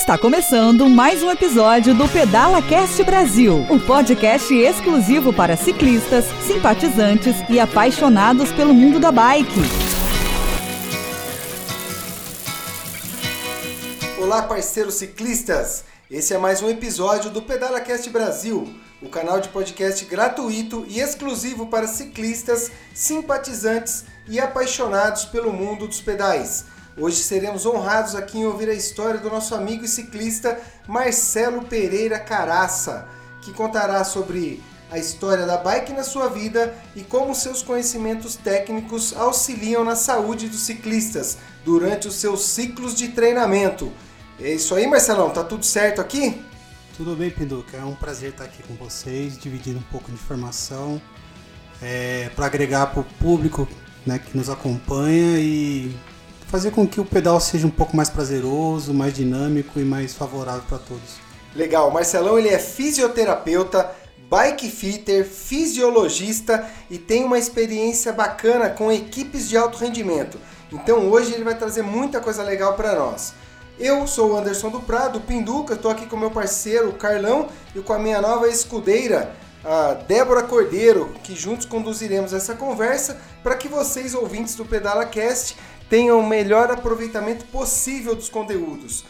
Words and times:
Está 0.00 0.16
começando 0.16 0.88
mais 0.88 1.22
um 1.22 1.30
episódio 1.30 1.94
do 1.94 2.08
Pedala 2.08 2.62
Cast 2.62 3.04
Brasil, 3.04 3.66
o 3.68 3.74
um 3.74 3.78
podcast 3.78 4.52
exclusivo 4.54 5.30
para 5.30 5.58
ciclistas, 5.58 6.24
simpatizantes 6.46 7.36
e 7.50 7.60
apaixonados 7.60 8.50
pelo 8.50 8.72
mundo 8.72 8.98
da 8.98 9.12
bike. 9.12 9.60
Olá, 14.18 14.40
parceiros 14.44 14.94
ciclistas! 14.94 15.84
Esse 16.10 16.32
é 16.32 16.38
mais 16.38 16.62
um 16.62 16.70
episódio 16.70 17.30
do 17.30 17.42
Pedala 17.42 17.82
Cast 17.82 18.08
Brasil, 18.08 18.74
o 19.02 19.08
canal 19.10 19.38
de 19.38 19.50
podcast 19.50 20.02
gratuito 20.06 20.86
e 20.88 20.98
exclusivo 20.98 21.66
para 21.66 21.86
ciclistas, 21.86 22.72
simpatizantes 22.94 24.06
e 24.26 24.40
apaixonados 24.40 25.26
pelo 25.26 25.52
mundo 25.52 25.86
dos 25.86 26.00
pedais. 26.00 26.64
Hoje 27.00 27.16
seremos 27.22 27.64
honrados 27.64 28.14
aqui 28.14 28.36
em 28.36 28.44
ouvir 28.44 28.68
a 28.68 28.74
história 28.74 29.18
do 29.18 29.30
nosso 29.30 29.54
amigo 29.54 29.86
e 29.86 29.88
ciclista 29.88 30.60
Marcelo 30.86 31.64
Pereira 31.64 32.18
Caraça, 32.18 33.08
que 33.40 33.54
contará 33.54 34.04
sobre 34.04 34.62
a 34.90 34.98
história 34.98 35.46
da 35.46 35.56
bike 35.56 35.94
na 35.94 36.02
sua 36.02 36.28
vida 36.28 36.74
e 36.94 37.00
como 37.02 37.34
seus 37.34 37.62
conhecimentos 37.62 38.36
técnicos 38.36 39.16
auxiliam 39.16 39.82
na 39.82 39.96
saúde 39.96 40.46
dos 40.46 40.60
ciclistas 40.60 41.38
durante 41.64 42.06
os 42.06 42.16
seus 42.16 42.44
ciclos 42.44 42.94
de 42.94 43.08
treinamento. 43.08 43.90
É 44.38 44.52
isso 44.52 44.74
aí, 44.74 44.86
Marcelão, 44.86 45.30
tá 45.30 45.42
tudo 45.42 45.64
certo 45.64 46.02
aqui? 46.02 46.44
Tudo 46.98 47.16
bem, 47.16 47.30
Pinduca. 47.30 47.78
É 47.78 47.84
um 47.84 47.94
prazer 47.94 48.32
estar 48.32 48.44
aqui 48.44 48.62
com 48.62 48.74
vocês, 48.74 49.38
dividindo 49.38 49.78
um 49.78 49.90
pouco 49.90 50.08
de 50.08 50.16
informação 50.16 51.00
é, 51.80 52.28
para 52.36 52.44
agregar 52.44 52.88
para 52.88 53.00
o 53.00 53.04
público 53.04 53.66
né, 54.04 54.18
que 54.18 54.36
nos 54.36 54.50
acompanha 54.50 55.38
e 55.38 55.96
fazer 56.50 56.72
com 56.72 56.86
que 56.86 57.00
o 57.00 57.04
pedal 57.04 57.38
seja 57.38 57.64
um 57.64 57.70
pouco 57.70 57.96
mais 57.96 58.10
prazeroso, 58.10 58.92
mais 58.92 59.14
dinâmico 59.14 59.78
e 59.78 59.84
mais 59.84 60.14
favorável 60.14 60.62
para 60.68 60.78
todos. 60.78 61.20
Legal, 61.54 61.90
Marcelão 61.92 62.36
ele 62.36 62.48
é 62.48 62.58
fisioterapeuta, 62.58 63.88
bike 64.28 64.68
fitter, 64.68 65.24
fisiologista 65.24 66.68
e 66.90 66.98
tem 66.98 67.24
uma 67.24 67.38
experiência 67.38 68.12
bacana 68.12 68.68
com 68.68 68.90
equipes 68.90 69.48
de 69.48 69.56
alto 69.56 69.78
rendimento. 69.78 70.38
Então 70.72 71.08
hoje 71.08 71.32
ele 71.32 71.44
vai 71.44 71.56
trazer 71.56 71.82
muita 71.82 72.20
coisa 72.20 72.42
legal 72.42 72.74
para 72.74 72.96
nós. 72.96 73.32
Eu 73.78 74.06
sou 74.08 74.32
o 74.32 74.36
Anderson 74.36 74.70
do 74.70 74.80
Prado, 74.80 75.20
Pinduca, 75.20 75.74
estou 75.74 75.90
aqui 75.90 76.04
com 76.04 76.16
meu 76.16 76.32
parceiro 76.32 76.92
Carlão 76.94 77.48
e 77.74 77.80
com 77.80 77.92
a 77.92 77.98
minha 77.98 78.20
nova 78.20 78.48
escudeira, 78.48 79.32
a 79.64 79.94
Débora 79.94 80.42
Cordeiro, 80.42 81.14
que 81.22 81.34
juntos 81.34 81.64
conduziremos 81.64 82.32
essa 82.32 82.54
conversa 82.54 83.20
para 83.42 83.54
que 83.54 83.68
vocês, 83.68 84.14
ouvintes 84.14 84.54
do 84.54 84.64
Pedala 84.64 85.06
Cast, 85.06 85.56
tenham 85.90 86.20
o 86.20 86.26
melhor 86.26 86.70
aproveitamento 86.70 87.44
possível 87.46 88.14
dos 88.14 88.30
conteúdos. 88.30 89.04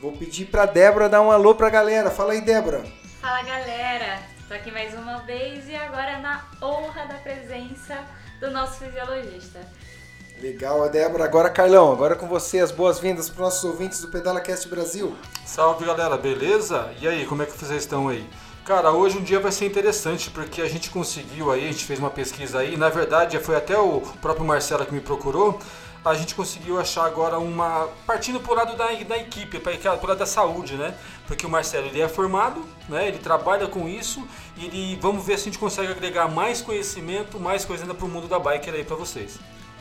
Vou 0.00 0.12
pedir 0.12 0.44
para 0.44 0.66
Débora 0.66 1.08
dar 1.08 1.22
um 1.22 1.32
alô 1.32 1.54
para 1.54 1.68
a 1.68 1.70
galera. 1.70 2.10
Fala 2.10 2.34
aí, 2.34 2.42
Débora. 2.42 2.84
Fala, 3.22 3.42
galera. 3.42 4.18
Estou 4.38 4.54
aqui 4.54 4.70
mais 4.70 4.92
uma 4.94 5.22
vez 5.22 5.66
e 5.66 5.74
agora 5.74 6.18
na 6.18 6.44
honra 6.62 7.06
da 7.06 7.14
presença 7.14 7.98
do 8.38 8.50
nosso 8.50 8.78
fisiologista. 8.78 9.60
Legal, 10.40 10.86
Débora. 10.90 11.24
Agora, 11.24 11.48
Carlão, 11.48 11.90
agora 11.90 12.14
com 12.14 12.28
você, 12.28 12.60
as 12.60 12.70
boas-vindas 12.70 13.30
para 13.30 13.36
os 13.36 13.54
nossos 13.54 13.64
ouvintes 13.64 14.02
do 14.02 14.08
Pedala 14.08 14.40
Cast 14.40 14.68
Brasil. 14.68 15.16
Salve, 15.46 15.86
galera, 15.86 16.18
beleza? 16.18 16.92
E 17.00 17.08
aí, 17.08 17.24
como 17.24 17.42
é 17.42 17.46
que 17.46 17.52
vocês 17.52 17.80
estão 17.80 18.08
aí? 18.08 18.28
Cara, 18.66 18.90
hoje 18.90 19.16
um 19.16 19.22
dia 19.22 19.38
vai 19.38 19.52
ser 19.52 19.64
interessante 19.64 20.28
porque 20.28 20.60
a 20.60 20.68
gente 20.68 20.90
conseguiu 20.90 21.52
aí, 21.52 21.68
a 21.68 21.70
gente 21.70 21.84
fez 21.84 22.00
uma 22.00 22.10
pesquisa 22.10 22.58
aí, 22.58 22.76
na 22.76 22.88
verdade 22.88 23.38
foi 23.38 23.54
até 23.54 23.78
o 23.78 24.00
próprio 24.20 24.44
Marcelo 24.44 24.84
que 24.84 24.92
me 24.92 25.00
procurou, 25.00 25.60
a 26.10 26.14
gente 26.14 26.34
conseguiu 26.34 26.78
achar 26.78 27.04
agora 27.04 27.38
uma. 27.38 27.88
partindo 28.06 28.38
pro 28.40 28.54
lado 28.54 28.76
da, 28.76 28.86
da 28.86 29.16
equipe, 29.16 29.58
pro 29.58 30.08
lado 30.08 30.18
da 30.18 30.26
saúde, 30.26 30.74
né? 30.74 30.94
Porque 31.26 31.44
o 31.44 31.48
Marcelo 31.48 31.86
ele 31.86 32.00
é 32.00 32.08
formado, 32.08 32.64
né? 32.88 33.08
Ele 33.08 33.18
trabalha 33.18 33.66
com 33.66 33.88
isso 33.88 34.26
e 34.56 34.66
ele, 34.66 34.98
vamos 35.00 35.24
ver 35.24 35.36
se 35.36 35.42
a 35.42 35.44
gente 35.46 35.58
consegue 35.58 35.90
agregar 35.90 36.28
mais 36.28 36.60
conhecimento, 36.62 37.40
mais 37.40 37.64
coisa 37.64 37.82
ainda 37.82 37.94
pro 37.94 38.06
mundo 38.06 38.28
da 38.28 38.38
bike 38.38 38.70
aí 38.70 38.84
para 38.84 38.96
vocês. 38.96 39.38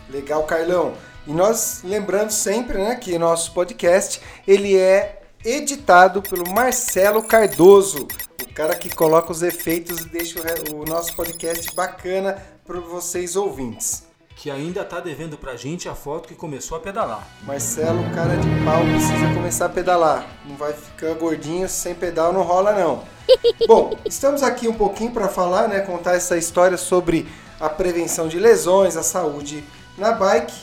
Legal, 0.10 0.44
Carlão. 0.44 0.94
E 1.28 1.32
nós 1.32 1.82
lembrando 1.84 2.32
sempre, 2.32 2.78
né, 2.78 2.96
que 2.96 3.18
nosso 3.18 3.52
podcast 3.52 4.22
ele 4.48 4.78
é 4.78 5.22
editado 5.44 6.22
pelo 6.22 6.50
Marcelo 6.52 7.22
Cardoso, 7.24 8.08
o 8.42 8.54
cara 8.54 8.76
que 8.76 8.90
coloca 8.90 9.32
os 9.32 9.44
efeitos 9.44 10.02
e 10.02 10.10
deixa 10.10 10.40
o 10.74 10.86
nosso 10.86 11.16
podcast 11.16 11.74
bacana 11.76 12.42
para 12.66 12.80
vocês 12.80 13.36
ouvintes 13.36 14.15
que 14.36 14.52
ainda 14.52 14.82
está 14.82 15.00
devendo 15.00 15.38
pra 15.38 15.56
gente 15.56 15.88
a 15.88 15.96
foto 15.96 16.28
que 16.28 16.36
começou 16.36 16.78
a 16.78 16.82
pedalar. 16.82 17.26
Marcelo, 17.44 18.04
cara 18.14 18.36
de 18.36 18.48
pau, 18.66 18.82
precisa 18.84 19.34
começar 19.34 19.66
a 19.68 19.70
pedalar. 19.70 20.28
Não 20.46 20.58
vai 20.58 20.74
ficar 20.74 21.14
gordinho 21.14 21.70
sem 21.70 21.96
pedal, 21.96 22.34
não 22.34 22.42
rola 22.42 22.74
não. 22.74 23.04
Bom, 23.66 23.98
estamos 24.06 24.44
aqui 24.44 24.68
um 24.68 24.74
pouquinho 24.74 25.12
para 25.12 25.30
falar, 25.30 25.70
né, 25.70 25.80
contar 25.80 26.16
essa 26.16 26.38
história 26.38 26.78
sobre 26.78 27.26
a 27.60 27.70
prevenção 27.70 28.28
de 28.28 28.38
lesões, 28.38 28.98
a 28.98 29.04
saúde 29.04 29.64
na 29.98 30.12
bike. 30.12 30.54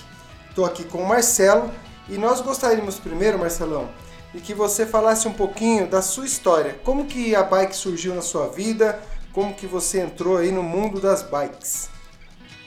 Estou 0.51 0.67
aqui 0.67 0.85
com 0.85 0.99
o 0.99 1.09
Marcelo 1.09 1.71
e 2.11 2.19
nós 2.19 2.43
gostaríamos 2.43 2.99
primeiro, 2.99 3.39
Marcelão, 3.39 3.89
de 4.35 4.41
que 4.43 4.53
você 4.53 4.85
falasse 4.85 5.27
um 5.27 5.33
pouquinho 5.33 5.87
da 5.87 6.03
sua 6.03 6.27
história. 6.27 6.79
Como 6.85 7.07
que 7.07 7.35
a 7.35 7.43
bike 7.43 7.75
surgiu 7.75 8.15
na 8.15 8.23
sua 8.23 8.49
vida? 8.49 9.01
Como 9.33 9.55
que 9.55 9.67
você 9.67 10.01
entrou 10.01 10.37
aí 10.37 10.53
no 10.53 10.63
mundo 10.63 11.01
das 11.01 11.23
bikes? 11.23 11.92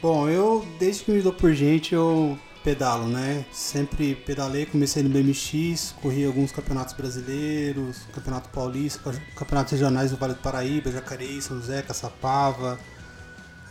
Bom, 0.01 0.29
eu 0.29 0.65
desde 0.77 1.03
que 1.03 1.11
me 1.11 1.21
dou 1.21 1.33
por 1.33 1.53
gente 1.53 1.95
eu 1.95 2.37
pedalo, 2.63 3.07
né? 3.07 3.45
Sempre 3.51 4.15
pedalei, 4.15 4.65
comecei 4.65 5.03
no 5.03 5.09
BMX, 5.09 5.93
corri 6.01 6.25
alguns 6.25 6.51
campeonatos 6.51 6.95
brasileiros, 6.95 7.99
campeonato 8.11 8.49
paulista, 8.49 8.99
campeonatos 9.35 9.71
regionais 9.73 10.09
do 10.09 10.17
Vale 10.17 10.33
do 10.33 10.39
Paraíba, 10.39 10.91
Jacareí, 10.91 11.39
São 11.41 11.57
José, 11.57 11.83
Caçapava, 11.83 12.79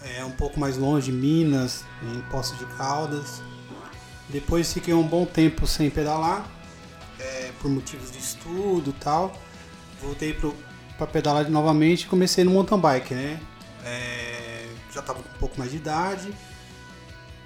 é, 0.02 0.24
um 0.24 0.30
pouco 0.30 0.60
mais 0.60 0.76
longe, 0.76 1.10
Minas, 1.10 1.84
em 2.02 2.20
Poços 2.30 2.56
de 2.56 2.66
Caldas. 2.76 3.42
Depois 4.28 4.72
fiquei 4.72 4.94
um 4.94 5.02
bom 5.02 5.26
tempo 5.26 5.66
sem 5.66 5.90
pedalar, 5.90 6.48
é, 7.18 7.50
por 7.60 7.68
motivos 7.68 8.12
de 8.12 8.18
estudo 8.18 8.90
e 8.90 9.02
tal. 9.02 9.36
Voltei 10.00 10.38
para 10.96 11.06
pedalar 11.08 11.50
novamente 11.50 12.02
e 12.02 12.06
comecei 12.06 12.44
no 12.44 12.52
mountain 12.52 12.78
bike, 12.78 13.12
né? 13.12 13.40
É, 13.84 14.43
já 14.94 15.00
estava 15.00 15.22
com 15.22 15.28
um 15.28 15.38
pouco 15.38 15.58
mais 15.58 15.70
de 15.70 15.76
idade. 15.76 16.32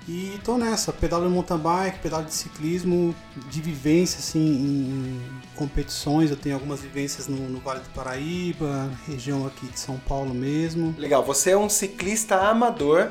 E 0.08 0.40
tô 0.42 0.56
nessa, 0.56 0.90
pedalo 0.90 1.26
de 1.26 1.34
mountain 1.34 1.58
bike, 1.58 1.98
pedalo 1.98 2.24
de 2.24 2.32
ciclismo, 2.32 3.14
de 3.50 3.60
vivência 3.60 4.18
assim, 4.18 4.40
em 4.40 5.22
competições. 5.54 6.30
Eu 6.30 6.36
tenho 6.36 6.54
algumas 6.54 6.80
vivências 6.80 7.28
no, 7.28 7.36
no, 7.36 7.60
Vale 7.60 7.80
do 7.80 7.90
Paraíba, 7.90 8.90
região 9.06 9.46
aqui 9.46 9.66
de 9.66 9.78
São 9.78 9.98
Paulo 9.98 10.32
mesmo. 10.32 10.94
Legal, 10.96 11.22
você 11.22 11.50
é 11.50 11.58
um 11.58 11.68
ciclista 11.68 12.36
amador, 12.36 13.10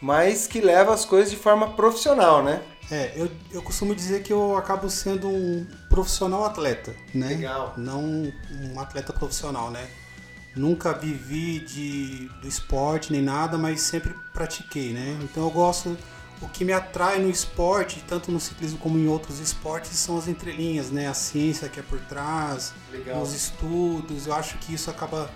mas 0.00 0.46
que 0.46 0.62
leva 0.62 0.94
as 0.94 1.04
coisas 1.04 1.30
de 1.30 1.36
forma 1.36 1.72
profissional, 1.72 2.42
né? 2.42 2.62
É, 2.90 3.12
eu, 3.16 3.30
eu 3.50 3.62
costumo 3.62 3.94
dizer 3.94 4.22
que 4.22 4.32
eu 4.32 4.56
acabo 4.56 4.88
sendo 4.88 5.28
um 5.28 5.66
profissional 5.90 6.44
atleta, 6.44 6.94
né? 7.14 7.28
Legal. 7.28 7.74
Não 7.76 8.32
um 8.50 8.80
atleta 8.80 9.12
profissional, 9.12 9.70
né? 9.70 9.86
Nunca 10.56 10.92
vivi 10.92 11.58
de, 11.58 12.28
do 12.40 12.46
esporte 12.46 13.12
nem 13.12 13.20
nada, 13.20 13.58
mas 13.58 13.80
sempre 13.80 14.14
pratiquei, 14.32 14.92
né? 14.92 15.18
Então 15.22 15.42
eu 15.42 15.50
gosto. 15.50 15.96
O 16.40 16.48
que 16.48 16.64
me 16.64 16.72
atrai 16.72 17.20
no 17.20 17.30
esporte, 17.30 18.04
tanto 18.06 18.30
no 18.30 18.38
ciclismo 18.38 18.78
como 18.78 18.98
em 18.98 19.08
outros 19.08 19.40
esportes, 19.40 19.92
são 19.92 20.18
as 20.18 20.28
entrelinhas, 20.28 20.90
né? 20.90 21.08
A 21.08 21.14
ciência 21.14 21.68
que 21.68 21.80
é 21.80 21.82
por 21.82 21.98
trás, 22.00 22.72
Legal. 22.92 23.22
os 23.22 23.32
estudos. 23.32 24.26
Eu 24.26 24.34
acho 24.34 24.58
que 24.58 24.74
isso 24.74 24.90
acaba 24.90 25.30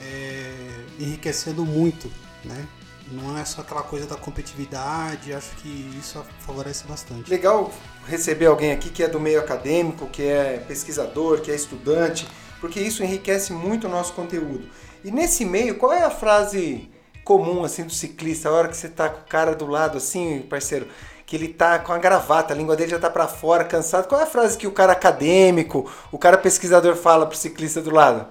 é, 0.00 0.84
enriquecendo 0.98 1.64
muito, 1.64 2.10
né? 2.44 2.66
Não 3.12 3.36
é 3.36 3.44
só 3.44 3.62
aquela 3.62 3.82
coisa 3.82 4.06
da 4.06 4.16
competitividade, 4.16 5.32
acho 5.32 5.50
que 5.56 5.98
isso 5.98 6.24
favorece 6.40 6.84
bastante. 6.86 7.28
Legal 7.28 7.72
receber 8.06 8.46
alguém 8.46 8.72
aqui 8.72 8.88
que 8.88 9.02
é 9.02 9.08
do 9.08 9.18
meio 9.18 9.40
acadêmico, 9.40 10.06
que 10.06 10.22
é 10.22 10.62
pesquisador, 10.66 11.40
que 11.40 11.50
é 11.50 11.54
estudante, 11.54 12.26
porque 12.60 12.80
isso 12.80 13.02
enriquece 13.02 13.52
muito 13.52 13.86
o 13.86 13.90
nosso 13.90 14.12
conteúdo. 14.12 14.68
E 15.04 15.10
nesse 15.10 15.44
meio, 15.44 15.76
qual 15.76 15.92
é 15.92 16.02
a 16.02 16.10
frase 16.10 16.90
comum 17.24 17.64
assim 17.64 17.84
do 17.84 17.92
ciclista, 17.92 18.48
a 18.48 18.52
hora 18.52 18.68
que 18.68 18.76
você 18.76 18.88
tá 18.88 19.08
com 19.08 19.20
o 19.20 19.24
cara 19.24 19.54
do 19.54 19.66
lado 19.66 19.98
assim, 19.98 20.40
parceiro, 20.48 20.88
que 21.24 21.36
ele 21.36 21.48
tá 21.48 21.78
com 21.78 21.92
a 21.92 21.98
gravata, 21.98 22.52
a 22.52 22.56
língua 22.56 22.76
dele 22.76 22.90
já 22.90 22.98
tá 22.98 23.08
para 23.08 23.28
fora, 23.28 23.64
cansado. 23.64 24.08
Qual 24.08 24.20
é 24.20 24.24
a 24.24 24.26
frase 24.26 24.58
que 24.58 24.66
o 24.66 24.72
cara 24.72 24.92
acadêmico, 24.92 25.90
o 26.10 26.18
cara 26.18 26.36
pesquisador 26.36 26.96
fala 26.96 27.26
pro 27.26 27.36
ciclista 27.36 27.80
do 27.80 27.90
lado? 27.90 28.26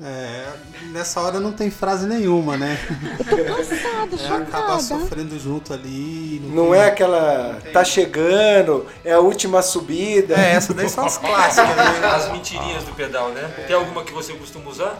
É, 0.00 0.46
nessa 0.90 1.20
hora 1.20 1.38
não 1.38 1.52
tem 1.52 1.70
frase 1.70 2.06
nenhuma, 2.06 2.56
né? 2.56 2.78
Cansado, 4.06 4.42
é, 4.42 4.46
acaba 4.46 4.80
sofrendo 4.80 5.38
junto 5.38 5.72
ali. 5.72 6.40
Não, 6.44 6.66
não 6.66 6.74
é 6.74 6.86
aquela. 6.86 7.58
Tá 7.72 7.84
chegando, 7.84 8.86
é 9.04 9.12
a 9.12 9.20
última 9.20 9.62
subida. 9.62 10.34
É, 10.34 10.52
essa 10.52 10.74
daí 10.74 10.88
são 10.88 11.04
as 11.04 11.18
clássicas, 11.18 11.76
né? 11.76 12.06
As 12.06 12.32
mentirinhas 12.32 12.84
do 12.84 12.92
pedal, 12.94 13.30
né? 13.30 13.48
Tem 13.66 13.76
alguma 13.76 14.04
que 14.04 14.12
você 14.12 14.32
costuma 14.34 14.70
usar? 14.70 14.98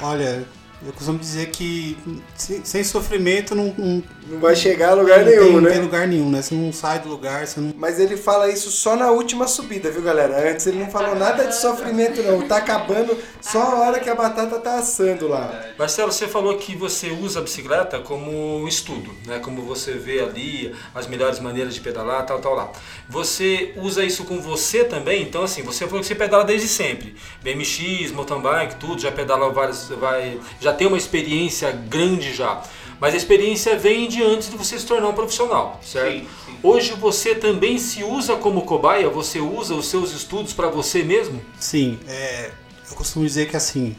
Olha, 0.00 0.46
Eu 0.86 0.92
costumo 0.92 1.18
dizer 1.18 1.48
que 1.50 1.98
sem, 2.36 2.64
sem 2.64 2.84
sofrimento 2.84 3.56
não, 3.56 3.74
não, 3.76 4.02
Não 4.28 4.38
vai 4.38 4.54
chegar 4.54 4.90
a 4.90 4.94
lugar 4.94 5.18
não 5.18 5.26
nenhum, 5.26 5.42
tem, 5.42 5.52
não 5.52 5.60
né? 5.60 5.70
tem 5.70 5.80
lugar 5.80 6.06
nenhum, 6.06 6.30
né? 6.30 6.40
Você 6.40 6.54
não 6.54 6.72
sai 6.72 7.00
do 7.00 7.08
lugar, 7.08 7.44
você 7.44 7.58
não. 7.58 7.74
Mas 7.76 7.98
ele 7.98 8.16
fala 8.16 8.48
isso 8.48 8.70
só 8.70 8.94
na 8.94 9.10
última 9.10 9.48
subida, 9.48 9.90
viu, 9.90 10.00
galera? 10.00 10.48
Antes 10.48 10.64
ele 10.68 10.78
não 10.78 10.88
falou 10.88 11.16
nada 11.16 11.44
de 11.44 11.56
sofrimento, 11.56 12.22
não. 12.22 12.46
Tá 12.46 12.58
acabando 12.58 13.18
só 13.40 13.60
a 13.62 13.80
hora 13.80 13.98
que 13.98 14.08
a 14.08 14.14
batata 14.14 14.60
tá 14.60 14.78
assando 14.78 15.26
lá. 15.26 15.60
Marcelo, 15.76 16.12
você 16.12 16.28
falou 16.28 16.56
que 16.56 16.76
você 16.76 17.10
usa 17.10 17.40
a 17.40 17.42
bicicleta 17.42 17.98
como 17.98 18.30
um 18.60 18.68
estudo, 18.68 19.10
né? 19.26 19.40
Como 19.40 19.62
você 19.62 19.94
vê 19.94 20.20
ali 20.20 20.72
as 20.94 21.08
melhores 21.08 21.40
maneiras 21.40 21.74
de 21.74 21.80
pedalar, 21.80 22.24
tal, 22.24 22.38
tal 22.38 22.54
lá. 22.54 22.70
Você 23.08 23.72
usa 23.76 24.04
isso 24.04 24.22
com 24.24 24.40
você 24.40 24.84
também? 24.84 25.22
Então, 25.22 25.42
assim, 25.42 25.62
você 25.62 25.84
falou 25.84 26.00
que 26.00 26.06
você 26.06 26.14
pedala 26.14 26.44
desde 26.44 26.68
sempre. 26.68 27.16
BMX, 27.42 28.12
mountain 28.12 28.40
bike, 28.40 28.76
tudo, 28.76 29.00
já 29.00 29.10
pedala 29.10 29.50
várias, 29.50 29.88
vai, 29.88 30.38
já 30.60 30.75
tem 30.76 30.86
uma 30.86 30.96
experiência 30.96 31.72
grande 31.72 32.34
já. 32.34 32.62
Mas 33.00 33.12
a 33.12 33.16
experiência 33.16 33.76
vem 33.78 34.08
de 34.08 34.22
antes 34.22 34.48
de 34.50 34.56
você 34.56 34.78
se 34.78 34.86
tornar 34.86 35.08
um 35.08 35.12
profissional, 35.12 35.78
certo? 35.82 36.20
Sim, 36.20 36.28
sim. 36.46 36.58
Hoje 36.62 36.92
você 36.94 37.34
também 37.34 37.78
se 37.78 38.02
usa 38.02 38.36
como 38.36 38.62
cobaia? 38.62 39.10
Você 39.10 39.38
usa 39.38 39.74
os 39.74 39.88
seus 39.88 40.12
estudos 40.12 40.52
para 40.54 40.68
você 40.68 41.02
mesmo? 41.02 41.42
Sim, 41.58 41.98
é, 42.08 42.50
eu 42.88 42.96
costumo 42.96 43.26
dizer 43.26 43.50
que 43.50 43.56
assim, 43.56 43.94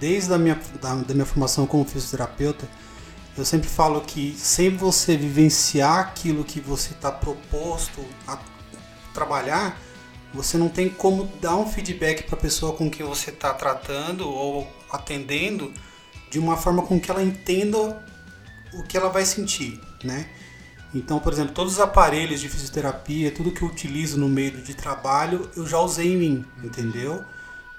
desde 0.00 0.32
a 0.32 0.38
minha, 0.38 0.58
da, 0.80 0.94
da 0.94 1.14
minha 1.14 1.26
formação 1.26 1.66
como 1.66 1.84
fisioterapeuta, 1.84 2.66
eu 3.36 3.44
sempre 3.44 3.68
falo 3.68 4.00
que 4.00 4.34
sem 4.36 4.70
você 4.70 5.16
vivenciar 5.16 5.98
aquilo 5.98 6.42
que 6.42 6.60
você 6.60 6.92
está 6.92 7.12
proposto 7.12 8.04
a 8.26 8.38
trabalhar, 9.12 9.78
você 10.32 10.56
não 10.56 10.68
tem 10.68 10.88
como 10.88 11.30
dar 11.40 11.56
um 11.56 11.66
feedback 11.66 12.22
para 12.22 12.36
a 12.36 12.40
pessoa 12.40 12.72
com 12.72 12.90
quem 12.90 13.04
você 13.04 13.30
está 13.30 13.52
tratando 13.52 14.28
ou 14.28 14.66
atendendo 14.90 15.72
de 16.30 16.38
uma 16.38 16.56
forma 16.56 16.82
com 16.82 16.98
que 16.98 17.10
ela 17.10 17.22
entenda 17.22 18.02
o 18.72 18.82
que 18.84 18.96
ela 18.96 19.08
vai 19.08 19.24
sentir, 19.24 19.80
né? 20.04 20.28
Então, 20.94 21.18
por 21.20 21.32
exemplo, 21.32 21.52
todos 21.52 21.74
os 21.74 21.80
aparelhos 21.80 22.40
de 22.40 22.48
fisioterapia, 22.48 23.30
tudo 23.30 23.52
que 23.52 23.62
eu 23.62 23.68
utilizo 23.68 24.18
no 24.18 24.28
meio 24.28 24.52
de 24.62 24.74
trabalho, 24.74 25.48
eu 25.56 25.66
já 25.66 25.78
usei 25.78 26.14
em 26.14 26.16
mim, 26.16 26.44
entendeu? 26.62 27.24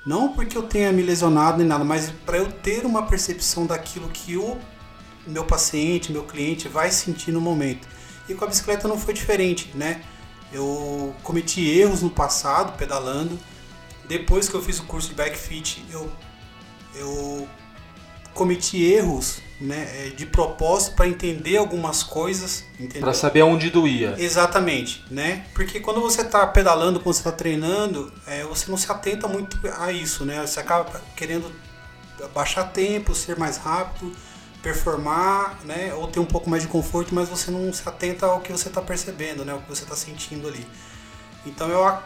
Não 0.06 0.34
porque 0.34 0.58
eu 0.58 0.64
tenha 0.64 0.92
me 0.92 1.02
lesionado 1.02 1.58
nem 1.58 1.68
nada, 1.68 1.84
mas 1.84 2.10
para 2.26 2.38
eu 2.38 2.52
ter 2.52 2.86
uma 2.86 3.06
percepção 3.06 3.66
daquilo 3.66 4.10
que 4.10 4.38
o 4.38 4.58
meu 5.28 5.46
paciente, 5.46 6.12
meu 6.12 6.24
cliente 6.24 6.68
vai 6.68 6.90
sentir 6.92 7.32
no 7.32 7.42
momento. 7.42 7.88
E 8.28 8.34
com 8.34 8.46
a 8.46 8.48
bicicleta 8.48 8.88
não 8.88 8.98
foi 8.98 9.14
diferente, 9.14 9.72
né? 9.76 10.02
Eu 10.52 11.14
cometi 11.22 11.68
erros 11.70 12.02
no 12.02 12.10
passado 12.10 12.78
pedalando. 12.78 13.38
Depois 14.08 14.50
que 14.50 14.56
eu 14.56 14.62
fiz 14.62 14.80
o 14.80 14.84
curso 14.84 15.10
de 15.10 15.16
bike 15.16 15.38
fit, 15.38 15.86
eu 15.92 16.12
eu 16.94 17.48
cometi 18.34 18.84
erros, 18.84 19.40
né, 19.60 19.88
eh, 19.94 20.10
de 20.16 20.26
propósito 20.26 20.96
para 20.96 21.08
entender 21.08 21.58
algumas 21.58 22.02
coisas? 22.04 22.64
Para 23.00 23.14
saber 23.14 23.42
aonde 23.42 23.70
doía. 23.70 24.16
Exatamente, 24.18 25.04
né? 25.12 25.46
Porque 25.54 25.80
quando 25.80 26.02
você 26.02 26.22
está 26.22 26.46
pedalando, 26.48 27.00
quando 27.00 27.14
você 27.16 27.20
está 27.22 27.32
treinando, 27.32 28.12
é, 28.26 28.44
você 28.44 28.70
não 28.72 28.78
se 28.78 28.92
atenta 28.92 29.28
muito 29.28 29.60
a 29.78 29.92
isso, 29.92 30.26
né? 30.26 30.42
Você 30.46 30.60
acaba 30.60 31.02
querendo 31.16 31.52
baixar 32.34 32.66
tempo, 32.66 33.14
ser 33.14 33.38
mais 33.38 33.58
rápido, 33.58 34.12
performar, 34.64 35.60
né? 35.64 35.94
Ou 35.94 36.08
ter 36.08 36.20
um 36.20 36.26
pouco 36.26 36.50
mais 36.50 36.64
de 36.64 36.70
conforto, 36.70 37.14
mas 37.14 37.30
você 37.30 37.52
não 37.52 37.72
se 37.74 37.88
atenta 37.88 38.26
ao 38.26 38.40
que 38.42 38.52
você 38.52 38.68
está 38.68 38.82
percebendo, 38.82 39.44
né? 39.46 39.54
O 39.54 39.60
que 39.62 39.70
você 39.70 39.84
está 39.84 39.96
sentindo 39.96 40.48
ali. 40.48 40.66
Então 41.46 41.70
eu, 41.70 41.84
a- 41.84 42.04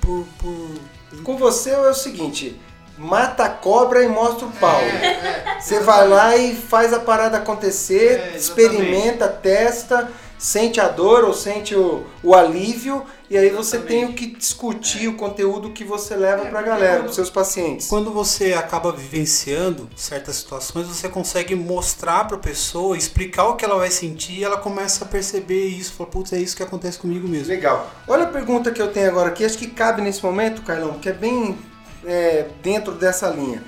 por, 0.00 0.26
por 0.38 1.22
Com 1.22 1.36
você 1.36 1.70
é 1.70 1.78
o 1.78 1.94
seguinte: 1.94 2.58
mata 3.02 3.44
a 3.44 3.48
cobra 3.50 4.02
e 4.04 4.08
mostra 4.08 4.46
o 4.46 4.50
pau. 4.52 4.80
É, 4.80 5.58
Você 5.60 5.80
vai 5.80 6.06
lá 6.08 6.36
e 6.36 6.54
faz 6.54 6.92
a 6.92 7.00
parada 7.00 7.38
acontecer, 7.38 8.32
É, 8.32 8.36
experimenta, 8.36 9.28
testa, 9.28 10.08
sente 10.38 10.80
a 10.80 10.88
dor 10.88 11.24
ou 11.24 11.32
sente 11.32 11.74
o, 11.74 12.04
o 12.22 12.34
alívio, 12.34 13.04
e 13.30 13.36
aí 13.38 13.48
você 13.50 13.76
Exatamente. 13.76 14.04
tem 14.04 14.04
o 14.10 14.12
que 14.12 14.26
discutir 14.36 15.08
o 15.08 15.14
conteúdo 15.16 15.70
que 15.70 15.84
você 15.84 16.16
leva 16.16 16.42
É, 16.42 16.50
pra 16.50 16.58
porque 16.62 16.68
galera, 16.68 17.02
pros 17.04 17.14
seus 17.14 17.30
pacientes. 17.30 17.86
Quando 17.88 18.10
você 18.12 18.52
acaba 18.52 18.90
vivenciando 18.92 19.88
certas 19.96 20.36
situações, 20.36 20.86
você 20.88 21.08
consegue 21.08 21.54
mostrar 21.54 22.24
para 22.26 22.36
a 22.36 22.40
pessoa, 22.40 22.96
explicar 22.96 23.44
o 23.48 23.56
que 23.56 23.64
ela 23.64 23.76
vai 23.78 23.90
sentir 23.90 24.40
e 24.40 24.44
ela 24.44 24.56
começa 24.58 25.04
a 25.04 25.08
perceber 25.08 25.66
isso. 25.66 25.92
Fala, 25.94 26.10
putz, 26.10 26.32
é 26.32 26.38
isso 26.38 26.56
que 26.56 26.62
acontece 26.62 26.98
comigo 26.98 27.26
mesmo. 27.28 27.48
Legal. 27.48 27.88
Olha 28.08 28.24
a 28.24 28.28
pergunta 28.28 28.70
que 28.72 28.82
eu 28.82 28.92
tenho 28.92 29.08
agora 29.08 29.28
aqui, 29.28 29.44
acho 29.44 29.56
que 29.58 29.68
cabe 29.68 30.02
nesse 30.02 30.24
momento, 30.24 30.62
Carlão, 30.62 30.94
que 30.98 31.08
é 31.08 31.12
bem 31.12 31.56
é, 32.04 32.48
dentro 32.62 32.92
dessa 32.92 33.28
linha. 33.28 33.62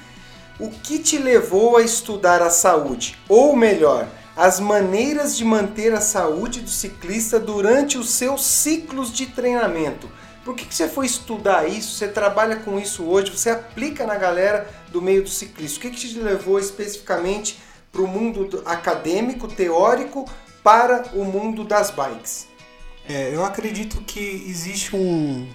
O 0.59 0.71
que 0.71 0.99
te 0.99 1.19
levou 1.19 1.77
a 1.77 1.83
estudar 1.83 2.41
a 2.41 2.51
saúde? 2.51 3.19
Ou 3.29 3.57
melhor, 3.57 4.09
as 4.37 4.61
maneiras 4.61 5.37
de 5.37 5.45
manter 5.45 5.93
a 5.93 6.01
saúde 6.01 6.61
do 6.61 6.71
ciclista 6.71 7.41
durante 7.41 7.99
os 7.99 8.11
seus 8.11 8.45
ciclos 8.45 9.13
de 9.13 9.27
treinamento? 9.27 10.09
Por 10.45 10.55
que, 10.55 10.67
que 10.67 10.75
você 10.75 10.89
foi 10.89 11.07
estudar 11.07 11.67
isso? 11.69 11.97
Você 11.97 12.07
trabalha 12.07 12.57
com 12.57 12.79
isso 12.79 13.05
hoje? 13.05 13.31
Você 13.31 13.49
aplica 13.51 14.07
na 14.07 14.15
galera 14.17 14.69
do 14.93 15.01
meio 15.01 15.23
do 15.23 15.29
ciclista? 15.31 15.79
O 15.79 15.83
que, 15.83 15.91
que 15.91 15.97
te 15.97 16.19
levou 16.21 16.59
especificamente 16.59 17.59
para 17.91 18.03
o 18.03 18.07
mundo 18.07 18.45
do- 18.45 18.63
acadêmico, 18.67 19.49
teórico, 19.49 20.29
para 20.63 21.05
o 21.15 21.25
mundo 21.25 21.65
das 21.65 21.91
bikes? 21.91 22.47
É, 23.09 23.35
eu 23.35 23.45
acredito 23.45 24.03
que 24.03 24.45
existe 24.47 24.95
um. 24.95 25.49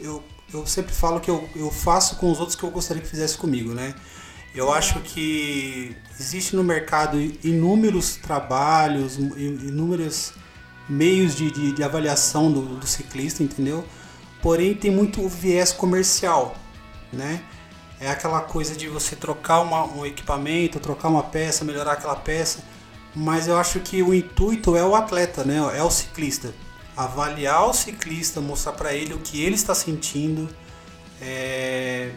Eu, 0.00 0.22
eu 0.52 0.66
sempre 0.66 0.92
falo 0.92 1.20
que 1.20 1.30
eu, 1.30 1.48
eu 1.54 1.70
faço 1.70 2.16
com 2.16 2.30
os 2.30 2.38
outros 2.40 2.56
que 2.56 2.62
eu 2.64 2.70
gostaria 2.70 3.02
que 3.02 3.08
fizesse 3.08 3.36
comigo, 3.38 3.72
né? 3.72 3.94
Eu 4.54 4.72
acho 4.72 4.98
que 5.00 5.96
existe 6.18 6.56
no 6.56 6.64
mercado 6.64 7.20
inúmeros 7.44 8.16
trabalhos, 8.16 9.16
in- 9.18 9.68
inúmeros 9.68 10.32
meios 10.88 11.36
de, 11.36 11.50
de, 11.52 11.72
de 11.72 11.84
avaliação 11.84 12.50
do, 12.50 12.62
do 12.76 12.86
ciclista, 12.86 13.42
entendeu? 13.44 13.84
Porém, 14.42 14.74
tem 14.74 14.90
muito 14.90 15.26
viés 15.28 15.70
comercial, 15.72 16.56
né? 17.12 17.42
É 18.00 18.10
aquela 18.10 18.40
coisa 18.40 18.74
de 18.74 18.88
você 18.88 19.14
trocar 19.14 19.60
uma- 19.60 19.84
um 19.84 20.04
equipamento, 20.04 20.80
trocar 20.80 21.08
uma 21.08 21.22
peça, 21.22 21.64
melhorar 21.64 21.92
aquela 21.92 22.16
peça. 22.16 22.58
Mas 23.14 23.46
eu 23.46 23.58
acho 23.58 23.78
que 23.80 24.02
o 24.02 24.12
intuito 24.14 24.74
é 24.76 24.84
o 24.84 24.94
atleta, 24.96 25.44
né? 25.44 25.58
É 25.78 25.82
o 25.82 25.90
ciclista. 25.90 26.52
Avaliar 27.04 27.68
o 27.68 27.72
ciclista, 27.72 28.40
mostrar 28.40 28.72
para 28.72 28.92
ele 28.94 29.14
o 29.14 29.18
que 29.18 29.42
ele 29.42 29.54
está 29.54 29.74
sentindo, 29.74 30.48
é, 31.20 32.10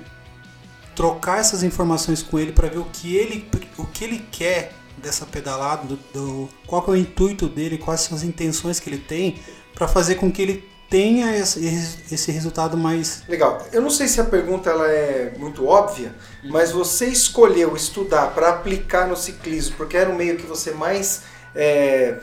trocar 0.96 1.40
essas 1.40 1.64
informações 1.64 2.22
com 2.22 2.38
ele 2.40 2.52
para 2.52 2.68
ver 2.68 2.80
o 2.80 2.86
que 2.86 3.16
ele, 3.16 3.50
o 3.78 3.86
que 3.86 4.04
ele 4.04 4.26
quer 4.32 4.74
dessa 4.98 5.26
pedalada, 5.26 5.88
do, 5.88 5.96
do- 6.14 6.50
qual 6.68 6.84
é 6.88 6.92
o 6.92 6.96
intuito 6.96 7.48
dele, 7.50 7.78
quais 7.78 8.02
são 8.02 8.16
as 8.18 8.24
intenções 8.24 8.80
que 8.80 8.90
ele 8.90 9.00
tem, 9.00 9.40
para 9.74 9.88
fazer 9.88 10.16
com 10.16 10.32
que 10.32 10.42
ele 10.42 10.70
tenha 10.90 11.36
esse, 11.36 11.66
esse 12.12 12.32
resultado 12.32 12.78
mais 12.78 13.24
Legal. 13.28 13.66
Eu 13.72 13.82
não 13.82 13.90
sei 13.90 14.08
se 14.08 14.22
a 14.22 14.24
pergunta 14.24 14.70
ela 14.70 14.88
é 14.88 15.34
muito 15.40 15.66
óbvia, 15.66 16.14
mas 16.44 16.72
você 16.72 17.08
escolheu 17.08 17.76
estudar 17.76 18.28
para 18.36 18.50
aplicar 18.50 19.08
no 19.08 19.18
ciclismo 19.18 19.76
porque 19.76 19.98
era 19.98 20.10
o 20.12 20.16
meio 20.16 20.38
que 20.38 20.46
você 20.46 20.72
mais 20.72 21.24
é, 21.56 22.20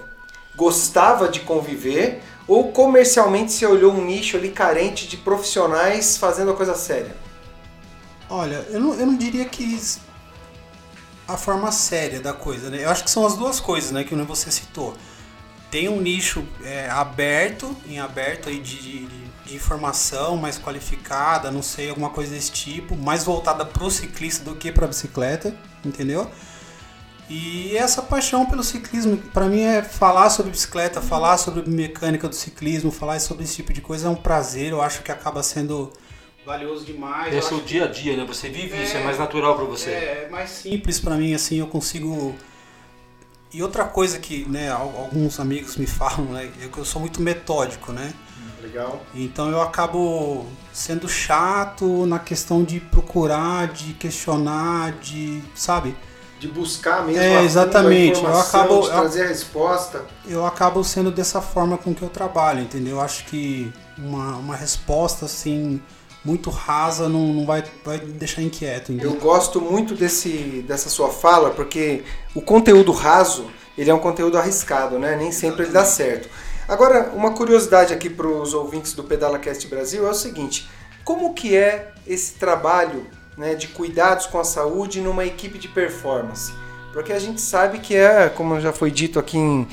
gostava 0.55 1.29
de 1.29 1.41
conviver 1.41 2.23
ou 2.51 2.73
comercialmente 2.73 3.53
você 3.53 3.65
olhou 3.65 3.93
um 3.93 4.05
nicho 4.05 4.37
ali 4.37 4.51
carente 4.51 5.07
de 5.07 5.17
profissionais 5.17 6.17
fazendo 6.17 6.51
a 6.51 6.55
coisa 6.55 6.75
séria? 6.75 7.15
Olha, 8.29 8.67
eu 8.71 8.81
não, 8.81 8.93
eu 8.95 9.07
não 9.07 9.17
diria 9.17 9.45
que 9.45 9.81
a 11.29 11.37
forma 11.37 11.71
séria 11.71 12.19
da 12.19 12.33
coisa, 12.33 12.69
né? 12.69 12.83
Eu 12.83 12.91
acho 12.91 13.05
que 13.05 13.11
são 13.11 13.25
as 13.25 13.37
duas 13.37 13.61
coisas, 13.61 13.93
né? 13.93 14.03
Que 14.03 14.17
você 14.17 14.51
citou. 14.51 14.97
Tem 15.71 15.89
um 15.89 16.01
nicho 16.01 16.45
é, 16.65 16.91
aberto, 16.91 17.77
em 17.87 18.01
aberto 18.01 18.49
aí 18.49 18.59
de, 18.59 18.77
de, 18.79 19.07
de 19.47 19.55
informação 19.55 20.37
mais 20.37 20.59
qualificada, 20.59 21.53
não 21.53 21.63
sei, 21.63 21.89
alguma 21.89 22.11
coisa 22.11 22.35
desse 22.35 22.51
tipo, 22.51 22.97
mais 22.97 23.23
voltada 23.23 23.65
pro 23.65 23.89
ciclista 23.89 24.43
do 24.45 24.57
que 24.57 24.73
pra 24.73 24.89
bicicleta, 24.89 25.55
entendeu? 25.85 26.29
E 27.33 27.77
essa 27.77 28.03
paixão 28.03 28.45
pelo 28.45 28.63
ciclismo, 28.65 29.17
para 29.17 29.47
mim 29.47 29.61
é 29.61 29.83
falar 29.85 30.29
sobre 30.31 30.51
bicicleta, 30.51 31.01
falar 31.01 31.39
sobre 31.39 31.63
mecânica 31.71 32.29
do 32.29 32.35
ciclismo, 32.35 32.91
falar 32.91 33.21
sobre 33.21 33.45
esse 33.45 33.55
tipo 33.57 33.73
de 33.73 33.81
coisa 33.81 34.09
é 34.09 34.11
um 34.11 34.17
prazer, 34.17 34.73
eu 34.73 34.83
acho 34.83 35.03
que 35.03 35.13
acaba 35.13 35.41
sendo 35.43 35.93
valioso 36.45 36.85
demais. 36.85 37.33
Esse 37.33 37.53
é 37.53 37.57
o 37.57 37.61
dia 37.61 37.85
a 37.85 37.87
dia, 37.87 38.17
né? 38.17 38.25
Você 38.27 38.49
vive 38.49 38.83
isso, 38.83 38.97
é 38.97 39.01
É. 39.01 39.05
mais 39.05 39.17
natural 39.17 39.55
para 39.55 39.65
você. 39.65 39.91
é, 39.91 40.25
é 40.27 40.29
mais 40.29 40.51
simples 40.51 40.99
pra 40.99 41.15
mim, 41.17 41.33
assim, 41.33 41.61
eu 41.61 41.69
consigo. 41.69 42.35
E 43.53 43.63
outra 43.63 43.85
coisa 43.85 44.19
que, 44.19 44.45
né, 44.49 44.69
al- 44.71 44.95
alguns 44.97 45.39
amigos 45.39 45.77
me 45.77 45.87
falam, 45.87 46.25
né, 46.33 46.51
é 46.61 46.67
que 46.67 46.79
eu 46.79 46.85
sou 46.85 47.01
muito 47.01 47.23
metódico, 47.23 47.93
né? 47.93 48.13
Legal. 48.61 49.01
Então 49.15 49.49
eu 49.51 49.63
acabo 49.63 50.45
sendo 50.73 51.09
chato 51.09 52.05
na 52.07 52.19
questão 52.19 52.65
de 52.65 52.81
procurar, 52.81 53.69
de 53.69 53.95
questionar, 53.95 54.93
de, 55.01 55.41
sabe? 55.55 55.95
De 56.41 56.49
buscar 56.49 57.05
mesmo 57.05 57.23
É, 57.23 57.29
fundo 57.29 57.39
a 57.39 57.45
exatamente. 57.45 58.25
Eu 58.25 58.39
acabo- 58.41 58.81
de 58.81 58.87
eu- 58.87 58.93
trazer 58.93 59.25
a 59.25 59.29
resposta. 59.29 60.05
Eu 60.27 60.47
acabo 60.47 60.83
sendo 60.83 61.11
dessa 61.11 61.41
forma 61.43 61.77
com 61.77 61.95
que 61.95 62.01
eu 62.03 62.09
trabalho, 62.09 62.61
entendeu? 62.63 62.97
Eu 62.97 63.01
acho 63.03 63.27
que 63.27 63.71
uma, 63.99 64.37
uma 64.37 64.57
resposta 64.57 65.27
assim 65.27 65.81
muito 66.25 66.49
rasa 66.51 67.09
não, 67.09 67.29
não 67.33 67.45
vai, 67.47 67.63
vai 67.85 67.99
deixar 67.99 68.41
inquieto. 68.43 68.93
Eu 68.93 69.15
gosto 69.15 69.61
muito 69.61 69.95
desse, 69.95 70.65
dessa 70.67 70.89
sua 70.89 71.11
fala, 71.11 71.51
porque 71.51 72.05
o 72.35 72.41
conteúdo 72.41 72.91
raso, 72.93 73.47
ele 73.77 73.91
é 73.91 73.95
um 73.95 73.99
conteúdo 73.99 74.39
arriscado, 74.39 74.99
né? 74.99 75.17
Nem 75.17 75.31
sempre 75.33 75.65
ele 75.65 75.73
dá 75.73 75.85
certo. 75.85 76.29
Agora, 76.67 77.11
uma 77.15 77.33
curiosidade 77.33 77.93
aqui 77.93 78.09
para 78.09 78.27
os 78.27 78.55
ouvintes 78.55 78.93
do 78.95 79.05
PedalaCast 79.05 79.67
Brasil 79.69 80.07
é 80.07 80.11
o 80.11 80.15
seguinte, 80.15 80.71
como 81.05 81.35
que 81.35 81.55
é 81.57 81.93
esse 82.07 82.33
trabalho 82.35 83.07
né, 83.41 83.55
de 83.55 83.69
cuidados 83.69 84.27
com 84.27 84.39
a 84.39 84.45
saúde 84.45 85.01
numa 85.01 85.25
equipe 85.25 85.59
de 85.59 85.67
performance? 85.67 86.53
Porque 86.93 87.11
a 87.11 87.19
gente 87.19 87.41
sabe 87.41 87.79
que 87.79 87.97
é, 87.97 88.29
como 88.29 88.61
já 88.61 88.71
foi 88.71 88.91
dito 88.91 89.19
aqui 89.19 89.39
em 89.39 89.67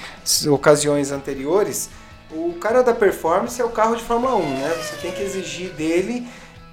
ocasiões 0.49 1.11
anteriores, 1.11 1.89
o 2.31 2.53
cara 2.53 2.81
da 2.81 2.93
performance 2.93 3.61
é 3.61 3.65
o 3.65 3.69
carro 3.69 3.97
de 3.97 4.03
Fórmula 4.03 4.35
1, 4.35 4.41
né? 4.41 4.73
Você 4.81 4.95
tem 5.01 5.11
que 5.11 5.21
exigir 5.21 5.71
dele 5.71 6.25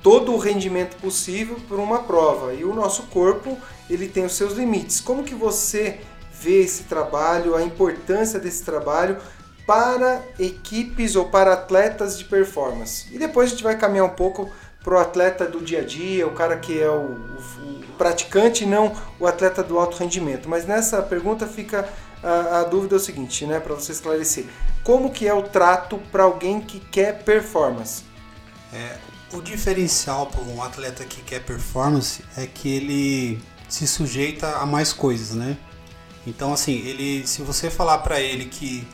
todo 0.02 0.32
o 0.32 0.38
rendimento 0.38 0.96
possível 0.96 1.56
por 1.66 1.80
uma 1.80 2.00
prova. 2.00 2.54
E 2.54 2.64
o 2.64 2.72
nosso 2.72 3.04
corpo, 3.04 3.58
ele 3.90 4.06
tem 4.06 4.24
os 4.24 4.36
seus 4.36 4.52
limites. 4.52 5.00
Como 5.00 5.24
que 5.24 5.34
você 5.34 5.98
vê 6.30 6.62
esse 6.62 6.84
trabalho, 6.84 7.56
a 7.56 7.62
importância 7.62 8.38
desse 8.38 8.62
trabalho 8.62 9.16
para 9.66 10.22
equipes 10.38 11.16
ou 11.16 11.24
para 11.24 11.54
atletas 11.54 12.18
de 12.18 12.24
performance? 12.24 13.06
E 13.12 13.18
depois 13.18 13.48
a 13.48 13.50
gente 13.52 13.64
vai 13.64 13.76
caminhar 13.76 14.04
um 14.04 14.10
pouco 14.10 14.50
para 14.84 14.94
o 14.94 14.98
atleta 14.98 15.46
do 15.46 15.62
dia 15.62 15.80
a 15.80 15.84
dia, 15.84 16.26
o 16.28 16.32
cara 16.32 16.58
que 16.58 16.78
é 16.78 16.88
o, 16.88 17.00
o, 17.00 17.80
o 17.80 17.92
praticante, 17.96 18.66
não 18.66 18.94
o 19.18 19.26
atleta 19.26 19.62
do 19.62 19.78
alto 19.78 19.96
rendimento. 19.96 20.46
Mas 20.46 20.66
nessa 20.66 21.02
pergunta 21.02 21.46
fica 21.46 21.88
a, 22.22 22.60
a 22.60 22.64
dúvida 22.64 22.94
é 22.94 22.98
o 22.98 23.00
seguinte, 23.00 23.46
né, 23.46 23.58
para 23.58 23.74
você 23.74 23.92
esclarecer. 23.92 24.44
Como 24.82 25.10
que 25.10 25.26
é 25.26 25.32
o 25.32 25.42
trato 25.42 25.98
para 26.12 26.24
alguém 26.24 26.60
que 26.60 26.78
quer 26.78 27.24
performance? 27.24 28.04
É, 28.72 28.98
o 29.32 29.40
diferencial 29.40 30.26
para 30.26 30.42
um 30.42 30.62
atleta 30.62 31.02
que 31.04 31.22
quer 31.22 31.40
performance 31.40 32.22
é 32.36 32.46
que 32.46 32.68
ele 32.68 33.40
se 33.68 33.86
sujeita 33.86 34.56
a 34.56 34.66
mais 34.66 34.92
coisas, 34.92 35.34
né? 35.34 35.56
Então, 36.26 36.52
assim, 36.52 36.86
ele, 36.86 37.26
se 37.26 37.40
você 37.42 37.70
falar 37.70 37.98
para 37.98 38.20
ele 38.20 38.46
que 38.46 38.86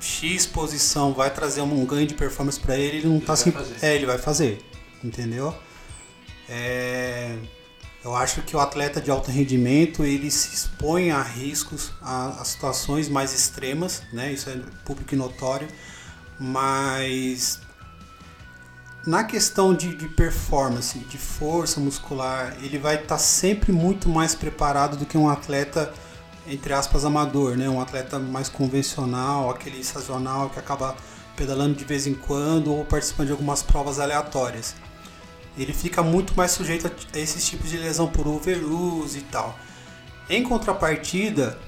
X 0.00 0.44
posição 0.44 1.12
vai 1.12 1.30
trazer 1.30 1.62
um 1.62 1.84
ganho 1.84 2.06
de 2.06 2.14
performance 2.14 2.58
para 2.58 2.76
ele, 2.76 2.98
ele 2.98 3.08
não 3.08 3.16
ele 3.16 3.24
tá 3.24 3.32
assim. 3.32 3.52
É, 3.80 3.94
ele 3.94 4.06
vai 4.06 4.18
fazer 4.18 4.73
entendeu? 5.04 5.54
É, 6.48 7.38
eu 8.04 8.14
acho 8.14 8.42
que 8.42 8.54
o 8.56 8.60
atleta 8.60 9.00
de 9.00 9.10
alto 9.10 9.30
rendimento 9.30 10.04
ele 10.04 10.30
se 10.30 10.54
expõe 10.54 11.10
a 11.10 11.22
riscos, 11.22 11.92
a, 12.02 12.40
a 12.40 12.44
situações 12.44 13.08
mais 13.08 13.32
extremas, 13.32 14.02
né? 14.12 14.32
Isso 14.32 14.50
é 14.50 14.58
público 14.84 15.14
e 15.14 15.16
notório, 15.16 15.68
mas 16.38 17.60
na 19.06 19.24
questão 19.24 19.74
de, 19.74 19.94
de, 19.94 20.08
performance, 20.08 20.98
de 20.98 21.18
força 21.18 21.80
muscular, 21.80 22.56
ele 22.62 22.78
vai 22.78 22.96
estar 22.96 23.06
tá 23.06 23.18
sempre 23.18 23.72
muito 23.72 24.08
mais 24.08 24.34
preparado 24.34 24.96
do 24.96 25.06
que 25.06 25.16
um 25.16 25.28
atleta, 25.28 25.92
entre 26.46 26.72
aspas, 26.72 27.04
amador, 27.04 27.56
né? 27.56 27.68
Um 27.68 27.80
atleta 27.80 28.18
mais 28.18 28.48
convencional, 28.48 29.50
aquele 29.50 29.82
sazonal 29.82 30.50
que 30.50 30.58
acaba 30.58 30.94
pedalando 31.36 31.74
de 31.74 31.84
vez 31.84 32.06
em 32.06 32.14
quando 32.14 32.72
ou 32.72 32.84
participando 32.84 33.26
de 33.26 33.32
algumas 33.32 33.62
provas 33.62 33.98
aleatórias 33.98 34.74
ele 35.56 35.72
fica 35.72 36.02
muito 36.02 36.34
mais 36.36 36.50
sujeito 36.50 36.86
a 36.86 37.18
esses 37.18 37.46
tipos 37.46 37.70
de 37.70 37.76
lesão 37.76 38.08
por 38.08 38.26
overuse 38.26 39.18
e 39.18 39.22
tal. 39.22 39.56
Em 40.28 40.42
contrapartida, 40.42 41.58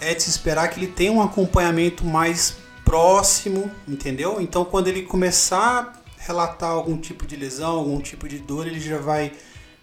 é 0.00 0.14
de 0.14 0.22
se 0.22 0.30
esperar 0.30 0.68
que 0.68 0.80
ele 0.80 0.88
tenha 0.88 1.12
um 1.12 1.22
acompanhamento 1.22 2.04
mais 2.04 2.56
próximo, 2.84 3.70
entendeu? 3.86 4.40
Então, 4.40 4.64
quando 4.64 4.88
ele 4.88 5.02
começar 5.02 5.92
a 6.18 6.24
relatar 6.26 6.70
algum 6.70 6.98
tipo 6.98 7.26
de 7.26 7.36
lesão, 7.36 7.78
algum 7.78 8.00
tipo 8.00 8.28
de 8.28 8.38
dor, 8.38 8.66
ele 8.66 8.80
já 8.80 8.98
vai 8.98 9.32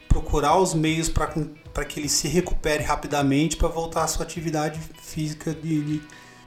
procurar 0.08 0.58
os 0.58 0.74
meios 0.74 1.10
para 1.10 1.86
que 1.86 2.00
ele 2.00 2.10
se 2.10 2.28
recupere 2.28 2.84
rapidamente 2.84 3.56
para 3.56 3.68
voltar 3.68 4.04
à 4.04 4.08
sua 4.08 4.24
atividade 4.24 4.80
física 5.02 5.54
de. 5.54 6.02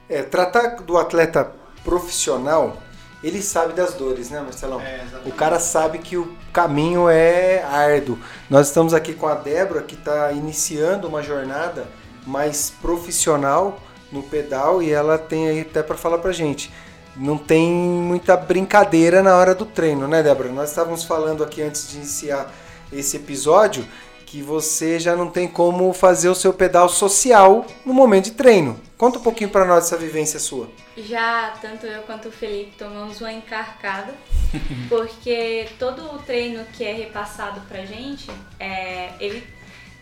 É, 0.09 0.21
tratar 0.21 0.75
do 0.81 0.97
atleta 0.97 1.53
profissional 1.85 2.77
ele 3.23 3.41
sabe 3.41 3.73
das 3.73 3.93
dores, 3.93 4.29
né, 4.29 4.41
Marcelão? 4.41 4.81
É, 4.81 5.05
o 5.25 5.31
cara 5.31 5.59
sabe 5.59 5.99
que 5.99 6.17
o 6.17 6.35
caminho 6.51 7.07
é 7.07 7.63
árduo. 7.63 8.17
Nós 8.49 8.67
estamos 8.67 8.93
aqui 8.93 9.13
com 9.13 9.27
a 9.27 9.35
Débora, 9.35 9.81
que 9.83 9.95
está 9.95 10.31
iniciando 10.31 11.07
uma 11.07 11.21
jornada 11.21 11.85
mais 12.25 12.71
profissional 12.81 13.79
no 14.11 14.23
pedal 14.23 14.81
e 14.81 14.91
ela 14.91 15.17
tem 15.17 15.49
aí 15.49 15.61
até 15.61 15.83
para 15.83 15.95
falar 15.95 16.17
para 16.17 16.31
gente. 16.31 16.71
Não 17.15 17.37
tem 17.37 17.69
muita 17.69 18.35
brincadeira 18.35 19.21
na 19.21 19.35
hora 19.37 19.53
do 19.53 19.65
treino, 19.65 20.07
né, 20.07 20.23
Débora? 20.23 20.49
Nós 20.49 20.69
estávamos 20.69 21.03
falando 21.03 21.43
aqui 21.43 21.61
antes 21.61 21.89
de 21.89 21.97
iniciar 21.97 22.51
esse 22.91 23.17
episódio 23.17 23.85
que 24.31 24.41
você 24.41 24.97
já 24.97 25.13
não 25.13 25.29
tem 25.29 25.45
como 25.45 25.91
fazer 25.91 26.29
o 26.29 26.35
seu 26.35 26.53
pedal 26.53 26.87
social 26.87 27.65
no 27.85 27.93
momento 27.93 28.25
de 28.25 28.31
treino. 28.31 28.79
Conta 28.97 29.19
um 29.19 29.21
pouquinho 29.21 29.49
para 29.49 29.65
nós 29.65 29.87
essa 29.87 29.97
vivência 29.97 30.39
sua. 30.39 30.69
Já 30.95 31.53
tanto 31.61 31.85
eu 31.85 32.01
quanto 32.03 32.29
o 32.29 32.31
Felipe 32.31 32.71
tomamos 32.77 33.19
uma 33.19 33.33
encarcada, 33.33 34.13
porque 34.87 35.67
todo 35.77 36.15
o 36.15 36.19
treino 36.19 36.63
que 36.71 36.85
é 36.85 36.93
repassado 36.93 37.59
pra 37.67 37.85
gente, 37.85 38.31
é, 38.57 39.09
ele 39.19 39.45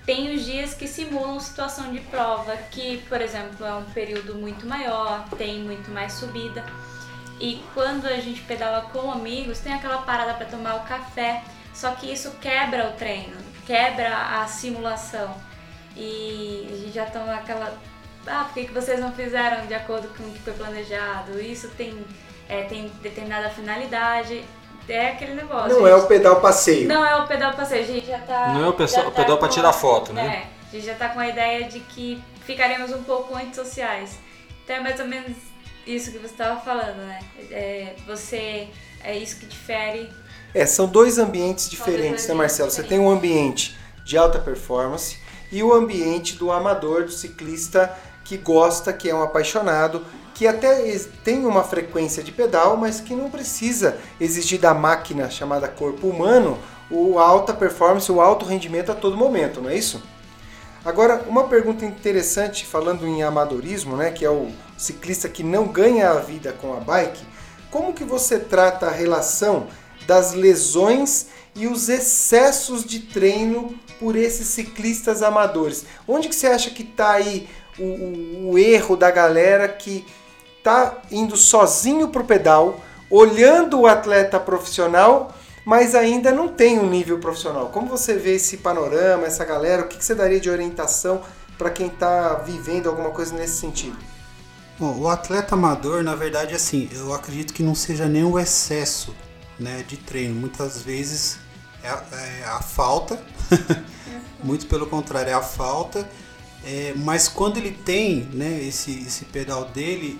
tem 0.05 0.35
os 0.35 0.45
dias 0.45 0.75
que 0.75 0.87
simulam 0.87 1.39
situação 1.39 1.91
de 1.91 1.99
prova, 1.99 2.55
que, 2.69 2.99
por 3.09 3.19
exemplo, 3.19 3.65
é 3.65 3.73
um 3.73 3.85
período 3.85 4.35
muito 4.35 4.67
maior, 4.67 5.27
tem 5.39 5.59
muito 5.59 5.89
mais 5.89 6.13
subida. 6.13 6.63
E 7.41 7.63
quando 7.73 8.05
a 8.05 8.19
gente 8.19 8.41
pedala 8.41 8.81
com 8.93 9.11
amigos, 9.11 9.57
tem 9.57 9.73
aquela 9.73 10.03
parada 10.03 10.35
para 10.35 10.45
tomar 10.45 10.75
o 10.75 10.81
café, 10.81 11.41
só 11.79 11.91
que 11.91 12.11
isso 12.11 12.31
quebra 12.41 12.89
o 12.89 12.91
treino 12.93 13.49
quebra 13.69 14.41
a 14.41 14.47
simulação. 14.47 15.35
E 15.95 16.67
a 16.71 16.75
gente 16.75 16.91
já 16.91 17.05
toma 17.05 17.35
aquela. 17.35 17.71
Ah, 18.25 18.45
por 18.45 18.55
que, 18.55 18.65
que 18.65 18.73
vocês 18.73 18.99
não 18.99 19.11
fizeram 19.11 19.67
de 19.67 19.75
acordo 19.75 20.07
com 20.17 20.23
o 20.23 20.31
que 20.31 20.39
foi 20.39 20.53
planejado? 20.53 21.39
Isso 21.39 21.69
tem, 21.77 22.03
é, 22.47 22.63
tem 22.63 22.91
determinada 23.03 23.51
finalidade. 23.51 24.43
É 24.87 25.09
aquele 25.09 25.35
negócio. 25.35 25.77
Não 25.77 25.87
é 25.87 25.95
o 25.95 26.07
pedal 26.07 26.41
passeio. 26.41 26.87
Não 26.87 27.05
é 27.05 27.15
o 27.15 27.27
pedal 27.27 27.53
passeio, 27.53 27.83
a 27.83 27.85
gente 27.85 28.07
já 28.07 28.17
tá. 28.19 28.47
Não 28.53 28.65
é 28.65 28.67
o, 28.69 28.73
pessoal, 28.73 29.03
tá 29.03 29.09
o 29.09 29.11
pedal 29.11 29.37
para 29.37 29.49
tirar 29.49 29.71
foto, 29.71 30.13
né? 30.13 30.47
É, 30.47 30.67
a 30.67 30.71
gente 30.71 30.85
já 30.87 30.95
tá 30.95 31.09
com 31.09 31.19
a 31.19 31.27
ideia 31.27 31.65
de 31.65 31.79
que 31.79 32.19
ficaremos 32.43 32.91
um 32.91 33.03
pouco 33.03 33.35
antissociais. 33.35 34.17
Então 34.63 34.77
é 34.77 34.79
mais 34.79 34.99
ou 34.99 35.05
menos 35.05 35.37
isso 35.85 36.11
que 36.11 36.17
você 36.17 36.33
estava 36.33 36.59
falando, 36.59 36.97
né? 36.97 37.19
É, 37.51 37.93
você. 38.07 38.67
É 39.03 39.15
isso 39.15 39.39
que 39.39 39.45
difere 39.45 40.09
é, 40.53 40.65
são 40.65 40.87
dois 40.87 41.17
ambientes 41.17 41.69
diferentes, 41.69 42.27
né, 42.27 42.33
Marcelo? 42.33 42.71
Você 42.71 42.83
tem 42.83 42.99
um 42.99 43.09
ambiente 43.09 43.77
de 44.03 44.17
alta 44.17 44.39
performance 44.39 45.17
e 45.51 45.61
o 45.63 45.73
ambiente 45.73 46.35
do 46.35 46.51
amador, 46.51 47.05
do 47.05 47.11
ciclista 47.11 47.95
que 48.23 48.37
gosta, 48.37 48.93
que 48.93 49.09
é 49.09 49.15
um 49.15 49.23
apaixonado, 49.23 50.05
que 50.33 50.47
até 50.47 50.97
tem 51.23 51.45
uma 51.45 51.63
frequência 51.63 52.23
de 52.23 52.31
pedal, 52.31 52.77
mas 52.77 53.01
que 53.01 53.13
não 53.13 53.29
precisa 53.29 53.97
exigir 54.19 54.59
da 54.59 54.73
máquina 54.73 55.29
chamada 55.29 55.67
corpo 55.67 56.07
humano 56.07 56.57
o 56.89 57.19
alta 57.19 57.53
performance, 57.53 58.11
o 58.11 58.21
alto 58.21 58.45
rendimento 58.45 58.91
a 58.91 58.95
todo 58.95 59.17
momento, 59.17 59.61
não 59.61 59.69
é 59.69 59.75
isso? 59.75 60.01
Agora, 60.83 61.25
uma 61.27 61.43
pergunta 61.43 61.85
interessante, 61.85 62.65
falando 62.65 63.05
em 63.05 63.21
amadorismo, 63.21 63.97
né, 63.97 64.11
que 64.11 64.23
é 64.23 64.29
o 64.29 64.49
ciclista 64.77 65.27
que 65.27 65.43
não 65.43 65.67
ganha 65.67 66.09
a 66.09 66.19
vida 66.19 66.53
com 66.53 66.73
a 66.73 66.79
bike, 66.79 67.23
como 67.69 67.93
que 67.93 68.03
você 68.03 68.39
trata 68.39 68.87
a 68.87 68.91
relação 68.91 69.67
das 70.09 70.33
lesões 70.33 71.27
e 71.55 71.67
os 71.67 71.87
excessos 71.87 72.83
de 72.83 73.01
treino 73.01 73.77
por 73.99 74.15
esses 74.15 74.47
ciclistas 74.47 75.21
amadores. 75.21 75.85
Onde 76.07 76.27
que 76.27 76.35
você 76.35 76.47
acha 76.47 76.71
que 76.71 76.81
está 76.81 77.11
aí 77.11 77.47
o, 77.77 77.83
o, 77.83 78.49
o, 78.53 78.57
erro 78.57 78.97
da 78.97 79.11
galera 79.11 79.67
que 79.67 80.03
está 80.57 80.97
indo 81.11 81.37
sozinho 81.37 82.07
para 82.07 82.23
o 82.23 82.25
pedal, 82.25 82.79
olhando 83.07 83.81
o 83.81 83.85
atleta 83.85 84.39
profissional, 84.39 85.31
mas 85.63 85.93
ainda 85.93 86.31
não 86.31 86.47
tem 86.47 86.79
um 86.79 86.89
nível 86.89 87.19
profissional? 87.19 87.67
Como 87.67 87.85
você 87.85 88.15
vê 88.15 88.33
esse 88.33 88.57
panorama, 88.57 89.27
essa 89.27 89.45
galera? 89.45 89.83
O 89.83 89.87
que, 89.87 89.99
que 89.99 90.03
você 90.03 90.15
daria 90.15 90.39
de 90.39 90.49
orientação 90.49 91.21
para 91.55 91.69
quem 91.69 91.85
está 91.85 92.33
vivendo 92.33 92.89
alguma 92.89 93.11
coisa 93.11 93.35
nesse 93.35 93.57
sentido? 93.57 93.97
Bom, 94.79 94.97
o 94.97 95.07
atleta 95.07 95.53
amador, 95.53 96.01
na 96.03 96.15
verdade, 96.15 96.55
assim, 96.55 96.89
eu 96.95 97.13
acredito 97.13 97.53
que 97.53 97.61
não 97.61 97.75
seja 97.75 98.07
nem 98.07 98.23
o 98.23 98.39
excesso 98.39 99.13
né, 99.59 99.83
de 99.87 99.97
treino. 99.97 100.35
Muitas 100.35 100.81
vezes 100.81 101.39
é 101.83 101.89
a, 101.89 102.03
é 102.11 102.43
a 102.45 102.61
falta, 102.61 103.21
muito 104.43 104.65
pelo 104.67 104.87
contrário, 104.87 105.29
é 105.29 105.33
a 105.33 105.41
falta. 105.41 106.09
É, 106.63 106.93
mas 106.95 107.27
quando 107.27 107.57
ele 107.57 107.71
tem 107.71 108.23
né, 108.33 108.61
esse, 108.63 108.91
esse 108.99 109.25
pedal 109.25 109.65
dele, 109.65 110.19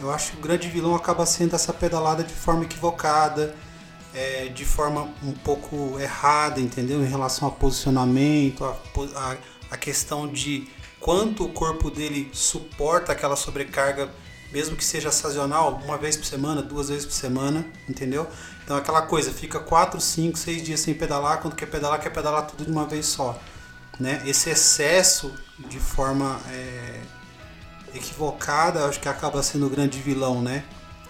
eu 0.00 0.10
acho 0.10 0.32
que 0.32 0.38
o 0.38 0.40
grande 0.40 0.68
vilão 0.68 0.94
acaba 0.94 1.24
sendo 1.24 1.54
essa 1.54 1.72
pedalada 1.72 2.22
de 2.22 2.32
forma 2.32 2.64
equivocada, 2.64 3.54
é, 4.14 4.46
de 4.48 4.64
forma 4.64 5.08
um 5.22 5.32
pouco 5.32 5.98
errada, 5.98 6.60
entendeu? 6.60 7.02
Em 7.02 7.08
relação 7.08 7.48
ao 7.48 7.54
posicionamento, 7.54 8.64
a, 8.64 8.76
a, 9.16 9.36
a 9.70 9.76
questão 9.76 10.26
de 10.26 10.68
quanto 11.00 11.44
o 11.44 11.48
corpo 11.48 11.90
dele 11.90 12.28
suporta 12.32 13.12
aquela 13.12 13.36
sobrecarga 13.36 14.10
mesmo 14.52 14.76
que 14.76 14.84
seja 14.84 15.10
sazonal, 15.10 15.80
uma 15.84 15.98
vez 15.98 16.16
por 16.16 16.24
semana, 16.24 16.62
duas 16.62 16.88
vezes 16.88 17.04
por 17.04 17.12
semana, 17.12 17.66
entendeu? 17.88 18.26
Então 18.68 18.76
aquela 18.76 19.00
coisa, 19.00 19.32
fica 19.32 19.58
quatro, 19.58 19.98
cinco, 19.98 20.36
seis 20.36 20.62
dias 20.62 20.80
sem 20.80 20.92
pedalar, 20.92 21.40
quando 21.40 21.56
quer 21.56 21.64
pedalar, 21.64 21.98
quer 21.98 22.10
pedalar 22.10 22.46
tudo 22.46 22.66
de 22.66 22.70
uma 22.70 22.84
vez 22.84 23.06
só. 23.06 23.34
Né? 23.98 24.22
Esse 24.26 24.50
excesso 24.50 25.32
de 25.58 25.80
forma 25.80 26.38
é, 26.50 27.00
equivocada, 27.94 28.84
acho 28.84 29.00
que 29.00 29.08
acaba 29.08 29.42
sendo 29.42 29.64
o 29.68 29.70
grande 29.70 29.98
vilão, 30.00 30.42
né? 30.42 30.64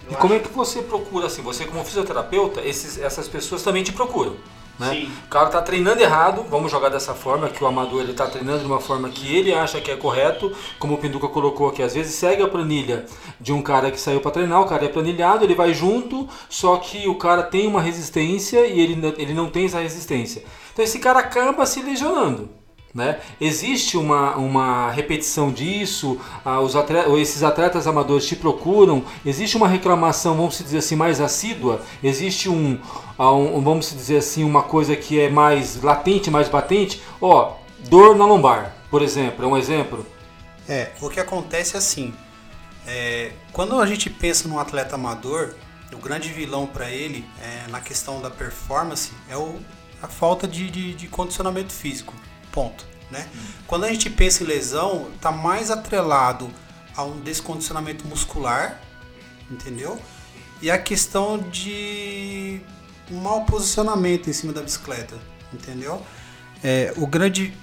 e 0.09 0.15
como 0.15 0.33
é 0.35 0.39
que 0.39 0.47
você 0.53 0.81
procura, 0.81 1.27
assim, 1.27 1.41
você 1.41 1.65
como 1.65 1.83
fisioterapeuta, 1.83 2.61
esses, 2.61 2.97
essas 2.97 3.27
pessoas 3.27 3.61
também 3.61 3.83
te 3.83 3.91
procuram? 3.91 4.37
Né? 4.79 4.91
Sim. 4.91 5.11
O 5.25 5.27
cara 5.27 5.47
está 5.47 5.61
treinando 5.61 6.01
errado, 6.01 6.45
vamos 6.49 6.71
jogar 6.71 6.87
dessa 6.87 7.13
forma, 7.13 7.49
que 7.49 7.61
o 7.61 7.67
amador 7.67 8.01
ele 8.01 8.11
está 8.11 8.25
treinando 8.27 8.59
de 8.59 8.65
uma 8.65 8.79
forma 8.79 9.09
que 9.09 9.35
ele 9.35 9.53
acha 9.53 9.81
que 9.81 9.91
é 9.91 9.97
correto, 9.97 10.55
como 10.79 10.93
o 10.93 10.97
Pinduca 10.97 11.27
colocou 11.27 11.67
aqui, 11.67 11.83
às 11.83 11.93
vezes 11.93 12.15
segue 12.15 12.41
a 12.41 12.47
planilha 12.47 13.05
de 13.39 13.51
um 13.51 13.61
cara 13.61 13.91
que 13.91 13.99
saiu 13.99 14.21
para 14.21 14.31
treinar, 14.31 14.61
o 14.61 14.65
cara 14.65 14.85
é 14.85 14.87
planilhado, 14.87 15.43
ele 15.43 15.53
vai 15.53 15.73
junto, 15.73 16.27
só 16.49 16.77
que 16.77 17.07
o 17.09 17.15
cara 17.15 17.43
tem 17.43 17.67
uma 17.67 17.81
resistência 17.81 18.65
e 18.65 18.79
ele, 18.79 18.97
ele 19.17 19.33
não 19.33 19.49
tem 19.49 19.65
essa 19.65 19.79
resistência. 19.79 20.43
Então 20.71 20.85
esse 20.85 20.99
cara 20.99 21.19
acaba 21.19 21.65
se 21.65 21.81
lesionando. 21.81 22.58
Né? 22.93 23.19
Existe 23.39 23.97
uma, 23.97 24.35
uma 24.35 24.89
repetição 24.89 25.51
disso, 25.51 26.19
ah, 26.43 26.59
os 26.59 26.75
atletas, 26.75 27.13
esses 27.19 27.43
atletas 27.43 27.85
amadores 27.85 28.25
te 28.25 28.35
procuram, 28.35 29.03
existe 29.23 29.55
uma 29.55 29.67
reclamação, 29.67 30.35
vamos 30.35 30.57
dizer 30.57 30.79
assim, 30.79 30.95
mais 30.95 31.21
assídua, 31.21 31.83
existe 32.03 32.49
um, 32.49 32.79
ah, 33.15 33.31
um, 33.31 33.61
vamos 33.61 33.91
dizer 33.91 34.17
assim, 34.17 34.43
uma 34.43 34.63
coisa 34.63 34.95
que 34.95 35.19
é 35.19 35.29
mais 35.29 35.79
latente, 35.83 36.31
mais 36.31 36.49
batente, 36.49 36.99
ó, 37.21 37.57
dor 37.87 38.15
na 38.15 38.25
lombar, 38.25 38.75
por 38.89 39.03
exemplo, 39.03 39.45
é 39.45 39.47
um 39.47 39.55
exemplo? 39.55 40.03
É, 40.67 40.89
o 40.99 41.09
que 41.09 41.19
acontece 41.19 41.75
é 41.75 41.77
assim, 41.77 42.11
é, 42.87 43.31
quando 43.53 43.79
a 43.79 43.85
gente 43.85 44.09
pensa 44.09 44.47
num 44.47 44.57
atleta 44.57 44.95
amador, 44.95 45.53
o 45.93 45.97
grande 45.97 46.29
vilão 46.29 46.65
para 46.65 46.89
ele, 46.89 47.23
é, 47.39 47.69
na 47.69 47.79
questão 47.81 48.19
da 48.19 48.31
performance, 48.31 49.11
é 49.29 49.37
o, 49.37 49.59
a 50.01 50.07
falta 50.07 50.47
de, 50.47 50.69
de, 50.71 50.93
de 50.95 51.07
condicionamento 51.07 51.71
físico. 51.71 52.15
Ponto. 52.59 52.85
Né? 53.09 53.25
Quando 53.65 53.85
a 53.85 53.87
gente 53.89 54.09
pensa 54.09 54.43
em 54.43 54.47
lesão, 54.47 55.09
está 55.15 55.31
mais 55.31 55.71
atrelado 55.71 56.51
a 56.93 57.03
um 57.03 57.21
descondicionamento 57.21 58.05
muscular, 58.05 58.81
entendeu? 59.49 59.97
E 60.61 60.69
a 60.69 60.77
questão 60.77 61.37
de 61.37 62.59
um 63.09 63.15
mau 63.21 63.45
posicionamento 63.45 64.29
em 64.29 64.33
cima 64.33 64.51
da 64.51 64.61
bicicleta, 64.61 65.17
entendeu? 65.53 66.05
É, 66.61 66.93
o, 66.97 67.07
grande, 67.07 67.53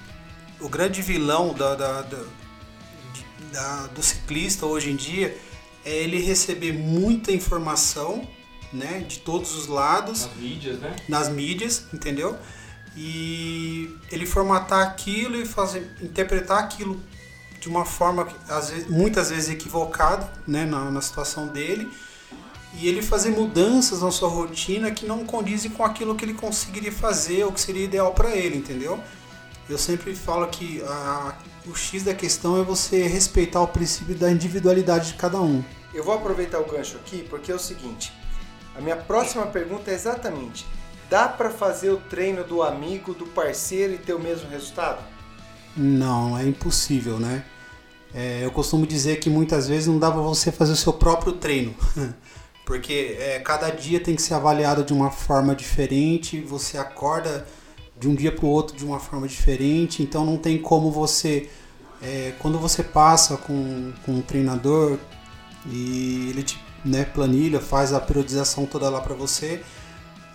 o 0.60 0.68
grande 0.68 1.02
vilão 1.02 1.52
da, 1.52 1.74
da, 1.74 2.00
da, 2.00 2.24
da, 3.52 3.86
do 3.88 4.02
ciclista 4.02 4.64
hoje 4.64 4.90
em 4.90 4.96
dia 4.96 5.36
é 5.84 5.94
ele 5.94 6.20
receber 6.22 6.72
muita 6.72 7.30
informação 7.32 8.26
né, 8.72 9.04
de 9.06 9.18
todos 9.18 9.54
os 9.54 9.66
lados. 9.66 10.22
Nas 10.22 10.36
mídias, 10.36 10.78
né? 10.80 10.96
Nas 11.06 11.28
mídias, 11.28 11.84
entendeu? 11.92 12.38
E 12.96 13.94
ele 14.10 14.24
formatar 14.24 14.86
aquilo 14.86 15.36
e 15.36 15.44
fazer 15.44 15.94
interpretar 16.00 16.58
aquilo 16.58 17.00
de 17.60 17.68
uma 17.68 17.84
forma 17.84 18.24
vezes, 18.24 18.86
muitas 18.88 19.30
vezes 19.30 19.50
equivocada 19.50 20.30
né, 20.46 20.64
na, 20.64 20.90
na 20.90 21.00
situação 21.00 21.46
dele 21.46 21.90
e 22.74 22.88
ele 22.88 23.02
fazer 23.02 23.30
mudanças 23.30 24.02
na 24.02 24.10
sua 24.10 24.28
rotina 24.28 24.90
que 24.90 25.06
não 25.06 25.24
condizem 25.24 25.70
com 25.70 25.84
aquilo 25.84 26.14
que 26.14 26.24
ele 26.24 26.34
conseguiria 26.34 26.92
fazer 26.92 27.44
ou 27.44 27.52
que 27.52 27.60
seria 27.60 27.84
ideal 27.84 28.12
para 28.12 28.34
ele, 28.34 28.56
entendeu? 28.56 29.00
Eu 29.68 29.78
sempre 29.78 30.14
falo 30.14 30.46
que 30.48 30.82
a, 30.82 31.34
o 31.66 31.74
X 31.74 32.04
da 32.04 32.14
questão 32.14 32.60
é 32.60 32.62
você 32.62 33.06
respeitar 33.06 33.60
o 33.60 33.68
princípio 33.68 34.14
da 34.14 34.30
individualidade 34.30 35.12
de 35.12 35.14
cada 35.14 35.40
um. 35.40 35.64
Eu 35.92 36.04
vou 36.04 36.14
aproveitar 36.14 36.60
o 36.60 36.64
gancho 36.64 36.96
aqui 36.98 37.26
porque 37.28 37.50
é 37.50 37.54
o 37.54 37.58
seguinte: 37.58 38.12
a 38.76 38.80
minha 38.80 38.96
próxima 38.96 39.46
pergunta 39.46 39.90
é 39.90 39.94
exatamente 39.94 40.66
Dá 41.08 41.28
para 41.28 41.50
fazer 41.50 41.90
o 41.90 41.98
treino 41.98 42.42
do 42.42 42.62
amigo, 42.62 43.14
do 43.14 43.26
parceiro 43.26 43.94
e 43.94 43.98
ter 43.98 44.12
o 44.12 44.18
mesmo 44.18 44.48
resultado? 44.50 45.02
Não, 45.76 46.36
é 46.36 46.44
impossível, 46.44 47.18
né? 47.18 47.44
É, 48.14 48.40
eu 48.42 48.50
costumo 48.50 48.86
dizer 48.86 49.20
que 49.20 49.28
muitas 49.28 49.68
vezes 49.68 49.86
não 49.86 49.98
dá 49.98 50.10
para 50.10 50.20
você 50.20 50.50
fazer 50.50 50.72
o 50.72 50.76
seu 50.76 50.92
próprio 50.92 51.32
treino, 51.32 51.74
porque 52.64 53.16
é, 53.20 53.38
cada 53.40 53.68
dia 53.70 54.00
tem 54.00 54.16
que 54.16 54.22
ser 54.22 54.34
avaliado 54.34 54.82
de 54.82 54.92
uma 54.92 55.10
forma 55.10 55.54
diferente, 55.54 56.40
você 56.40 56.78
acorda 56.78 57.46
de 57.98 58.08
um 58.08 58.14
dia 58.14 58.32
para 58.32 58.46
o 58.46 58.48
outro 58.48 58.76
de 58.76 58.84
uma 58.84 58.98
forma 58.98 59.28
diferente, 59.28 60.02
então 60.02 60.24
não 60.24 60.38
tem 60.38 60.58
como 60.58 60.90
você, 60.90 61.50
é, 62.02 62.32
quando 62.38 62.58
você 62.58 62.82
passa 62.82 63.36
com, 63.36 63.92
com 64.04 64.12
um 64.12 64.22
treinador 64.22 64.98
e 65.66 66.30
ele 66.30 66.42
te 66.42 66.58
né, 66.84 67.04
planilha, 67.04 67.60
faz 67.60 67.92
a 67.92 68.00
periodização 68.00 68.64
toda 68.64 68.88
lá 68.88 69.00
para 69.00 69.14
você, 69.14 69.62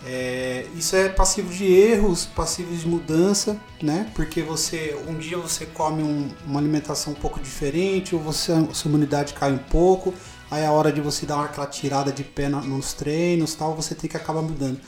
é, 0.06 0.66
isso 0.76 0.96
é 0.96 1.10
passivo 1.10 1.54
de 1.54 1.66
erros, 1.66 2.26
passivo 2.26 2.76
de 2.76 2.88
mudança, 2.88 3.60
né? 3.82 4.10
Porque 4.16 4.42
você 4.42 4.98
um 5.08 5.16
dia 5.16 5.38
você 5.38 5.66
come 5.66 6.02
um, 6.02 6.30
uma 6.46 6.60
alimentação 6.60 7.14
um 7.14 7.16
pouco 7.16 7.40
diferente, 7.40 8.16
ou 8.16 8.22
você, 8.22 8.52
sua 8.74 8.90
imunidade 8.90 9.34
cai 9.34 9.52
um 9.52 9.60
pouco, 9.60 10.14
aí 10.50 10.64
é 10.64 10.66
a 10.66 10.72
hora 10.72 10.92
de 10.92 11.02
você 11.02 11.26
dar 11.26 11.44
aquela 11.44 11.68
tirada 11.68 12.12
de 12.12 12.24
pé 12.24 12.50
nos 12.50 12.94
treinos 12.94 13.54
tal, 13.54 13.76
você 13.76 13.94
tem 13.94 14.10
que 14.10 14.18
acabar 14.18 14.42
mudando. 14.42 14.80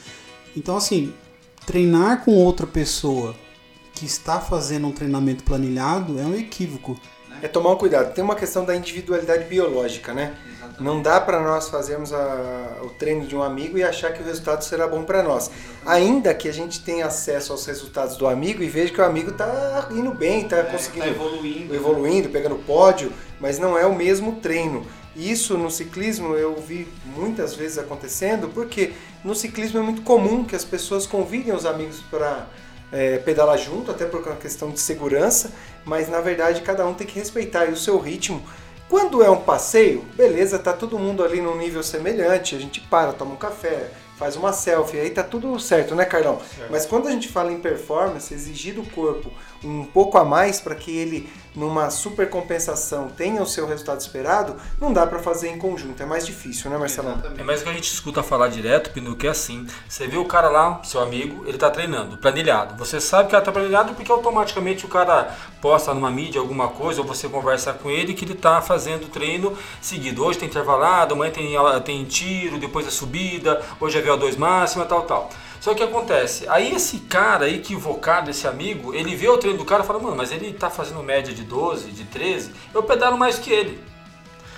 Então 0.57 0.75
assim, 0.75 1.13
treinar 1.65 2.25
com 2.25 2.33
outra 2.33 2.65
pessoa 2.65 3.35
que 3.93 4.05
está 4.05 4.39
fazendo 4.41 4.87
um 4.87 4.91
treinamento 4.91 5.43
planilhado 5.43 6.19
é 6.19 6.23
um 6.23 6.35
equívoco. 6.35 6.99
É 7.43 7.47
tomar 7.49 7.71
um 7.71 7.75
cuidado. 7.75 8.13
Tem 8.13 8.23
uma 8.23 8.35
questão 8.35 8.63
da 8.63 8.73
individualidade 8.73 9.43
biológica, 9.43 10.13
né? 10.13 10.33
Não 10.79 11.01
dá 11.01 11.19
para 11.19 11.41
nós 11.41 11.67
fazermos 11.67 12.13
a, 12.13 12.77
o 12.81 12.89
treino 12.91 13.27
de 13.27 13.35
um 13.35 13.43
amigo 13.43 13.77
e 13.77 13.83
achar 13.83 14.13
que 14.13 14.23
o 14.23 14.25
resultado 14.25 14.63
será 14.63 14.87
bom 14.87 15.03
para 15.03 15.21
nós. 15.21 15.51
Ainda 15.85 16.33
que 16.33 16.47
a 16.47 16.53
gente 16.53 16.79
tenha 16.79 17.05
acesso 17.05 17.51
aos 17.51 17.65
resultados 17.65 18.15
do 18.15 18.27
amigo 18.27 18.63
e 18.63 18.69
veja 18.69 18.93
que 18.93 19.01
o 19.01 19.03
amigo 19.03 19.31
está 19.31 19.89
indo 19.91 20.11
bem, 20.13 20.43
está 20.43 20.59
é, 20.59 20.63
conseguindo 20.63 21.05
tá 21.05 21.11
evoluindo, 21.11 21.75
evoluindo, 21.75 22.29
pegando 22.29 22.55
pódio, 22.59 23.11
mas 23.41 23.59
não 23.59 23.77
é 23.77 23.85
o 23.85 23.93
mesmo 23.93 24.37
treino. 24.37 24.87
Isso 25.13 25.57
no 25.57 25.69
ciclismo 25.69 26.35
eu 26.35 26.55
vi 26.55 26.87
muitas 27.05 27.53
vezes 27.53 27.77
acontecendo, 27.77 28.47
porque 28.53 28.93
no 29.21 29.35
ciclismo 29.35 29.79
é 29.79 29.83
muito 29.83 30.01
comum 30.01 30.45
que 30.45 30.55
as 30.55 30.63
pessoas 30.63 31.05
convidem 31.05 31.53
os 31.53 31.65
amigos 31.65 31.99
para 32.09 32.47
é, 32.93 33.17
pedalar 33.17 33.57
junto, 33.57 33.91
até 33.91 34.05
por 34.05 34.21
uma 34.21 34.35
questão 34.35 34.69
de 34.71 34.79
segurança, 34.79 35.51
mas 35.83 36.07
na 36.07 36.21
verdade 36.21 36.61
cada 36.61 36.85
um 36.85 36.93
tem 36.93 37.05
que 37.05 37.19
respeitar 37.19 37.67
o 37.67 37.75
seu 37.75 37.97
ritmo 37.99 38.41
quando 38.93 39.23
é 39.23 39.29
um 39.29 39.41
passeio, 39.41 40.05
beleza, 40.15 40.59
tá 40.59 40.71
todo 40.71 40.99
mundo 40.99 41.23
ali 41.23 41.41
num 41.41 41.57
nível 41.57 41.81
semelhante, 41.81 42.55
a 42.55 42.59
gente 42.59 42.79
para, 42.79 43.11
toma 43.11 43.33
um 43.33 43.37
café, 43.37 43.89
faz 44.19 44.35
uma 44.35 44.53
selfie, 44.53 44.99
aí 44.99 45.09
tá 45.09 45.23
tudo 45.23 45.59
certo, 45.59 45.95
né, 45.95 46.05
Carlão? 46.05 46.39
Certo. 46.55 46.69
Mas 46.71 46.85
quando 46.85 47.07
a 47.07 47.11
gente 47.11 47.27
fala 47.27 47.51
em 47.51 47.59
performance, 47.59 48.31
exigir 48.31 48.75
do 48.75 48.83
corpo 48.91 49.31
um 49.63 49.83
pouco 49.85 50.17
a 50.17 50.25
mais 50.25 50.59
para 50.59 50.75
que 50.75 50.95
ele 50.95 51.29
numa 51.55 51.89
super 51.89 52.29
compensação 52.29 53.09
tenha 53.09 53.41
o 53.41 53.45
seu 53.45 53.67
resultado 53.67 53.99
esperado, 53.99 54.55
não 54.79 54.91
dá 54.91 55.05
para 55.05 55.19
fazer 55.19 55.49
em 55.49 55.57
conjunto. 55.57 56.01
É 56.01 56.05
mais 56.05 56.25
difícil, 56.25 56.69
né, 56.69 56.77
Marcelão? 56.77 57.21
É 57.37 57.43
mais 57.43 57.61
que 57.61 57.69
a 57.69 57.73
gente 57.73 57.91
escuta 57.91 58.23
falar 58.23 58.47
direto, 58.47 58.91
Pinu, 58.91 59.15
que 59.15 59.27
é 59.27 59.29
assim. 59.29 59.67
Você 59.87 60.07
vê 60.07 60.17
o 60.17 60.25
cara 60.25 60.49
lá, 60.49 60.81
seu 60.83 61.01
amigo, 61.01 61.43
ele 61.47 61.57
tá 61.57 61.69
treinando, 61.69 62.17
planilhado. 62.17 62.75
Você 62.77 62.99
sabe 62.99 63.29
que 63.29 63.35
ela 63.35 63.43
tá 63.43 63.51
planilhado 63.51 63.93
porque 63.93 64.11
automaticamente 64.11 64.85
o 64.85 64.89
cara 64.89 65.35
posta 65.61 65.93
numa 65.93 66.09
mídia 66.09 66.41
alguma 66.41 66.69
coisa, 66.69 67.01
ou 67.01 67.07
você 67.07 67.29
conversa 67.29 67.73
com 67.73 67.89
ele 67.89 68.13
que 68.13 68.25
ele 68.25 68.35
tá 68.35 68.61
fazendo 68.61 69.07
treino 69.07 69.55
seguido. 69.81 70.25
Hoje 70.25 70.39
tem 70.39 70.49
intervalado, 70.49 71.13
amanhã 71.13 71.31
tem, 71.31 71.55
tem 71.85 72.03
tiro, 72.05 72.57
depois 72.57 72.87
a 72.87 72.91
subida, 72.91 73.61
hoje 73.79 73.97
é 73.97 74.01
VO2 74.01 74.37
máxima, 74.37 74.85
tal, 74.85 75.03
tal. 75.03 75.29
Só 75.63 75.73
que 75.73 75.81
acontece, 75.81 76.45
aí 76.49 76.75
esse 76.75 76.97
cara 76.99 77.49
equivocado, 77.49 78.29
esse 78.29 78.45
amigo, 78.45 78.93
ele 78.93 79.15
vê 79.15 79.29
o 79.29 79.37
treino 79.37 79.57
do 79.57 79.63
cara 79.63 79.81
e 79.81 79.87
fala, 79.87 79.97
mano, 79.97 80.17
mas 80.17 80.29
ele 80.29 80.51
tá 80.51 80.69
fazendo 80.69 81.01
média 81.01 81.33
de 81.33 81.41
12, 81.41 81.89
de 81.89 82.03
13, 82.03 82.51
eu 82.73 82.83
pedalo 82.83 83.17
mais 83.17 83.39
que 83.39 83.49
ele. 83.49 83.79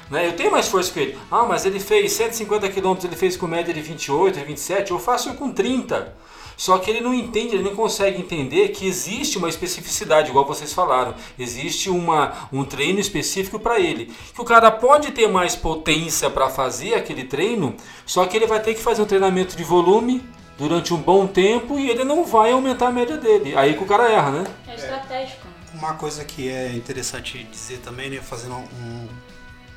Né? 0.10 0.26
Eu 0.26 0.34
tenho 0.34 0.50
mais 0.50 0.68
força 0.68 0.91
que 0.91 1.00
ele. 1.00 1.20
Ah, 1.30 1.44
mas 1.44 1.63
ele 1.63 1.80
fez 1.80 2.12
150 2.13 2.70
km, 2.70 2.96
ele 3.04 3.15
fez 3.15 3.38
com 3.38 3.46
média 3.46 3.72
de 3.72 3.82
28, 3.82 4.44
27, 4.44 4.89
eu 4.89 4.98
faço 4.98 5.32
com 5.36 5.52
30. 5.52 6.12
Só 6.58 6.80
que 6.80 6.89
ele 6.89 7.02
não 7.02 7.13
entende, 7.13 7.54
ele 7.54 7.63
não 7.63 7.76
consegue 7.76 8.20
entender 8.20 8.70
que 8.70 8.88
existe 8.88 9.38
uma 9.38 9.48
especificidade, 9.48 10.32
igual 10.32 10.48
vocês 10.48 10.74
falaram. 10.74 11.13
Existe 11.38 11.88
uma, 11.88 12.50
um 12.52 12.65
treino 12.65 13.00
específico 13.00 13.60
para 13.60 13.80
ele. 13.80 14.12
Que 14.34 14.41
o 14.41 14.46
cara 14.46 14.72
pode 14.72 15.12
ter 15.12 15.28
mais 15.28 15.56
potência 15.56 16.32
para 16.32 16.50
fazer 16.50 16.96
aquele 16.96 17.26
treino, 17.26 17.76
só 18.08 18.26
que 18.26 18.36
ele 18.36 18.48
vai 18.48 18.60
ter 18.60 18.74
que 18.74 18.82
fazer 18.82 19.04
um 19.04 19.06
treinamento 19.06 19.56
de 19.56 19.63
volume, 19.63 20.24
durante 20.58 20.94
um 20.94 20.98
bom 20.98 21.28
tempo 21.28 21.78
e 21.78 21.89
ele 21.89 22.04
não 22.04 22.26
vai 22.26 22.52
aumentar 22.52 22.88
a 22.88 22.91
média 22.91 23.18
dele. 23.18 23.56
Aí 23.56 23.76
que 23.76 23.84
o 23.84 23.88
cara 23.88 24.10
erra, 24.10 24.32
né? 24.32 24.44
É 24.68 24.76
estratégico. 24.76 25.48
Uma 25.74 25.96
coisa 25.96 26.24
que 26.24 26.50
é 26.50 26.72
interessante 26.72 27.44
dizer 27.44 27.80
também, 27.80 28.10
né, 28.10 28.22
fazendo 28.22 28.56
um, 28.56 29.08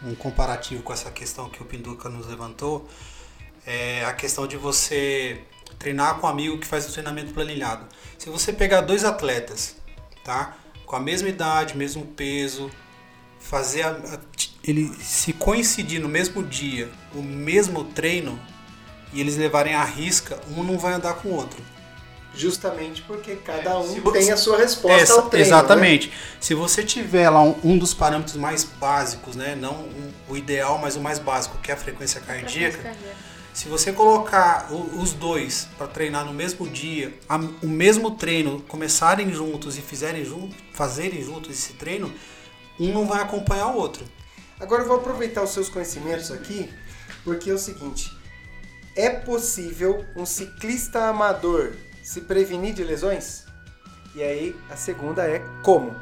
um 0.04 0.14
comparativo 0.14 0.82
com 0.82 0.92
essa 0.92 1.10
questão 1.10 1.48
que 1.48 1.60
o 1.60 1.64
Pinduca 1.64 2.08
nos 2.08 2.26
levantou, 2.28 2.88
é 3.66 4.04
a 4.04 4.12
questão 4.12 4.46
de 4.46 4.56
você 4.56 5.40
treinar 5.78 6.18
com 6.18 6.26
um 6.26 6.30
amigo 6.30 6.58
que 6.58 6.66
faz 6.66 6.88
o 6.88 6.92
treinamento 6.92 7.32
planilhado. 7.32 7.84
Se 8.16 8.30
você 8.30 8.52
pegar 8.52 8.82
dois 8.82 9.04
atletas, 9.04 9.76
tá, 10.24 10.56
com 10.86 10.96
a 10.96 11.00
mesma 11.00 11.28
idade, 11.28 11.76
mesmo 11.76 12.06
peso, 12.06 12.70
fazer 13.40 13.82
a, 13.82 13.90
a, 13.90 14.18
ele 14.62 14.88
se 15.00 15.32
coincidir 15.32 16.00
no 16.00 16.08
mesmo 16.08 16.42
dia, 16.42 16.88
o 17.14 17.22
mesmo 17.22 17.84
treino, 17.84 18.38
e 19.12 19.20
eles 19.20 19.36
levarem 19.36 19.74
a 19.74 19.84
risca, 19.84 20.38
um 20.56 20.62
não 20.62 20.78
vai 20.78 20.92
andar 20.94 21.14
com 21.14 21.28
o 21.30 21.34
outro. 21.34 21.62
Justamente 22.34 23.02
porque 23.02 23.36
cada 23.36 23.70
É, 23.70 23.76
um 23.76 23.94
se 23.94 24.00
você- 24.00 24.18
tem 24.18 24.30
a 24.30 24.36
sua 24.36 24.58
resposta 24.58 25.02
Essa- 25.02 25.14
ao 25.14 25.28
treino. 25.28 25.50
né? 25.50 25.56
exatamente. 25.56 26.12
Se 26.40 26.54
você 26.54 26.84
tiver 26.84 27.28
lá 27.30 27.42
um, 27.42 27.56
um 27.64 27.78
dos 27.78 27.94
parâmetros 27.94 28.36
mais 28.36 28.62
básicos, 28.64 29.34
né, 29.34 29.56
não 29.56 29.72
um- 29.74 30.12
o 30.28 30.36
ideal, 30.36 30.78
mas 30.78 30.94
o 30.94 31.00
mais 31.00 31.18
básico, 31.18 31.58
que 31.58 31.70
é 31.70 31.74
a 31.74 31.76
frequência 31.76 32.20
cardíaca, 32.20 32.94
se 33.52 33.66
você 33.66 33.92
colocar 33.92 34.68
o- 34.70 35.00
os 35.00 35.12
dois 35.12 35.66
para 35.76 35.88
treinar 35.88 36.24
no 36.26 36.32
mesmo 36.32 36.68
dia, 36.68 37.12
a- 37.28 37.40
o 37.62 37.66
mesmo 37.66 38.12
treino, 38.12 38.60
começarem 38.68 39.32
juntos 39.32 39.76
e 39.76 39.80
fizerem 39.80 40.24
junto, 40.24 40.54
fazerem 40.74 41.22
juntos 41.24 41.50
esse 41.50 41.72
treino, 41.72 42.12
um 42.78 42.92
não 42.92 43.04
vai 43.06 43.20
acompanhar 43.20 43.68
o 43.68 43.76
outro. 43.76 44.04
Agora 44.60 44.82
eu 44.82 44.86
vou 44.86 44.98
aproveitar 44.98 45.42
os 45.42 45.50
seus 45.50 45.68
conhecimentos 45.68 46.30
aqui, 46.30 46.68
porque 47.24 47.50
é 47.50 47.54
o 47.54 47.58
seguinte: 47.58 48.16
é 48.98 49.08
possível 49.10 50.04
um 50.16 50.26
ciclista 50.26 51.04
amador 51.08 51.72
se 52.02 52.20
prevenir 52.22 52.74
de 52.74 52.82
lesões? 52.82 53.44
E 54.12 54.20
aí 54.20 54.56
a 54.68 54.74
segunda 54.74 55.22
é 55.22 55.40
como? 55.62 55.94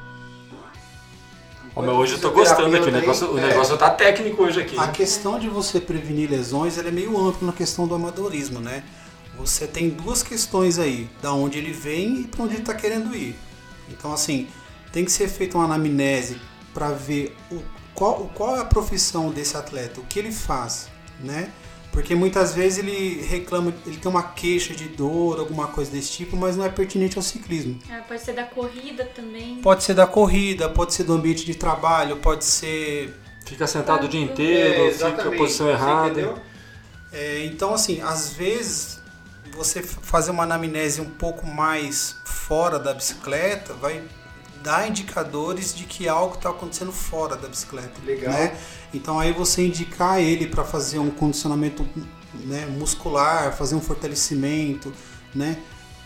Ô, 1.74 1.82
meu, 1.82 1.92
hoje 1.92 2.14
eu 2.14 2.20
tô 2.22 2.30
gostando 2.30 2.74
aqui, 2.74 2.88
o 2.88 2.90
negócio, 2.90 3.30
o 3.32 3.38
É. 3.38 3.48
negócio 3.48 3.76
tá 3.76 3.90
técnico 3.90 4.42
hoje 4.42 4.62
aqui. 4.62 4.78
A 4.78 4.88
questão 4.88 5.38
de 5.38 5.46
você 5.46 5.78
prevenir 5.78 6.30
lesões 6.30 6.78
ela 6.78 6.88
é 6.88 6.90
meio 6.90 7.14
ampla 7.18 7.48
na 7.48 7.52
questão 7.52 7.86
do 7.86 7.94
amadorismo, 7.94 8.60
né? 8.60 8.82
Você 9.36 9.66
tem 9.66 9.90
duas 9.90 10.22
questões 10.22 10.78
aí, 10.78 11.06
da 11.20 11.34
onde 11.34 11.58
ele 11.58 11.74
vem 11.74 12.20
e 12.20 12.24
para 12.24 12.44
onde 12.44 12.54
ele 12.54 12.62
está 12.62 12.72
querendo 12.74 13.14
ir. 13.14 13.36
Então, 13.90 14.10
assim, 14.10 14.48
tem 14.90 15.04
que 15.04 15.12
ser 15.12 15.28
feita 15.28 15.58
uma 15.58 15.66
anamnese 15.66 16.40
para 16.72 16.88
ver 16.92 17.36
o, 17.52 17.60
qual, 17.94 18.30
qual 18.34 18.56
é 18.56 18.60
a 18.60 18.64
profissão 18.64 19.28
desse 19.28 19.54
atleta, 19.54 20.00
o 20.00 20.04
que 20.04 20.18
ele 20.18 20.32
faz, 20.32 20.88
né? 21.20 21.52
Porque 21.96 22.14
muitas 22.14 22.54
vezes 22.54 22.80
ele 22.80 23.22
reclama, 23.22 23.72
ele 23.86 23.96
tem 23.96 24.10
uma 24.10 24.22
queixa 24.22 24.74
de 24.74 24.86
dor, 24.86 25.40
alguma 25.40 25.68
coisa 25.68 25.90
desse 25.90 26.12
tipo, 26.12 26.36
mas 26.36 26.54
não 26.54 26.66
é 26.66 26.68
pertinente 26.68 27.16
ao 27.16 27.22
ciclismo. 27.22 27.80
É, 27.90 28.00
pode 28.00 28.20
ser 28.20 28.34
da 28.34 28.44
corrida 28.44 29.06
também. 29.06 29.62
Pode 29.62 29.82
ser 29.82 29.94
da 29.94 30.06
corrida, 30.06 30.68
pode 30.68 30.92
ser 30.92 31.04
do 31.04 31.14
ambiente 31.14 31.46
de 31.46 31.54
trabalho, 31.54 32.18
pode 32.18 32.44
ser 32.44 33.14
Fica 33.46 33.66
sentado 33.66 34.04
o 34.04 34.08
dia 34.10 34.20
É, 34.20 34.24
inteiro, 34.24 34.92
fica 34.92 35.28
a 35.28 35.36
posição 35.38 35.70
errada. 35.70 36.34
É, 37.10 37.46
então, 37.46 37.72
assim, 37.72 38.02
às 38.02 38.34
vezes 38.34 39.00
você 39.56 39.82
fazer 39.82 40.32
uma 40.32 40.42
anamnese 40.42 41.00
um 41.00 41.08
pouco 41.08 41.46
mais 41.46 42.16
fora 42.26 42.78
da 42.78 42.92
bicicleta 42.92 43.72
vai 43.72 44.02
dar 44.62 44.88
indicadores 44.88 45.74
de 45.74 45.84
que 45.84 46.08
algo 46.08 46.34
está 46.34 46.50
acontecendo 46.50 46.92
fora 46.92 47.36
da 47.36 47.48
bicicleta. 47.48 47.92
Legal. 48.04 48.32
Né? 48.32 48.56
Então 48.92 49.18
aí 49.18 49.32
você 49.32 49.66
indicar 49.66 50.20
ele 50.20 50.46
para 50.46 50.64
fazer 50.64 50.98
um 50.98 51.10
condicionamento 51.10 51.86
né, 52.34 52.66
muscular, 52.66 53.56
fazer 53.56 53.74
um 53.74 53.80
fortalecimento, 53.80 54.92
né? 55.34 55.58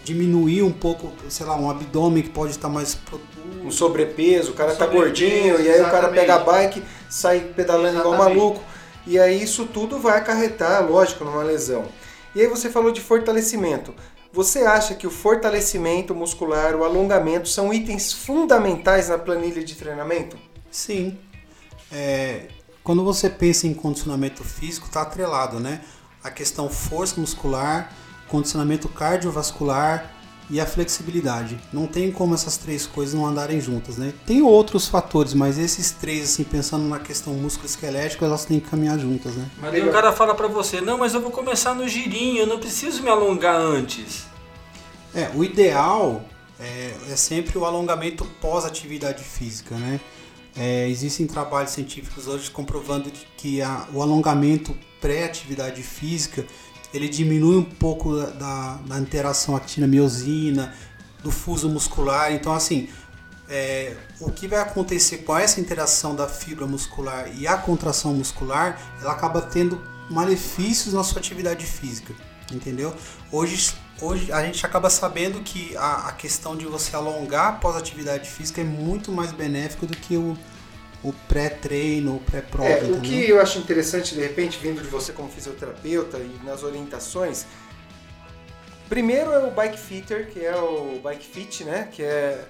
diminuir 0.05 0.63
um 0.63 0.73
pouco, 0.73 1.13
sei 1.29 1.45
lá, 1.47 1.57
um 1.57 1.71
abdômen 1.71 2.23
que 2.23 2.31
pode 2.31 2.53
estar 2.53 2.69
mais 2.69 2.95
protuso. 2.95 3.29
Um 3.63 3.71
sobrepeso, 3.71 4.53
o 4.53 4.55
cara 4.55 4.75
tá 4.75 4.87
Sobrepeso, 4.87 5.05
gordinho, 5.05 5.61
e 5.61 5.71
aí 5.71 5.81
o 5.81 5.85
cara 5.85 6.09
exatamente. 6.09 6.21
pega 6.21 6.35
a 6.37 6.39
bike, 6.39 6.83
sai 7.09 7.41
pedalando 7.41 7.99
igual 7.99 8.15
Exatamente. 8.15 8.39
maluco. 8.39 8.63
E 9.07 9.19
aí 9.19 9.43
isso 9.43 9.67
tudo 9.67 9.99
vai 9.99 10.19
acarretar, 10.19 10.89
lógico, 10.89 11.25
numa 11.25 11.43
lesão. 11.43 11.87
E 12.35 12.41
aí 12.41 12.47
você 12.47 12.71
falou 12.71 12.93
de 12.93 13.01
fortalecimento. 13.01 13.93
Você 14.33 14.61
acha 14.61 14.95
que 14.95 15.07
o 15.07 15.11
fortalecimento 15.11 16.15
muscular, 16.15 16.77
o 16.77 16.85
alongamento 16.85 17.49
são 17.49 17.75
itens 17.75 18.13
fundamentais 18.13 19.09
na 19.09 19.19
planilha 19.19 19.65
de 19.65 19.75
treinamento? 19.75 20.39
Sim. 20.71 21.19
É, 21.91 22.47
quando 22.85 23.05
você 23.05 23.29
pensa 23.29 23.67
em 23.67 23.75
condicionamento 23.75 24.45
físico, 24.45 24.87
está 24.87 25.03
atrelado, 25.03 25.59
né? 25.59 25.81
A 26.23 26.31
questão 26.31 26.69
força 26.69 27.21
muscular, 27.21 27.93
condicionamento 28.29 28.89
cardiovascular 28.89 30.20
e 30.51 30.61
a 30.61 30.67
flexibilidade. 30.67 31.59
Não 31.73 31.87
tem 31.87 32.11
como 32.11 32.35
essas 32.35 32.57
três 32.57 32.85
coisas 32.87 33.15
não 33.15 33.25
andarem 33.25 33.61
juntas, 33.61 33.97
né? 33.97 34.13
Tem 34.27 34.43
outros 34.43 34.89
fatores, 34.89 35.33
mas 35.33 35.57
esses 35.59 35.93
três, 35.93 36.25
assim, 36.25 36.43
pensando 36.45 36.87
na 36.89 36.99
questão 36.99 37.33
músculo-esquelética, 37.35 38.25
elas 38.25 38.45
têm 38.45 38.59
que 38.59 38.69
caminhar 38.69 38.99
juntas, 38.99 39.35
né? 39.37 39.49
Mas 39.61 39.73
aí 39.75 39.89
o 39.89 39.93
cara 39.93 40.13
fala 40.13 40.35
pra 40.35 40.49
você, 40.49 40.81
não, 40.81 40.99
mas 40.99 41.15
eu 41.15 41.21
vou 41.21 41.31
começar 41.31 41.75
no 41.75 41.89
girinho, 41.89 42.39
eu 42.41 42.47
não 42.47 42.59
preciso 42.59 43.03
me 43.03 43.09
alongar 43.09 43.55
antes. 43.61 44.25
É, 45.15 45.31
o 45.35 45.45
ideal 45.45 46.25
é, 46.59 46.95
é 47.11 47.17
sempre 47.17 47.57
o 47.57 47.65
alongamento 47.65 48.25
pós-atividade 48.41 49.23
física, 49.23 49.75
né? 49.77 50.01
É, 50.57 50.89
existem 50.89 51.27
trabalhos 51.29 51.71
científicos 51.71 52.27
hoje 52.27 52.51
comprovando 52.51 53.11
que 53.37 53.63
a- 53.63 53.87
o 53.93 54.03
alongamento 54.03 54.77
pré-atividade 55.01 55.83
física 55.83 56.45
ele 56.93 57.09
diminui 57.09 57.57
um 57.57 57.65
pouco 57.65 58.17
da, 58.17 58.27
da, 58.27 58.75
da 58.87 58.99
interação 58.99 59.57
actina-miosina, 59.57 60.75
do 61.23 61.31
fuso 61.31 61.69
muscular. 61.69 62.33
Então, 62.33 62.53
assim, 62.53 62.89
é, 63.49 63.97
o 64.21 64.31
que 64.31 64.47
vai 64.47 64.61
acontecer 64.61 65.19
com 65.19 65.37
essa 65.37 65.61
interação 65.61 66.15
da 66.15 66.29
fibra 66.29 66.67
muscular 66.67 67.29
e 67.37 67.47
a 67.47 67.57
contração 67.57 68.15
muscular, 68.15 68.81
ela 69.01 69.13
acaba 69.13 69.43
tendo 69.43 69.83
malefícios 70.11 70.95
na 70.95 71.05
sua 71.05 71.21
atividade 71.21 71.65
física, 71.65 72.15
entendeu? 72.53 72.95
Hoje, 73.31 73.75
hoje 74.01 74.33
a 74.33 74.45
gente 74.45 74.65
acaba 74.65 74.91
sabendo 74.91 75.41
que 75.41 75.77
a, 75.77 76.09
a 76.09 76.13
questão 76.13 76.57
de 76.57 76.67
você 76.67 76.95
alongar 76.97 77.55
após 77.55 77.77
a 77.77 77.79
atividade 77.79 78.29
física 78.29 78.61
é 78.61 78.65
muito 78.65 79.13
mais 79.13 79.33
benéfico 79.33 79.87
do 79.87 79.97
que 79.97 80.17
o, 80.17 80.37
o 81.03 81.13
pré-treino, 81.13 82.17
o 82.17 82.21
pré-prova, 82.21 82.69
É, 82.69 82.83
o 82.85 83.01
que 83.01 83.29
eu 83.29 83.41
acho 83.41 83.59
interessante, 83.59 84.15
de 84.15 84.21
repente, 84.21 84.59
vindo 84.59 84.83
de 84.83 84.89
você 84.89 85.13
como 85.13 85.31
fisioterapeuta 85.31 86.19
e 86.19 86.41
nas 86.45 86.63
orientações, 86.63 87.47
primeiro 88.89 89.33
é 89.33 89.39
o 89.39 89.51
bike 89.51 89.79
fitter, 89.79 90.31
que 90.31 90.45
é 90.45 90.57
o 90.57 91.01
bike 91.03 91.27
fit, 91.27 91.65
né? 91.65 91.89
Que 91.91 92.03
é 92.03 92.45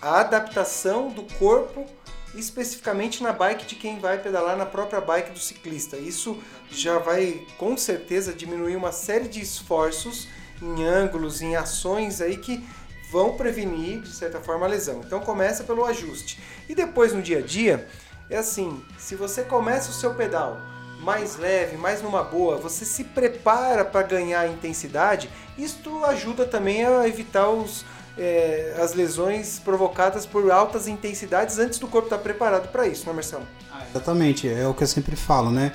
a 0.00 0.20
adaptação 0.20 1.08
do 1.10 1.22
corpo 1.34 1.86
especificamente 2.34 3.22
na 3.22 3.32
bike 3.32 3.66
de 3.66 3.76
quem 3.76 3.98
vai 3.98 4.18
pedalar 4.18 4.56
na 4.56 4.66
própria 4.66 5.00
bike 5.00 5.30
do 5.30 5.38
ciclista. 5.38 5.96
Isso 5.96 6.38
já 6.70 6.98
vai 6.98 7.46
com 7.56 7.76
certeza 7.76 8.32
diminuir 8.32 8.76
uma 8.76 8.92
série 8.92 9.28
de 9.28 9.40
esforços 9.40 10.28
em 10.60 10.84
ângulos, 10.84 11.40
em 11.40 11.56
ações 11.56 12.20
aí 12.20 12.36
que 12.36 12.62
vão 13.10 13.36
prevenir 13.36 14.00
de 14.00 14.12
certa 14.12 14.40
forma 14.40 14.66
a 14.66 14.68
lesão. 14.68 15.00
Então 15.04 15.20
começa 15.20 15.64
pelo 15.64 15.84
ajuste. 15.84 16.38
E 16.68 16.74
depois 16.74 17.12
no 17.12 17.22
dia 17.22 17.38
a 17.38 17.42
dia, 17.42 17.86
é 18.28 18.36
assim, 18.36 18.82
se 18.98 19.14
você 19.14 19.42
começa 19.42 19.90
o 19.90 19.94
seu 19.94 20.14
pedal 20.14 20.60
mais 21.00 21.36
leve, 21.36 21.76
mais 21.76 22.02
numa 22.02 22.22
boa, 22.22 22.56
você 22.56 22.84
se 22.84 23.04
prepara 23.04 23.84
para 23.84 24.02
ganhar 24.02 24.48
intensidade, 24.48 25.30
isto 25.56 26.04
ajuda 26.04 26.44
também 26.44 26.84
a 26.84 27.06
evitar 27.06 27.48
os, 27.50 27.84
é, 28.18 28.74
as 28.82 28.94
lesões 28.94 29.58
provocadas 29.58 30.26
por 30.26 30.50
altas 30.50 30.88
intensidades 30.88 31.58
antes 31.58 31.78
do 31.78 31.86
corpo 31.86 32.06
estar 32.06 32.18
preparado 32.18 32.68
para 32.68 32.86
isso, 32.86 33.06
né, 33.06 33.12
Marcelo? 33.12 33.46
Exatamente, 33.90 34.48
é 34.48 34.66
o 34.66 34.74
que 34.74 34.82
eu 34.82 34.86
sempre 34.88 35.16
falo, 35.16 35.50
né? 35.50 35.72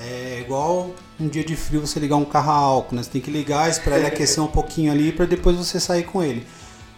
É 0.00 0.40
igual 0.40 0.90
um 1.18 1.26
dia 1.26 1.42
de 1.44 1.56
frio 1.56 1.80
você 1.80 1.98
ligar 1.98 2.16
um 2.16 2.24
carro 2.24 2.50
a 2.52 2.54
álcool, 2.54 2.94
né? 2.94 3.02
Você 3.02 3.10
tem 3.10 3.20
que 3.20 3.30
ligar, 3.30 3.68
esperar 3.68 3.98
ele 3.98 4.06
aquecer 4.08 4.42
um 4.42 4.46
pouquinho 4.46 4.92
ali 4.92 5.10
para 5.10 5.26
depois 5.26 5.56
você 5.56 5.80
sair 5.80 6.04
com 6.04 6.22
ele. 6.22 6.46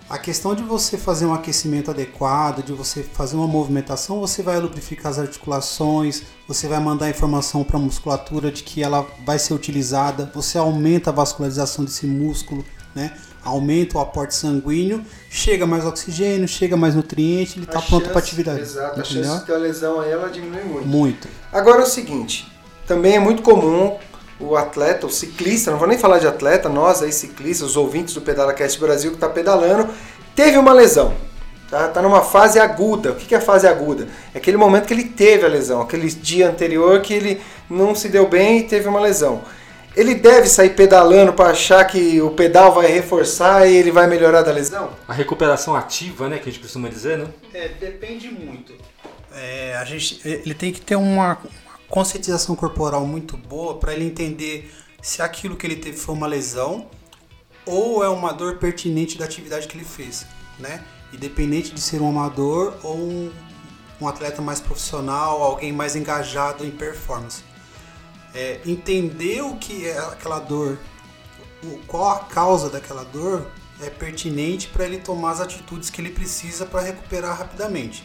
A 0.08 0.18
questão 0.18 0.56
de 0.56 0.62
você 0.64 0.98
fazer 0.98 1.24
um 1.24 1.32
aquecimento 1.32 1.88
adequado, 1.92 2.64
de 2.64 2.72
você 2.72 3.00
fazer 3.00 3.36
uma 3.36 3.46
movimentação, 3.46 4.18
você 4.18 4.42
vai 4.42 4.58
lubrificar 4.58 5.12
as 5.12 5.20
articulações, 5.20 6.24
você 6.48 6.66
vai 6.66 6.80
mandar 6.80 7.08
informação 7.08 7.62
para 7.62 7.76
a 7.76 7.80
musculatura 7.80 8.50
de 8.50 8.64
que 8.64 8.82
ela 8.82 9.06
vai 9.24 9.38
ser 9.38 9.54
utilizada, 9.54 10.28
você 10.34 10.58
aumenta 10.58 11.10
a 11.10 11.12
vascularização 11.12 11.84
desse 11.84 12.08
músculo, 12.08 12.64
né? 12.92 13.16
Aumenta 13.44 13.98
o 13.98 14.00
aporte 14.00 14.34
sanguíneo, 14.34 15.02
chega 15.30 15.64
mais 15.64 15.86
oxigênio, 15.86 16.48
chega 16.48 16.76
mais 16.76 16.96
nutriente, 16.96 17.56
ele 17.56 17.64
está 17.66 17.78
A 17.78 17.82
pronto 17.82 18.10
para 18.10 18.18
atividade. 18.18 18.60
Exato, 18.62 18.98
a 18.98 19.04
entendeu? 19.04 19.24
chance 19.24 19.40
de 19.40 19.46
ter 19.46 19.52
uma 19.52 19.58
lesão 19.60 20.00
aí 20.00 20.10
ela 20.10 20.28
diminui 20.28 20.64
muito. 20.64 20.88
Muito. 20.88 21.28
Agora 21.52 21.82
é 21.82 21.84
o 21.84 21.86
seguinte, 21.86 22.49
também 22.90 23.14
é 23.14 23.20
muito 23.20 23.40
comum 23.40 23.96
o 24.40 24.56
atleta, 24.56 25.06
o 25.06 25.10
ciclista, 25.10 25.70
não 25.70 25.78
vou 25.78 25.86
nem 25.86 25.96
falar 25.96 26.18
de 26.18 26.26
atleta, 26.26 26.68
nós 26.68 27.00
aí 27.00 27.12
ciclistas, 27.12 27.68
os 27.68 27.76
ouvintes 27.76 28.14
do 28.14 28.20
Pedala 28.20 28.52
Cast 28.52 28.80
Brasil 28.80 29.12
que 29.12 29.16
está 29.16 29.28
pedalando, 29.28 29.88
teve 30.34 30.58
uma 30.58 30.72
lesão. 30.72 31.14
Tá, 31.70 31.86
tá 31.86 32.02
numa 32.02 32.20
fase 32.20 32.58
aguda. 32.58 33.12
O 33.12 33.14
que 33.14 33.26
que 33.26 33.34
é 33.36 33.40
fase 33.40 33.68
aguda? 33.68 34.08
É 34.34 34.38
aquele 34.38 34.56
momento 34.56 34.88
que 34.88 34.92
ele 34.92 35.04
teve 35.04 35.46
a 35.46 35.48
lesão, 35.48 35.80
aquele 35.80 36.10
dia 36.10 36.48
anterior 36.48 37.00
que 37.00 37.14
ele 37.14 37.40
não 37.68 37.94
se 37.94 38.08
deu 38.08 38.26
bem 38.26 38.58
e 38.58 38.62
teve 38.64 38.88
uma 38.88 38.98
lesão. 38.98 39.42
Ele 39.94 40.16
deve 40.16 40.48
sair 40.48 40.70
pedalando 40.70 41.32
para 41.32 41.50
achar 41.50 41.84
que 41.84 42.20
o 42.20 42.30
pedal 42.30 42.74
vai 42.74 42.88
reforçar 42.88 43.68
e 43.68 43.76
ele 43.76 43.92
vai 43.92 44.08
melhorar 44.08 44.42
da 44.42 44.50
lesão? 44.50 44.90
A 45.06 45.12
recuperação 45.12 45.76
ativa, 45.76 46.28
né, 46.28 46.38
que 46.38 46.48
a 46.48 46.52
gente 46.52 46.60
costuma 46.60 46.88
dizer, 46.88 47.18
né? 47.18 47.26
É, 47.54 47.68
depende 47.68 48.28
muito. 48.28 48.72
É, 49.32 49.76
a 49.76 49.84
gente, 49.84 50.20
ele 50.24 50.54
tem 50.54 50.72
que 50.72 50.80
ter 50.80 50.96
uma 50.96 51.38
conscientização 51.90 52.54
corporal 52.54 53.04
muito 53.04 53.36
boa 53.36 53.76
para 53.76 53.92
ele 53.92 54.06
entender 54.06 54.72
se 55.02 55.20
aquilo 55.20 55.56
que 55.56 55.66
ele 55.66 55.76
teve 55.76 55.96
foi 55.96 56.14
uma 56.14 56.26
lesão 56.26 56.88
ou 57.66 58.02
é 58.02 58.08
uma 58.08 58.32
dor 58.32 58.58
pertinente 58.58 59.18
da 59.18 59.24
atividade 59.24 59.66
que 59.66 59.76
ele 59.76 59.84
fez, 59.84 60.24
né? 60.58 60.82
Independente 61.12 61.74
de 61.74 61.80
ser 61.80 62.00
um 62.00 62.08
amador 62.08 62.74
ou 62.82 62.96
um, 62.96 63.32
um 64.00 64.08
atleta 64.08 64.40
mais 64.40 64.60
profissional, 64.60 65.42
alguém 65.42 65.72
mais 65.72 65.96
engajado 65.96 66.64
em 66.64 66.70
performance. 66.70 67.42
É, 68.32 68.60
entender 68.64 69.42
o 69.42 69.56
que 69.56 69.88
é 69.88 69.98
aquela 69.98 70.38
dor, 70.38 70.78
qual 71.88 72.10
a 72.10 72.20
causa 72.20 72.70
daquela 72.70 73.04
dor, 73.04 73.46
é 73.82 73.90
pertinente 73.90 74.68
para 74.68 74.84
ele 74.84 74.98
tomar 74.98 75.32
as 75.32 75.40
atitudes 75.40 75.90
que 75.90 76.00
ele 76.00 76.10
precisa 76.10 76.64
para 76.66 76.82
recuperar 76.82 77.36
rapidamente. 77.36 78.04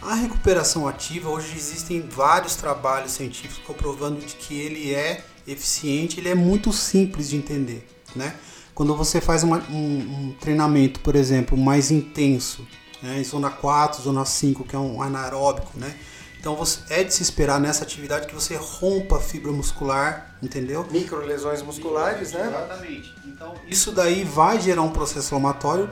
A 0.00 0.14
recuperação 0.14 0.86
ativa, 0.86 1.28
hoje 1.28 1.54
existem 1.56 2.00
vários 2.00 2.54
trabalhos 2.54 3.12
científicos 3.12 3.58
comprovando 3.66 4.20
de 4.20 4.34
que 4.34 4.58
ele 4.58 4.94
é 4.94 5.24
eficiente, 5.46 6.20
ele 6.20 6.28
é 6.28 6.34
muito 6.34 6.72
simples 6.72 7.30
de 7.30 7.36
entender, 7.36 7.86
né? 8.14 8.34
Quando 8.74 8.94
você 8.94 9.20
faz 9.20 9.42
uma, 9.42 9.58
um, 9.68 9.74
um, 9.74 10.36
treinamento, 10.40 11.00
por 11.00 11.16
exemplo, 11.16 11.58
mais 11.58 11.90
intenso, 11.90 12.66
né, 13.02 13.18
em 13.18 13.24
zona 13.24 13.50
4, 13.50 14.02
zona 14.02 14.24
5, 14.24 14.62
que 14.64 14.76
é 14.76 14.78
um 14.78 15.02
anaeróbico, 15.02 15.72
né? 15.76 15.96
Então 16.38 16.54
você, 16.54 16.80
é 16.88 17.02
de 17.02 17.12
se 17.12 17.22
esperar 17.22 17.58
nessa 17.58 17.82
atividade 17.82 18.28
que 18.28 18.34
você 18.34 18.54
rompa 18.54 19.16
a 19.16 19.20
fibra 19.20 19.50
muscular, 19.50 20.36
entendeu? 20.40 20.86
Micro 20.90 21.18
lesões 21.26 21.60
musculares, 21.62 22.32
né? 22.32 22.46
Exatamente. 22.46 23.12
Então 23.26 23.54
isso 23.66 23.90
daí 23.90 24.22
vai 24.22 24.60
gerar 24.60 24.82
um 24.82 24.90
processo 24.90 25.26
inflamatório, 25.26 25.90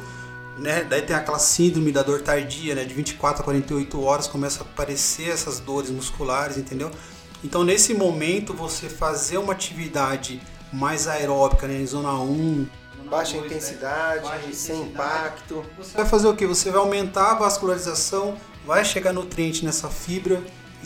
né? 0.57 0.85
Daí 0.85 1.03
tem 1.03 1.15
aquela 1.15 1.39
síndrome 1.39 1.93
da 1.93 2.03
dor 2.03 2.23
tardia, 2.23 2.75
né? 2.75 2.85
De 2.85 2.95
24 2.95 3.43
a 3.43 3.45
48 3.45 4.03
horas 4.03 4.27
começa 4.27 4.63
a 4.63 4.67
aparecer 4.67 5.29
essas 5.31 5.61
dores 5.61 5.91
musculares, 5.91 6.57
entendeu? 6.57 6.91
Então 7.45 7.63
nesse 7.63 7.95
momento 7.95 8.55
você 8.55 8.89
fazer 8.89 9.39
uma 9.39 9.53
atividade 9.53 10.41
mais 10.73 11.07
aeróbica, 11.07 11.67
né? 11.67 11.81
Em 11.81 11.87
zona 11.87 12.13
1, 12.15 12.67
baixa 13.09 13.37
intensidade, 13.37 14.23
baixa 14.23 14.53
sem 14.53 14.83
impacto. 14.83 15.65
Você 15.79 15.97
vai 15.97 16.07
fazer 16.07 16.27
o 16.27 16.35
que? 16.35 16.47
Você 16.47 16.71
vai 16.71 16.81
aumentar 16.81 17.33
a 17.33 17.35
vascularização, 17.35 18.37
vai 18.67 18.85
chegar 18.85 19.13
nutriente 19.13 19.65
nessa 19.65 19.89
fibra 19.89 20.43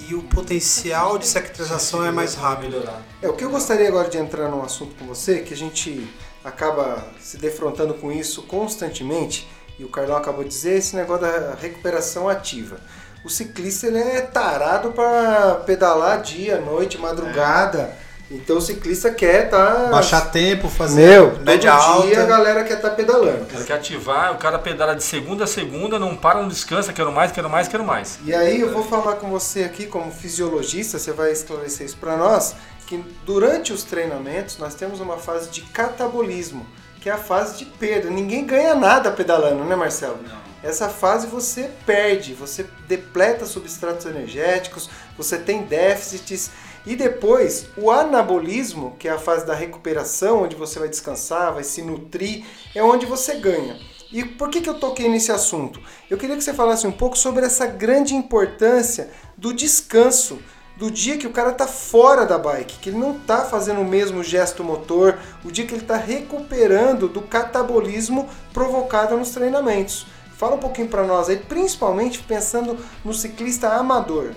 e 0.09 0.15
o 0.15 0.23
potencial 0.23 1.19
de 1.19 1.27
cicatrização 1.27 2.05
é 2.05 2.11
mais 2.11 2.35
rápido. 2.35 2.83
É, 3.21 3.29
o 3.29 3.35
que 3.35 3.45
eu 3.45 3.51
gostaria 3.51 3.89
agora 3.89 4.09
de 4.09 4.19
entrar 4.19 4.49
num 4.49 4.63
assunto 4.63 4.95
com 4.97 5.07
você, 5.07 5.41
que 5.41 5.53
a 5.53 5.57
gente 5.57 6.09
acaba 6.45 7.07
se 7.21 7.37
defrontando 7.37 7.95
com 7.95 8.11
isso 8.11 8.43
constantemente, 8.43 9.49
e 9.81 9.85
o 9.85 9.89
Carlão 9.89 10.19
acabou 10.19 10.45
de 10.45 10.51
dizer, 10.51 10.77
esse 10.77 10.95
negócio 10.95 11.23
da 11.23 11.55
recuperação 11.59 12.29
ativa. 12.29 12.77
O 13.25 13.31
ciclista 13.31 13.87
ele 13.87 13.99
é 13.99 14.21
tarado 14.21 14.93
para 14.93 15.55
pedalar 15.65 16.21
dia, 16.21 16.61
noite, 16.61 16.99
madrugada. 16.99 17.79
É 17.79 18.11
então 18.31 18.59
o 18.59 18.61
ciclista 18.61 19.11
quer 19.11 19.49
tá 19.49 19.89
baixar 19.91 20.31
tempo, 20.31 20.69
fazer 20.69 21.09
Meu, 21.09 21.39
média 21.39 21.73
todo 21.73 21.81
alta. 21.81 22.07
dia 22.09 22.23
a 22.23 22.27
galera 22.27 22.63
quer 22.63 22.75
estar 22.75 22.91
tá 22.91 22.95
pedalando. 22.95 23.47
Cara 23.47 23.65
quer 23.65 23.73
ativar, 23.73 24.33
o 24.35 24.37
cara 24.37 24.59
pedala 24.59 24.95
de 24.95 25.03
segunda 25.03 25.45
a 25.45 25.47
segunda, 25.47 25.99
não 25.99 26.15
para, 26.15 26.43
não 26.43 26.49
descansa, 26.49 26.93
quero 26.93 27.11
mais, 27.11 27.33
quero 27.33 27.49
mais, 27.49 27.67
quero 27.67 27.83
mais. 27.83 28.19
E 28.27 28.35
aí 28.35 28.61
eu 28.61 28.71
vou 28.71 28.85
falar 28.85 29.15
com 29.15 29.31
você 29.31 29.65
aqui 29.65 29.87
como 29.87 30.13
fisiologista, 30.13 30.99
você 30.99 31.11
vai 31.11 31.33
esclarecer 31.33 31.87
isso 31.87 31.97
para 31.97 32.19
nós, 32.19 32.55
que 32.87 33.03
durante 33.25 33.73
os 33.73 33.83
treinamentos 33.83 34.59
nós 34.59 34.75
temos 34.75 35.01
uma 35.01 35.17
fase 35.17 35.49
de 35.49 35.63
catabolismo, 35.63 36.67
que 37.01 37.09
é 37.09 37.13
a 37.13 37.19
fase 37.19 37.59
de 37.59 37.65
perda. 37.65 38.11
Ninguém 38.11 38.45
ganha 38.45 38.75
nada 38.75 39.11
pedalando, 39.11 39.65
né, 39.65 39.75
Marcelo? 39.75 40.19
Não. 40.23 40.41
Essa 40.63 40.91
fase 40.91 41.27
você 41.27 41.71
perde, 41.87 42.35
você 42.35 42.67
depleta 42.87 43.47
substratos 43.47 44.05
energéticos, 44.05 44.91
você 45.17 45.39
tem 45.39 45.63
déficits 45.63 46.51
e 46.85 46.97
depois, 46.97 47.67
o 47.77 47.91
anabolismo, 47.91 48.97
que 48.99 49.09
é 49.09 49.11
a 49.11 49.19
fase 49.19 49.47
da 49.47 49.55
recuperação, 49.55 50.43
onde 50.43 50.57
você 50.57 50.79
vai 50.79 50.89
descansar, 50.89 51.55
vai 51.55 51.65
se 51.65 51.83
nutrir, 51.83 52.45
é 52.75 52.83
onde 52.83 53.07
você 53.07 53.37
ganha. 53.37 53.79
E 54.13 54.25
por 54.25 54.51
que, 54.51 54.61
que 54.61 54.69
eu 54.69 54.75
toquei 54.75 55.09
nesse 55.09 55.31
assunto? 55.31 55.81
Eu 56.11 56.19
queria 56.19 56.37
que 56.37 56.43
você 56.43 56.53
falasse 56.53 56.87
um 56.87 56.93
pouco 56.93 57.17
sobre 57.17 57.45
essa 57.45 57.67
grande 57.67 58.15
importância 58.15 59.11
do 59.37 59.53
descanso, 59.53 60.41
do 60.81 60.91
dia 60.91 61.19
que 61.19 61.27
o 61.27 61.31
cara 61.31 61.51
está 61.51 61.67
fora 61.67 62.25
da 62.25 62.39
bike, 62.39 62.79
que 62.79 62.89
ele 62.89 62.97
não 62.97 63.15
está 63.15 63.45
fazendo 63.45 63.83
o 63.83 63.85
mesmo 63.85 64.25
gesto 64.25 64.65
motor, 64.65 65.19
o 65.45 65.53
dia 65.53 65.67
que 65.67 65.75
ele 65.75 65.83
está 65.83 65.99
recuperando 65.99 67.07
do 67.07 67.21
catabolismo 67.21 68.27
provocado 68.51 69.15
nos 69.15 69.29
treinamentos. 69.29 70.07
Fala 70.39 70.57
um 70.57 70.59
pouquinho 70.59 70.89
para 70.89 71.07
nós 71.07 71.29
aí, 71.29 71.37
principalmente 71.37 72.21
pensando 72.21 72.79
no 73.05 73.13
ciclista 73.13 73.69
amador. 73.75 74.31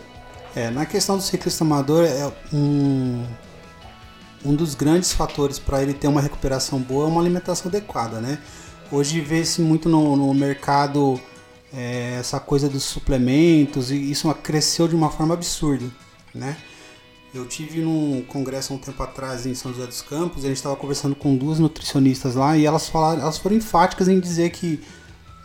É, 0.54 0.70
na 0.70 0.86
questão 0.86 1.16
do 1.16 1.24
ciclista 1.24 1.64
amador, 1.64 2.04
é 2.04 2.30
um, 2.54 3.26
um 4.44 4.54
dos 4.54 4.76
grandes 4.76 5.14
fatores 5.14 5.58
para 5.58 5.82
ele 5.82 5.94
ter 5.94 6.10
uma 6.10 6.20
recuperação 6.20 6.78
boa 6.78 7.06
é 7.06 7.08
uma 7.08 7.22
alimentação 7.22 7.70
adequada, 7.70 8.20
né? 8.20 8.38
Hoje 8.92 9.22
vê-se 9.22 9.62
muito 9.62 9.88
no, 9.88 10.18
no 10.18 10.34
mercado 10.34 11.18
é, 11.74 12.18
essa 12.20 12.38
coisa 12.38 12.68
dos 12.68 12.84
suplementos 12.84 13.92
e 13.92 14.12
isso 14.12 14.32
cresceu 14.36 14.90
de 14.90 14.96
uma 14.96 15.10
forma 15.10 15.34
absurda, 15.34 15.86
né? 16.34 16.58
Eu 17.34 17.48
tive 17.48 17.82
num 17.82 18.24
congresso 18.28 18.72
há 18.72 18.76
um 18.76 18.80
tempo 18.80 19.02
atrás 19.02 19.46
em 19.46 19.56
São 19.56 19.74
José 19.74 19.88
dos 19.88 20.02
Campos, 20.02 20.46
a 20.46 20.48
gente 20.48 20.58
estava 20.58 20.76
conversando 20.76 21.16
com 21.16 21.36
duas 21.36 21.58
nutricionistas 21.58 22.36
lá 22.36 22.56
e 22.56 22.66
elas 22.66 22.88
falaram, 22.88 23.22
elas 23.22 23.40
foram 23.40 23.56
enfáticas 23.56 24.08
em 24.08 24.20
dizer 24.20 24.52
que 24.52 24.80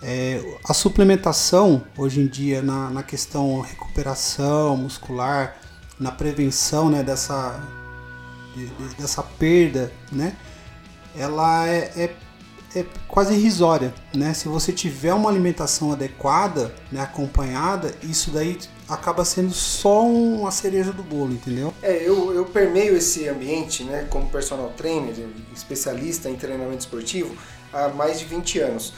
é, 0.02 0.58
a 0.64 0.74
suplementação, 0.74 1.82
hoje 1.96 2.20
em 2.20 2.26
dia, 2.26 2.62
na, 2.62 2.90
na 2.90 3.02
questão 3.02 3.60
recuperação 3.60 4.76
muscular, 4.76 5.56
na 5.98 6.12
prevenção 6.12 6.88
né, 6.90 7.02
dessa, 7.02 7.60
de, 8.54 8.66
de, 8.66 8.94
dessa 8.96 9.22
perda, 9.22 9.92
né, 10.12 10.36
ela 11.16 11.66
é, 11.66 11.90
é, 11.96 12.14
é, 12.76 12.86
quase 13.08 13.34
irrisória. 13.34 13.92
Né? 14.14 14.34
Se 14.34 14.46
você 14.46 14.72
tiver 14.72 15.14
uma 15.14 15.28
alimentação 15.28 15.92
adequada, 15.92 16.72
né, 16.92 17.00
acompanhada, 17.00 17.92
isso 18.02 18.30
daí 18.30 18.58
acaba 18.88 19.24
sendo 19.24 19.52
só 19.52 20.02
uma 20.04 20.50
cereja 20.50 20.92
do 20.92 21.02
bolo, 21.02 21.32
entendeu? 21.32 21.74
É, 21.82 21.96
eu, 21.96 22.32
eu 22.34 22.44
permeio 22.46 22.96
esse 22.96 23.28
ambiente 23.28 23.84
né, 23.84 24.06
como 24.08 24.28
personal 24.30 24.72
trainer, 24.76 25.14
especialista 25.54 26.30
em 26.30 26.36
treinamento 26.36 26.80
esportivo, 26.80 27.36
há 27.72 27.88
mais 27.88 28.18
de 28.18 28.24
20 28.24 28.60
anos 28.60 28.94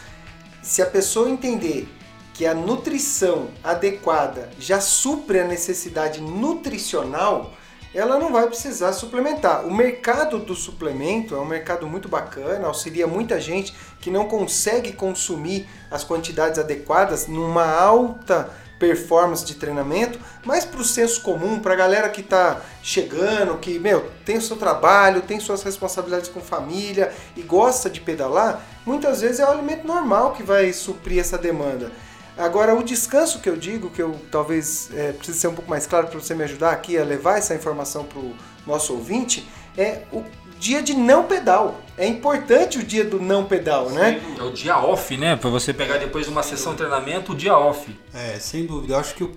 se 0.63 0.83
a 0.83 0.87
pessoa 0.87 1.31
entender 1.31 1.89
que 2.35 2.47
a 2.47 2.55
nutrição 2.55 3.49
adequada 3.63 4.51
já 4.59 4.81
supre 4.81 5.41
a 5.41 5.47
necessidade 5.47 6.21
nutricional, 6.21 7.53
ela 7.95 8.19
não 8.19 8.33
vai 8.33 8.47
precisar 8.47 8.93
suplementar. 8.93 9.67
O 9.67 9.75
mercado 9.75 10.39
do 10.39 10.55
suplemento 10.55 11.35
é 11.35 11.41
um 11.41 11.45
mercado 11.45 11.87
muito 11.87 12.09
bacana, 12.09 12.67
auxilia 12.67 13.07
muita 13.07 13.41
gente 13.41 13.75
que 14.01 14.11
não 14.11 14.27
consegue 14.27 14.93
consumir 14.93 15.69
as 15.91 16.05
quantidades 16.05 16.59
adequadas 16.59 17.27
numa 17.27 17.67
alta 17.67 18.51
performance 18.81 19.45
de 19.45 19.55
treinamento, 19.55 20.19
mas 20.45 20.65
para 20.65 20.81
o 20.81 20.85
senso 20.85 21.21
comum, 21.21 21.61
para 21.61 21.75
a 21.75 21.77
galera 21.77 22.09
que 22.09 22.23
está 22.23 22.63
chegando, 22.83 23.59
que 23.59 23.79
meu 23.79 24.11
tem 24.25 24.39
o 24.39 24.43
seu 24.43 24.57
trabalho, 24.57 25.21
tem 25.21 25.39
suas 25.39 25.63
responsabilidades 25.63 26.31
com 26.31 26.41
família 26.41 27.13
e 27.37 27.43
gosta 27.43 27.91
de 27.91 28.01
pedalar, 28.01 28.65
muitas 28.85 29.21
vezes 29.21 29.39
é 29.39 29.45
o 29.45 29.51
alimento 29.51 29.87
normal 29.87 30.33
que 30.33 30.43
vai 30.43 30.73
suprir 30.73 31.21
essa 31.21 31.37
demanda. 31.37 31.93
Agora, 32.39 32.75
o 32.75 32.83
descanso 32.83 33.41
que 33.41 33.51
eu 33.51 33.57
digo, 33.57 33.91
que 33.91 34.01
eu 34.01 34.19
talvez 34.31 34.89
é, 34.95 35.13
precise 35.13 35.39
ser 35.39 35.49
um 35.49 35.55
pouco 35.55 35.69
mais 35.69 35.87
claro 35.87 36.07
para 36.07 36.19
você 36.19 36.35
me 36.35 36.43
ajudar 36.45 36.71
aqui 36.71 36.97
a 36.97 37.05
levar 37.05 37.37
essa 37.37 37.55
informação 37.55 38.05
para 38.05 38.19
o 38.19 38.35
nosso 38.67 38.95
ouvinte, 38.95 39.47
é 39.77 40.03
o 40.11 40.25
dia 40.61 40.83
de 40.83 40.95
não 40.95 41.25
pedal. 41.25 41.81
É 41.97 42.07
importante 42.07 42.79
o 42.79 42.83
dia 42.83 43.05
do 43.05 43.19
não 43.19 43.45
pedal, 43.45 43.89
Sim, 43.89 43.95
né? 43.95 44.21
É 44.39 44.43
o 44.43 44.53
dia 44.53 44.79
off, 44.79 45.17
né? 45.17 45.35
Para 45.35 45.49
você 45.49 45.73
pegar 45.73 45.97
depois 45.97 46.27
de 46.27 46.33
uma 46.33 46.43
sessão 46.43 46.73
de 46.73 46.79
treinamento, 46.79 47.33
o 47.33 47.35
dia 47.35 47.57
off. 47.57 47.91
É, 48.15 48.39
sem 48.39 48.67
dúvida. 48.67 48.95
Eu 48.95 48.99
acho 48.99 49.15
que 49.15 49.25
o, 49.25 49.33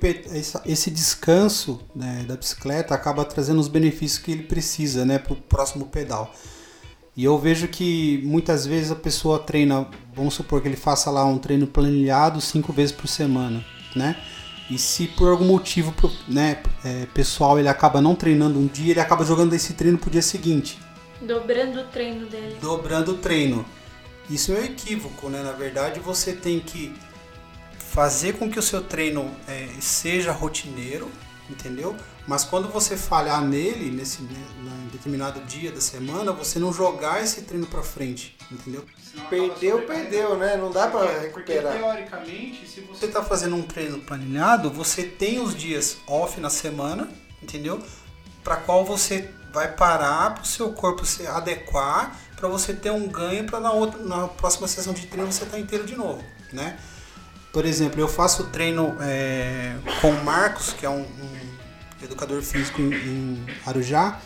esse 0.65 0.91
descanso 0.91 1.81
né, 1.95 2.25
da 2.27 2.35
bicicleta 2.35 2.93
acaba 2.93 3.23
trazendo 3.23 3.59
os 3.59 3.69
benefícios 3.69 4.21
que 4.21 4.31
ele 4.31 4.43
precisa, 4.43 5.05
né, 5.05 5.17
para 5.17 5.33
o 5.33 5.37
próximo 5.37 5.85
pedal. 5.85 6.31
E 7.15 7.23
eu 7.23 7.37
vejo 7.37 7.67
que 7.67 8.21
muitas 8.25 8.65
vezes 8.65 8.91
a 8.91 8.95
pessoa 8.95 9.39
treina, 9.39 9.87
vamos 10.15 10.33
supor 10.33 10.61
que 10.61 10.67
ele 10.67 10.75
faça 10.75 11.09
lá 11.09 11.23
um 11.23 11.37
treino 11.37 11.67
planilhado 11.67 12.41
cinco 12.41 12.73
vezes 12.73 12.91
por 12.91 13.07
semana, 13.07 13.63
né? 13.95 14.17
E 14.69 14.77
se 14.77 15.07
por 15.07 15.29
algum 15.29 15.45
motivo 15.45 15.93
né, 16.27 16.63
é, 16.83 17.05
pessoal 17.13 17.59
ele 17.59 17.67
acaba 17.67 18.01
não 18.01 18.15
treinando 18.15 18.57
um 18.57 18.65
dia, 18.65 18.91
ele 18.91 18.99
acaba 18.99 19.23
jogando 19.23 19.53
esse 19.53 19.73
treino 19.73 19.97
pro 19.97 20.09
dia 20.09 20.21
seguinte. 20.21 20.79
Dobrando 21.25 21.81
o 21.81 21.83
treino 21.85 22.25
dele. 22.27 22.57
Dobrando 22.61 23.13
o 23.13 23.17
treino. 23.17 23.65
Isso 24.29 24.51
é 24.51 24.59
um 24.59 24.63
equívoco, 24.63 25.29
né? 25.29 25.41
Na 25.41 25.51
verdade, 25.51 25.99
você 25.99 26.33
tem 26.33 26.59
que 26.59 26.93
fazer 27.77 28.33
com 28.33 28.49
que 28.49 28.57
o 28.57 28.61
seu 28.61 28.81
treino 28.81 29.29
é, 29.47 29.69
seja 29.79 30.31
rotineiro, 30.31 31.09
entendeu? 31.49 31.95
Mas 32.25 32.43
quando 32.43 32.69
você 32.69 32.95
falhar 32.95 33.43
nele, 33.43 33.91
nesse 33.91 34.21
né, 34.23 34.43
determinado 34.91 35.41
dia 35.41 35.71
da 35.71 35.81
semana, 35.81 36.31
você 36.31 36.57
não 36.57 36.71
jogar 36.71 37.21
esse 37.21 37.41
treino 37.41 37.67
para 37.67 37.83
frente, 37.83 38.35
entendeu? 38.49 38.85
Perdeu, 39.29 39.81
perdeu, 39.81 40.37
né? 40.37 40.55
Não 40.57 40.71
dá 40.71 40.87
para 40.87 41.19
recuperar. 41.19 41.73
Porque, 41.73 41.83
teoricamente, 41.83 42.67
se 42.67 42.81
você 42.81 43.05
está 43.05 43.21
fazendo 43.21 43.55
um 43.55 43.61
treino 43.61 43.99
planilhado, 43.99 44.71
você 44.71 45.03
tem 45.03 45.39
os 45.39 45.55
dias 45.55 45.97
off 46.07 46.39
na 46.39 46.49
semana, 46.49 47.09
entendeu? 47.41 47.81
Para 48.43 48.55
qual 48.55 48.85
você 48.85 49.29
vai 49.53 49.71
parar 49.71 50.33
para 50.33 50.43
o 50.43 50.45
seu 50.45 50.73
corpo 50.73 51.05
se 51.05 51.27
adequar 51.27 52.17
para 52.35 52.49
você 52.49 52.73
ter 52.73 52.91
um 52.91 53.07
ganho 53.07 53.45
para 53.45 53.59
na 53.59 53.71
outra 53.71 54.01
na 54.03 54.27
próxima 54.27 54.67
sessão 54.67 54.93
de 54.93 55.05
treino 55.05 55.31
você 55.31 55.43
estar 55.43 55.55
tá 55.55 55.59
inteiro 55.59 55.85
de 55.85 55.95
novo, 55.95 56.23
né? 56.51 56.77
Por 57.53 57.65
exemplo, 57.65 58.01
eu 58.01 58.07
faço 58.07 58.45
treino 58.45 58.97
é, 58.99 59.75
com 60.01 60.09
o 60.09 60.23
Marcos, 60.23 60.73
que 60.73 60.87
é 60.87 60.89
um, 60.89 61.01
um 61.03 62.03
educador 62.03 62.41
físico 62.41 62.81
em, 62.81 62.91
em, 62.91 63.45
Arujá, 63.63 64.19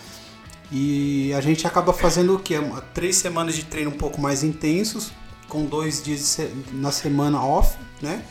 e 0.72 1.34
a 1.34 1.42
gente 1.42 1.68
acaba 1.68 1.92
fazendo 1.92 2.36
o 2.36 2.40
quê? 2.40 2.56
Três 2.94 3.18
semanas 3.18 3.54
de 3.54 3.66
treino 3.66 3.92
um 3.92 3.98
pouco 3.98 4.20
mais 4.22 4.44
intensos, 4.44 5.12
com 5.50 5.66
dois 5.66 6.02
dias 6.02 6.40
na 6.72 6.92
semana 6.92 7.44
off, 7.44 7.78
né? 8.02 8.24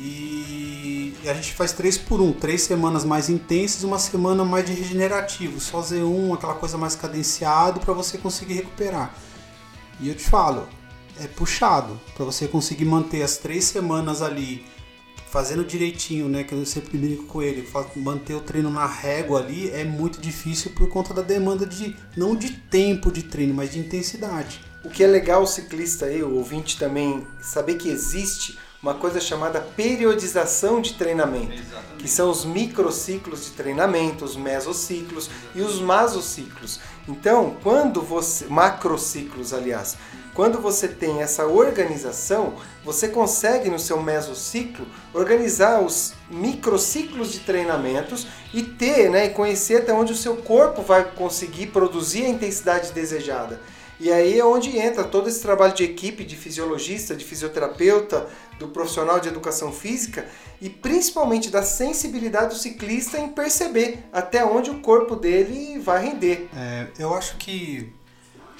E 0.00 1.12
a 1.26 1.34
gente 1.34 1.52
faz 1.54 1.72
três 1.72 1.98
por 1.98 2.20
um, 2.20 2.32
três 2.32 2.62
semanas 2.62 3.04
mais 3.04 3.28
intensas, 3.28 3.82
uma 3.82 3.98
semana 3.98 4.44
mais 4.44 4.64
de 4.64 4.72
regenerativo, 4.72 5.58
só 5.58 5.80
Z1, 5.80 6.34
aquela 6.34 6.54
coisa 6.54 6.78
mais 6.78 6.94
cadenciado 6.94 7.80
para 7.80 7.92
você 7.92 8.16
conseguir 8.16 8.54
recuperar. 8.54 9.12
E 10.00 10.08
eu 10.08 10.14
te 10.14 10.22
falo, 10.22 10.68
é 11.20 11.26
puxado 11.26 12.00
para 12.14 12.24
você 12.24 12.46
conseguir 12.46 12.84
manter 12.84 13.22
as 13.22 13.38
três 13.38 13.64
semanas 13.64 14.22
ali 14.22 14.64
fazendo 15.30 15.64
direitinho, 15.64 16.28
né? 16.28 16.44
Que 16.44 16.54
eu 16.54 16.64
sempre 16.64 16.96
brinco 16.96 17.24
com 17.24 17.42
ele, 17.42 17.68
manter 17.96 18.34
o 18.34 18.40
treino 18.40 18.70
na 18.70 18.86
régua 18.86 19.40
ali 19.40 19.68
é 19.70 19.84
muito 19.84 20.20
difícil 20.20 20.70
por 20.70 20.88
conta 20.88 21.12
da 21.12 21.22
demanda 21.22 21.66
de 21.66 21.96
não 22.16 22.36
de 22.36 22.52
tempo 22.52 23.10
de 23.10 23.24
treino, 23.24 23.52
mas 23.52 23.72
de 23.72 23.80
intensidade. 23.80 24.60
O 24.84 24.88
que 24.88 25.02
é 25.02 25.06
legal 25.08 25.42
o 25.42 25.46
ciclista 25.46 26.06
aí, 26.06 26.22
o 26.22 26.36
ouvinte 26.36 26.78
também 26.78 27.26
saber 27.40 27.74
que 27.74 27.88
existe 27.88 28.56
uma 28.82 28.94
coisa 28.94 29.20
chamada 29.20 29.60
periodização 29.60 30.80
de 30.80 30.94
treinamento, 30.94 31.52
Exatamente. 31.52 31.96
que 31.98 32.08
são 32.08 32.30
os 32.30 32.44
microciclos 32.44 33.46
de 33.46 33.50
treinamento, 33.50 34.24
os 34.24 34.36
mesociclos 34.36 35.26
Exatamente. 35.26 35.58
e 35.58 35.62
os 35.62 35.80
masociclos. 35.80 36.80
Então, 37.08 37.56
quando 37.62 38.00
você 38.00 38.46
macrociclos, 38.46 39.52
aliás, 39.52 39.96
quando 40.32 40.60
você 40.60 40.86
tem 40.86 41.20
essa 41.20 41.46
organização, 41.46 42.54
você 42.84 43.08
consegue 43.08 43.68
no 43.68 43.78
seu 43.80 44.00
mesociclo 44.00 44.86
organizar 45.12 45.82
os 45.82 46.14
microciclos 46.30 47.32
de 47.32 47.40
treinamentos 47.40 48.28
e 48.54 48.62
ter, 48.62 49.10
né, 49.10 49.26
e 49.26 49.30
conhecer 49.30 49.78
até 49.78 49.92
onde 49.92 50.12
o 50.12 50.16
seu 50.16 50.36
corpo 50.36 50.82
vai 50.82 51.02
conseguir 51.02 51.68
produzir 51.68 52.26
a 52.26 52.28
intensidade 52.28 52.92
desejada. 52.92 53.60
E 54.00 54.12
aí 54.12 54.38
é 54.38 54.44
onde 54.44 54.78
entra 54.78 55.02
todo 55.02 55.28
esse 55.28 55.42
trabalho 55.42 55.74
de 55.74 55.82
equipe, 55.82 56.22
de 56.22 56.36
fisiologista, 56.36 57.16
de 57.16 57.24
fisioterapeuta, 57.24 58.28
do 58.58 58.68
profissional 58.68 59.20
de 59.20 59.28
educação 59.28 59.72
física 59.72 60.26
e 60.60 60.68
principalmente 60.68 61.50
da 61.50 61.62
sensibilidade 61.62 62.54
do 62.54 62.56
ciclista 62.56 63.18
em 63.18 63.28
perceber 63.28 64.04
até 64.12 64.44
onde 64.44 64.70
o 64.70 64.80
corpo 64.80 65.14
dele 65.14 65.78
vai 65.78 66.04
render. 66.04 66.48
É, 66.54 66.88
eu 66.98 67.14
acho 67.14 67.36
que 67.36 67.92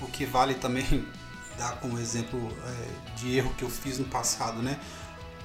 o 0.00 0.06
que 0.06 0.24
vale 0.24 0.54
também 0.54 1.04
dar 1.58 1.80
como 1.80 1.98
exemplo 1.98 2.38
é, 2.64 3.16
de 3.16 3.36
erro 3.36 3.52
que 3.58 3.64
eu 3.64 3.70
fiz 3.70 3.98
no 3.98 4.04
passado, 4.04 4.62
né? 4.62 4.78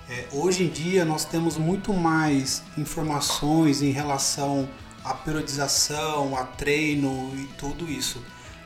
É, 0.10 0.28
hoje 0.34 0.64
em 0.64 0.70
dia 0.70 1.06
nós 1.06 1.26
temos 1.26 1.58
muito 1.58 1.94
mais 1.94 2.62
informações 2.78 3.82
em 3.82 3.90
relação 3.90 4.70
à 5.04 5.14
periodização, 5.14 6.38
a 6.38 6.44
treino 6.44 7.32
e 7.36 7.46
tudo 7.58 7.90
isso. 7.90 8.24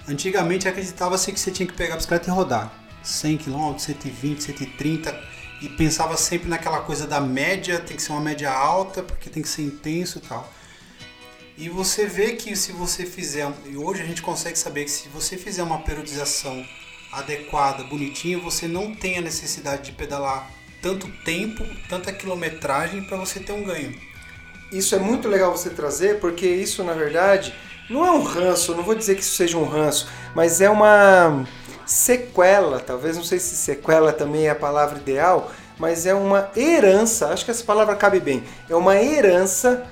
Antigamente 0.08 0.67
acreditava-se 0.67 1.32
que 1.32 1.39
você 1.39 1.52
tinha 1.52 1.67
que 1.67 1.73
pegar 1.73 1.93
a 1.93 1.97
bicicleta 1.97 2.30
e 2.30 2.34
rodar 2.34 2.73
100 3.04 3.38
km, 3.38 3.78
120, 3.78 4.41
130 4.41 5.37
e 5.62 5.70
pensava 5.70 6.15
sempre 6.17 6.48
naquela 6.48 6.82
coisa 6.82 7.08
da 7.08 7.20
média, 7.20 7.80
tem 7.80 7.98
que 7.98 8.04
ser 8.04 8.12
uma 8.12 8.22
média 8.22 8.52
alta 8.52 9.02
porque 9.02 9.30
tem 9.30 9.41
que 9.41 9.50
ser 9.50 9.63
intenso 9.63 10.20
e 10.20 10.22
tal. 10.22 10.54
E 11.58 11.70
você 11.70 12.06
vê 12.06 12.34
que 12.34 12.56
se 12.56 12.72
você 12.72 13.06
fizer, 13.06 13.52
e 13.65 13.76
hoje 13.76 14.04
a 14.04 14.06
gente 14.06 14.22
consegue 14.22 14.58
saber 14.58 14.84
que 14.86 14.91
se 14.91 15.10
você 15.10 15.36
fizer 15.38 15.63
uma 15.63 15.80
periodização 15.80 16.63
adequada, 17.12 17.84
bonitinha, 17.84 18.38
você 18.38 18.67
não 18.67 18.93
tem 18.93 19.17
a 19.17 19.22
necessidade 19.22 19.86
de 19.86 19.91
pedalar 19.93 20.52
tanto 20.82 21.08
tempo, 21.24 21.65
tanta 21.89 22.13
quilometragem 22.13 23.04
para 23.06 23.17
você 23.17 23.39
ter 23.39 23.54
um 23.54 23.63
ganho. 23.63 24.00
Isso 24.72 24.93
é 24.93 25.00
muito 25.00 25.28
legal 25.28 25.52
você 25.52 25.72
trazer, 25.72 26.20
porque 26.20 26.46
isso 26.46 26.84
na 26.84 26.93
verdade 26.93 27.56
não 27.89 28.06
é 28.06 28.12
um 28.12 28.22
ranço, 28.22 28.76
não 28.76 28.84
vou 28.84 28.93
dizer 28.93 29.15
que 29.15 29.22
isso 29.22 29.36
seja 29.36 29.58
um 29.58 29.67
ranço, 29.67 30.08
mas 30.36 30.62
é 30.62 30.70
uma 30.70 31.48
sequela, 31.88 32.80
talvez 32.80 33.15
não 33.15 33.23
sei 33.23 33.39
se 33.39 33.56
sequela 33.56 34.13
também 34.13 34.47
é 34.47 34.52
a 34.52 34.56
palavra 34.56 35.00
ideal, 35.00 35.52
mas 35.80 36.06
é 36.06 36.13
uma 36.13 36.50
herança, 36.56 37.30
acho 37.30 37.45
que 37.45 37.52
essa 37.52 37.63
palavra 37.63 37.95
cabe 37.95 38.19
bem, 38.19 38.43
é 38.69 38.76
uma 38.76 38.95
herança 38.95 39.88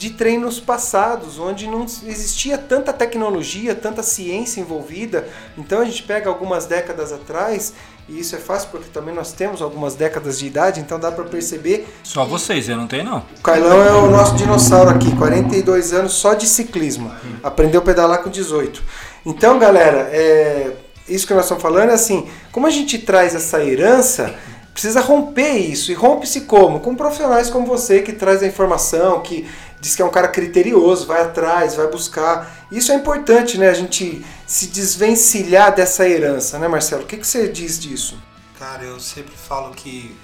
de 0.00 0.08
treinos 0.08 0.58
passados, 0.58 1.38
onde 1.38 1.66
não 1.66 1.84
existia 1.84 2.56
tanta 2.56 2.90
tecnologia, 2.90 3.74
tanta 3.74 4.02
ciência 4.02 4.58
envolvida. 4.58 5.28
Então 5.58 5.78
a 5.78 5.84
gente 5.84 6.04
pega 6.04 6.26
algumas 6.26 6.64
décadas 6.64 7.12
atrás, 7.12 7.74
e 8.08 8.18
isso 8.18 8.34
é 8.34 8.38
fácil 8.38 8.70
porque 8.70 8.88
também 8.88 9.14
nós 9.14 9.32
temos 9.32 9.60
algumas 9.60 9.94
décadas 9.94 10.38
de 10.38 10.46
idade, 10.46 10.80
então 10.80 10.98
dá 10.98 11.12
para 11.12 11.24
perceber. 11.24 11.86
Só 12.02 12.24
vocês, 12.24 12.66
eu 12.66 12.78
não 12.78 12.86
tenho 12.86 13.04
não. 13.04 13.18
O 13.18 13.42
Cailão 13.42 13.82
é 13.82 13.92
o 13.92 14.10
nosso 14.10 14.36
dinossauro 14.36 14.88
aqui, 14.88 15.14
42 15.16 15.92
anos 15.92 16.12
só 16.12 16.32
de 16.32 16.46
ciclismo. 16.46 17.12
Aprendeu 17.42 17.82
a 17.82 17.84
pedalar 17.84 18.22
com 18.22 18.30
18. 18.30 18.82
Então, 19.26 19.58
galera, 19.58 20.08
é, 20.12 20.76
isso 21.10 21.26
que 21.26 21.34
nós 21.34 21.44
estamos 21.44 21.62
falando 21.62 21.90
é 21.90 21.94
assim, 21.94 22.28
como 22.52 22.66
a 22.66 22.70
gente 22.70 22.98
traz 22.98 23.34
essa 23.34 23.62
herança, 23.62 24.34
precisa 24.72 25.00
romper 25.00 25.58
isso. 25.58 25.90
E 25.90 25.94
rompe-se 25.94 26.42
como? 26.42 26.80
Com 26.80 26.94
profissionais 26.94 27.50
como 27.50 27.66
você, 27.66 28.00
que 28.00 28.12
traz 28.12 28.42
a 28.42 28.46
informação, 28.46 29.20
que 29.20 29.48
diz 29.80 29.96
que 29.96 30.02
é 30.02 30.04
um 30.04 30.10
cara 30.10 30.28
criterioso, 30.28 31.06
vai 31.06 31.22
atrás, 31.22 31.74
vai 31.74 31.86
buscar. 31.88 32.66
Isso 32.70 32.92
é 32.92 32.94
importante, 32.94 33.58
né? 33.58 33.68
A 33.68 33.74
gente 33.74 34.24
se 34.46 34.68
desvencilhar 34.68 35.74
dessa 35.74 36.08
herança, 36.08 36.58
né, 36.58 36.68
Marcelo? 36.68 37.02
O 37.02 37.06
que, 37.06 37.16
que 37.16 37.26
você 37.26 37.48
diz 37.48 37.78
disso? 37.78 38.20
Cara, 38.58 38.84
eu 38.84 39.00
sempre 39.00 39.34
falo 39.34 39.74
que 39.74 40.14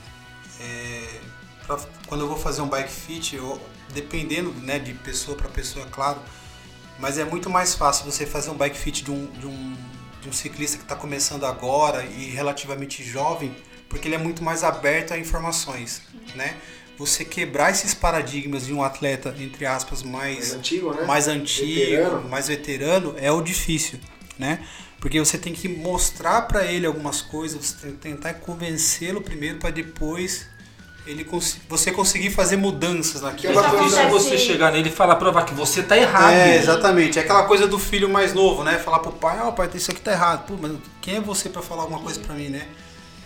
é, 0.60 1.02
pra, 1.66 1.78
quando 2.06 2.20
eu 2.22 2.28
vou 2.28 2.36
fazer 2.36 2.60
um 2.60 2.68
bike 2.68 2.90
fit, 2.90 3.34
eu, 3.34 3.60
dependendo 3.94 4.52
né, 4.62 4.78
de 4.78 4.92
pessoa 4.92 5.36
para 5.36 5.48
pessoa, 5.48 5.84
é 5.86 5.88
claro, 5.90 6.18
mas 6.98 7.18
é 7.18 7.24
muito 7.24 7.48
mais 7.48 7.74
fácil 7.74 8.04
você 8.04 8.26
fazer 8.26 8.50
um 8.50 8.54
bike 8.54 8.76
fit 8.76 9.02
de 9.02 9.10
um, 9.10 9.26
de 9.32 9.46
um, 9.46 9.76
de 10.26 10.30
um 10.30 10.32
ciclista 10.32 10.76
que 10.76 10.82
está 10.82 10.96
começando 10.96 11.46
agora 11.46 12.04
e 12.04 12.30
relativamente 12.30 13.02
jovem, 13.04 13.54
porque 13.88 14.08
ele 14.08 14.16
é 14.16 14.18
muito 14.18 14.42
mais 14.42 14.64
aberto 14.64 15.12
a 15.12 15.18
informações, 15.18 16.02
né? 16.34 16.56
você 16.98 17.24
quebrar 17.24 17.70
esses 17.70 17.92
paradigmas 17.92 18.66
de 18.66 18.72
um 18.72 18.82
atleta, 18.82 19.34
entre 19.38 19.66
aspas, 19.66 20.02
mais, 20.02 20.38
mais 20.38 20.54
antigo, 20.54 20.94
né? 20.94 21.04
mais, 21.04 21.28
antigo 21.28 21.80
veterano. 21.80 22.28
mais 22.28 22.48
veterano, 22.48 23.14
é 23.18 23.30
o 23.30 23.42
difícil, 23.42 24.00
né? 24.38 24.66
Porque 24.98 25.18
você 25.18 25.36
tem 25.36 25.52
que 25.52 25.68
mostrar 25.68 26.42
para 26.42 26.64
ele 26.64 26.86
algumas 26.86 27.20
coisas, 27.20 27.62
você 27.62 27.76
tem 27.76 27.92
que 27.92 27.98
tentar 27.98 28.34
convencê-lo 28.34 29.20
primeiro 29.20 29.58
para 29.58 29.70
depois 29.70 30.48
ele 31.06 31.24
cons 31.24 31.58
você 31.68 31.92
conseguir 31.92 32.30
fazer 32.30 32.56
mudanças 32.56 33.22
naquilo. 33.22 33.58
É 33.58 33.70
difícil 33.70 34.08
você 34.10 34.36
chegar 34.36 34.72
nele 34.72 34.88
e 34.88 34.92
falar, 34.92 35.16
provar 35.16 35.44
que 35.44 35.54
você 35.54 35.82
tá 35.82 35.96
errado. 35.96 36.32
É, 36.32 36.56
exatamente. 36.56 37.18
É 37.18 37.22
aquela 37.22 37.44
coisa 37.44 37.66
do 37.66 37.78
filho 37.78 38.08
mais 38.08 38.34
novo, 38.34 38.64
né? 38.64 38.78
Falar 38.78 38.98
pro 38.98 39.12
pai, 39.12 39.38
ó, 39.40 39.48
oh, 39.48 39.52
pai, 39.52 39.70
isso 39.74 39.90
aqui 39.90 40.00
tá 40.00 40.12
errado. 40.12 40.46
Pô, 40.46 40.54
mas 40.60 40.72
quem 41.00 41.16
é 41.16 41.20
você 41.20 41.48
para 41.48 41.62
falar 41.62 41.82
alguma 41.82 42.00
coisa 42.00 42.18
para 42.20 42.34
mim, 42.34 42.48
né? 42.48 42.66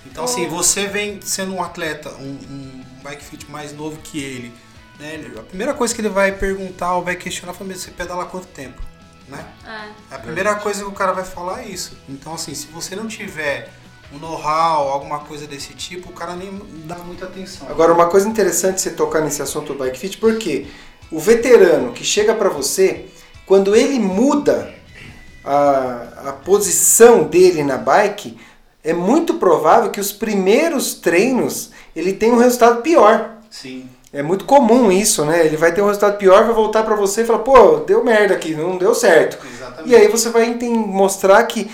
Então, 0.06 0.24
assim, 0.24 0.46
você 0.46 0.86
vem 0.86 1.20
sendo 1.22 1.54
um 1.54 1.62
atleta, 1.62 2.10
um, 2.10 2.38
um 2.50 2.84
bike 3.02 3.24
fit 3.24 3.50
mais 3.50 3.72
novo 3.72 3.98
que 4.02 4.22
ele, 4.22 4.52
né? 4.98 5.32
A 5.38 5.42
primeira 5.42 5.74
coisa 5.74 5.94
que 5.94 6.00
ele 6.00 6.08
vai 6.08 6.32
perguntar 6.32 6.94
ou 6.94 7.04
vai 7.04 7.16
questionar 7.16 7.52
foi 7.52 7.66
você 7.66 7.90
pedala 7.90 8.24
quanto 8.26 8.46
tempo, 8.48 8.80
né? 9.28 9.44
É. 9.66 10.14
A 10.14 10.18
primeira 10.18 10.54
coisa 10.56 10.82
que 10.82 10.88
o 10.88 10.92
cara 10.92 11.12
vai 11.12 11.24
falar 11.24 11.62
é 11.62 11.68
isso. 11.68 11.96
Então, 12.08 12.34
assim, 12.34 12.54
se 12.54 12.66
você 12.68 12.96
não 12.96 13.06
tiver 13.06 13.70
um 14.12 14.18
know-how, 14.18 14.88
alguma 14.88 15.20
coisa 15.20 15.46
desse 15.46 15.72
tipo, 15.74 16.10
o 16.10 16.12
cara 16.12 16.34
nem 16.34 16.60
dá 16.84 16.96
muita 16.96 17.26
atenção. 17.26 17.68
Agora, 17.68 17.92
uma 17.92 18.06
coisa 18.06 18.28
interessante 18.28 18.80
você 18.80 18.90
tocar 18.90 19.20
nesse 19.20 19.40
assunto 19.40 19.72
do 19.72 19.78
bike 19.78 19.98
fit, 19.98 20.18
porque 20.18 20.66
o 21.10 21.18
veterano 21.18 21.92
que 21.92 22.04
chega 22.04 22.34
para 22.34 22.48
você, 22.48 23.06
quando 23.46 23.74
ele 23.74 23.98
muda 23.98 24.74
a, 25.44 26.28
a 26.28 26.32
posição 26.32 27.24
dele 27.24 27.62
na 27.62 27.76
bike, 27.76 28.36
é 28.82 28.92
muito 28.92 29.34
provável 29.34 29.90
que 29.90 30.00
os 30.00 30.12
primeiros 30.12 30.94
treinos 30.94 31.70
ele 31.94 32.12
tenha 32.12 32.34
um 32.34 32.38
resultado 32.38 32.82
pior. 32.82 33.36
Sim. 33.50 33.88
É 34.12 34.22
muito 34.22 34.44
comum 34.44 34.90
isso, 34.90 35.24
né? 35.24 35.46
Ele 35.46 35.56
vai 35.56 35.72
ter 35.72 35.82
um 35.82 35.86
resultado 35.86 36.16
pior, 36.16 36.44
vai 36.44 36.54
voltar 36.54 36.82
para 36.82 36.96
você 36.96 37.22
e 37.22 37.24
falar, 37.24 37.40
pô, 37.40 37.76
deu 37.76 38.02
merda 38.02 38.34
aqui, 38.34 38.54
não 38.54 38.76
deu 38.76 38.92
certo. 38.92 39.38
Exatamente. 39.46 39.88
E 39.88 39.94
aí 39.94 40.08
você 40.08 40.30
vai 40.30 40.52
mostrar 40.52 41.42
que 41.44 41.70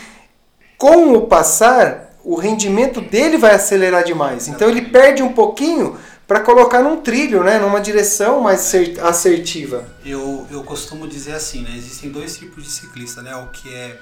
com 0.77 1.14
o 1.14 1.22
passar, 1.22 2.06
o 2.27 2.35
rendimento 2.35 3.01
dele 3.01 3.39
vai 3.39 3.55
acelerar 3.55 4.03
demais. 4.03 4.49
Então 4.49 4.68
ele 4.68 4.83
perde 4.83 5.22
um 5.22 5.33
pouquinho 5.33 5.97
para 6.27 6.41
colocar 6.41 6.83
num 6.83 7.01
trilho, 7.01 7.45
né? 7.45 7.57
Numa 7.61 7.81
direção 7.81 8.41
mais 8.41 8.74
assertiva. 9.01 9.87
Eu, 10.05 10.45
eu 10.51 10.64
costumo 10.64 11.07
dizer 11.07 11.35
assim, 11.35 11.62
né? 11.62 11.70
Existem 11.77 12.11
dois 12.11 12.37
tipos 12.37 12.64
de 12.64 12.70
ciclista, 12.70 13.22
né? 13.22 13.37
O 13.37 13.47
que 13.51 13.72
é 13.72 14.01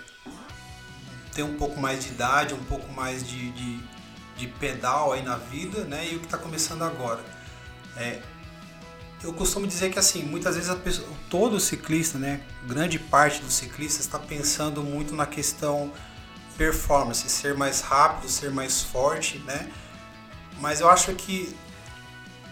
ter 1.35 1.43
um 1.43 1.53
pouco 1.57 1.79
mais 1.79 2.03
de 2.03 2.13
idade, 2.13 2.55
um 2.55 2.65
pouco 2.65 2.91
mais 2.95 3.29
de, 3.29 3.51
de, 3.51 3.79
de 4.39 4.47
pedal 4.47 5.13
aí 5.13 5.23
na 5.23 5.37
vida, 5.37 5.85
né? 5.85 6.09
E 6.11 6.17
o 6.17 6.21
que 6.21 6.25
está 6.25 6.39
começando 6.39 6.81
agora. 6.81 7.21
É, 7.95 8.21
eu 9.23 9.35
costumo 9.35 9.67
dizer 9.67 9.91
que 9.91 9.99
assim, 9.99 10.23
muitas 10.23 10.57
vezes 10.57 10.75
pessoa, 10.77 11.07
todo 11.29 11.61
ciclista, 11.61 12.19
né, 12.19 12.41
grande 12.67 12.99
parte 12.99 13.43
dos 13.43 13.55
ciclistas 13.55 14.07
está 14.07 14.19
pensando 14.19 14.83
muito 14.83 15.15
na 15.15 15.27
questão 15.27 15.93
performance, 16.57 17.29
ser 17.29 17.55
mais 17.57 17.81
rápido, 17.81 18.29
ser 18.29 18.51
mais 18.51 18.83
forte, 18.83 19.39
né? 19.39 19.71
mas 20.61 20.81
eu 20.81 20.89
acho 20.89 21.15
que 21.15 21.55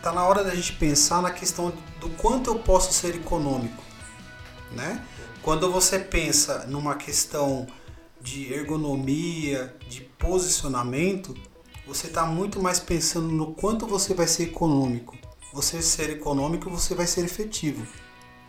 tá 0.03 0.13
na 0.13 0.25
hora 0.27 0.43
da 0.43 0.55
gente 0.55 0.73
pensar 0.75 1.23
na 1.23 1.31
questão 1.31 1.73
do 2.01 2.09
quanto 2.11 2.51
eu 2.51 2.59
posso 2.59 2.93
ser 2.93 3.15
econômico, 3.15 3.83
né? 4.73 5.05
Quando 5.43 5.71
você 5.71 5.99
pensa 5.99 6.67
numa 6.67 6.95
questão 6.95 7.67
de 8.21 8.53
ergonomia, 8.53 9.77
de 9.89 10.03
posicionamento, 10.03 11.35
você 11.87 12.07
está 12.07 12.25
muito 12.25 12.63
mais 12.63 12.79
pensando 12.79 13.29
no 13.29 13.55
quanto 13.55 13.87
você 13.87 14.15
vai 14.15 14.29
ser 14.29 14.45
econômico. 14.45 15.17
Você 15.53 15.83
ser 15.83 16.11
econômico, 16.11 16.71
você 16.71 16.95
vai 16.95 17.07
ser 17.07 17.25
efetivo. 17.25 17.85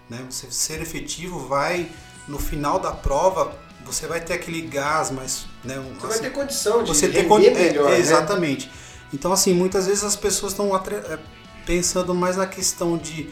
Né? 0.08 0.24
Você 0.30 0.52
ser 0.52 0.82
efetivo 0.82 1.40
vai, 1.40 1.92
no 2.28 2.38
final 2.38 2.80
da 2.80 2.92
prova, 2.92 3.58
você 3.86 4.08
vai 4.08 4.22
ter 4.22 4.34
aquele 4.34 4.62
gás, 4.62 5.12
mas... 5.12 5.46
Né, 5.64 5.76
você 5.76 6.08
assim, 6.08 6.08
vai 6.08 6.20
ter 6.20 6.30
condição 6.32 6.84
de 6.84 6.90
você 6.90 7.08
ter 7.08 7.28
con 7.28 7.40
é, 7.40 7.50
melhor, 7.50 7.88
é, 7.88 7.92
né? 7.92 8.00
Exatamente. 8.00 8.70
Então, 9.14 9.32
assim, 9.32 9.54
muitas 9.54 9.86
vezes 9.88 10.04
as 10.04 10.16
pessoas 10.16 10.54
estão 10.54 10.76
é, 10.76 11.20
pensando 11.66 12.14
mais 12.14 12.38
na 12.38 12.48
questão 12.48 12.98
de 12.98 13.30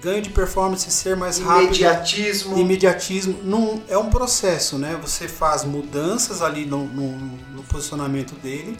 ganho 0.00 0.22
de 0.22 0.30
performance, 0.30 0.90
ser 0.90 1.16
mais 1.16 1.38
rápido. 1.38 1.66
Imediatismo. 1.66 2.58
Imediatismo. 2.58 3.38
Não, 3.44 3.82
é 3.88 3.98
um 3.98 4.08
processo, 4.08 4.78
né? 4.78 4.98
Você 5.02 5.28
faz 5.28 5.64
mudanças 5.64 6.42
ali 6.42 6.64
no, 6.64 6.86
no, 6.86 7.12
no, 7.54 7.62
posicionamento 7.64 8.34
dele. 8.36 8.78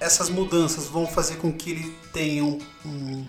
Essas 0.00 0.30
mudanças 0.30 0.86
vão 0.86 1.06
fazer 1.06 1.36
com 1.36 1.52
que 1.52 1.70
ele 1.70 1.96
tenha 2.12 2.42
um, 2.42 2.58
um, 2.86 3.26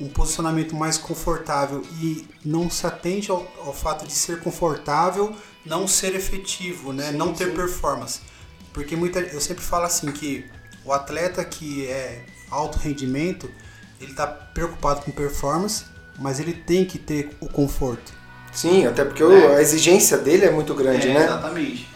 um 0.00 0.08
posicionamento 0.08 0.74
mais 0.74 0.98
confortável 0.98 1.82
e 2.00 2.26
não 2.44 2.68
se 2.70 2.86
atende 2.86 3.30
ao, 3.30 3.46
ao, 3.64 3.72
fato 3.72 4.06
de 4.06 4.12
ser 4.12 4.40
confortável, 4.40 5.34
não 5.64 5.86
ser 5.86 6.14
efetivo, 6.14 6.92
né? 6.92 7.10
Sim, 7.10 7.16
não 7.16 7.32
ter 7.32 7.50
sim. 7.50 7.56
performance. 7.56 8.20
Porque 8.72 8.96
muita, 8.96 9.20
eu 9.20 9.40
sempre 9.40 9.62
falo 9.62 9.84
assim 9.84 10.10
que 10.10 10.44
o 10.84 10.92
atleta 10.92 11.44
que 11.44 11.86
é 11.86 12.24
alto 12.50 12.78
rendimento, 12.78 13.50
ele 14.00 14.10
está 14.10 14.26
preocupado 14.26 15.02
com 15.02 15.10
performance, 15.10 15.84
mas 16.18 16.38
ele 16.38 16.52
tem 16.52 16.84
que 16.84 16.98
ter 16.98 17.30
o 17.40 17.48
conforto. 17.48 18.12
Sim, 18.52 18.86
até 18.86 19.04
porque 19.04 19.22
é. 19.22 19.56
a 19.56 19.60
exigência 19.60 20.16
dele 20.16 20.44
é 20.44 20.50
muito 20.50 20.74
grande, 20.74 21.08
é, 21.08 21.14
né? 21.14 21.24
Exatamente. 21.24 21.88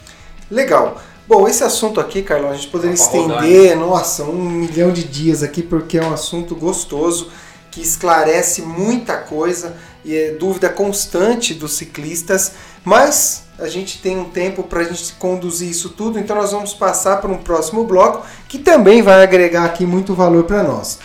Legal. 0.51 1.01
Bom, 1.29 1.47
esse 1.47 1.63
assunto 1.63 2.01
aqui, 2.01 2.23
Carlão, 2.23 2.51
a 2.51 2.55
gente 2.55 2.69
poderia 2.69 2.95
estender, 2.95 3.77
rodar, 3.77 3.77
nossa, 3.77 4.25
um 4.25 4.51
milhão 4.51 4.91
de 4.91 5.05
dias 5.05 5.43
aqui, 5.43 5.63
porque 5.63 5.99
é 5.99 6.03
um 6.03 6.13
assunto 6.13 6.57
gostoso, 6.57 7.31
que 7.71 7.81
esclarece 7.81 8.63
muita 8.63 9.17
coisa 9.17 9.77
e 10.05 10.15
é 10.15 10.31
dúvida 10.33 10.69
constante 10.69 11.55
dos 11.55 11.73
ciclistas, 11.73 12.53
mas 12.85 13.45
a 13.59 13.69
gente 13.69 13.99
tem 14.01 14.17
um 14.17 14.25
tempo 14.25 14.63
para 14.63 14.81
a 14.81 14.85
gente 14.85 15.13
conduzir 15.15 15.69
isso 15.69 15.91
tudo, 15.91 16.19
então 16.19 16.37
nós 16.37 16.53
vamos 16.53 16.73
passar 16.73 17.21
para 17.21 17.31
um 17.31 17.39
próximo 17.39 17.85
bloco 17.85 18.25
que 18.49 18.59
também 18.59 19.03
vai 19.03 19.23
agregar 19.23 19.65
aqui 19.65 19.85
muito 19.85 20.15
valor 20.15 20.45
para 20.45 20.63
nós. 20.63 20.99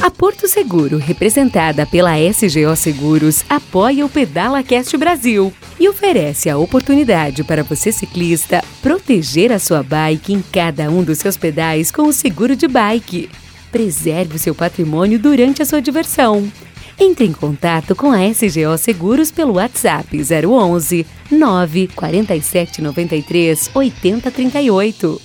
A 0.00 0.10
Porto 0.10 0.46
Seguro, 0.46 0.98
representada 0.98 1.86
pela 1.86 2.18
SGO 2.18 2.76
Seguros, 2.76 3.42
apoia 3.48 4.04
o 4.04 4.08
Pedala 4.08 4.62
Cast 4.62 4.94
Brasil 4.98 5.50
e 5.80 5.88
oferece 5.88 6.50
a 6.50 6.58
oportunidade 6.58 7.42
para 7.42 7.62
você 7.62 7.90
ciclista 7.90 8.62
proteger 8.82 9.50
a 9.50 9.58
sua 9.58 9.82
bike 9.82 10.32
em 10.32 10.42
cada 10.42 10.90
um 10.90 11.02
dos 11.02 11.18
seus 11.18 11.38
pedais 11.38 11.90
com 11.90 12.02
o 12.02 12.12
seguro 12.12 12.54
de 12.54 12.68
bike. 12.68 13.30
Preserve 13.74 14.36
o 14.36 14.38
seu 14.38 14.54
patrimônio 14.54 15.18
durante 15.18 15.60
a 15.60 15.66
sua 15.66 15.82
diversão. 15.82 16.48
Entre 16.96 17.26
em 17.26 17.32
contato 17.32 17.96
com 17.96 18.12
a 18.12 18.24
SGO 18.28 18.78
Seguros 18.78 19.32
pelo 19.32 19.54
WhatsApp 19.54 20.16
011 20.16 21.04
947 21.28 22.80
93 22.80 23.70
8038. 23.74 25.20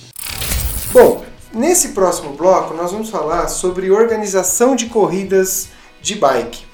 Bom, 0.92 1.24
Nesse 1.52 1.88
próximo 1.90 2.32
bloco, 2.32 2.74
nós 2.74 2.90
vamos 2.90 3.08
falar 3.10 3.46
sobre 3.46 3.90
organização 3.90 4.74
de 4.74 4.86
corridas 4.86 5.68
de 6.00 6.16
bike. 6.16 6.64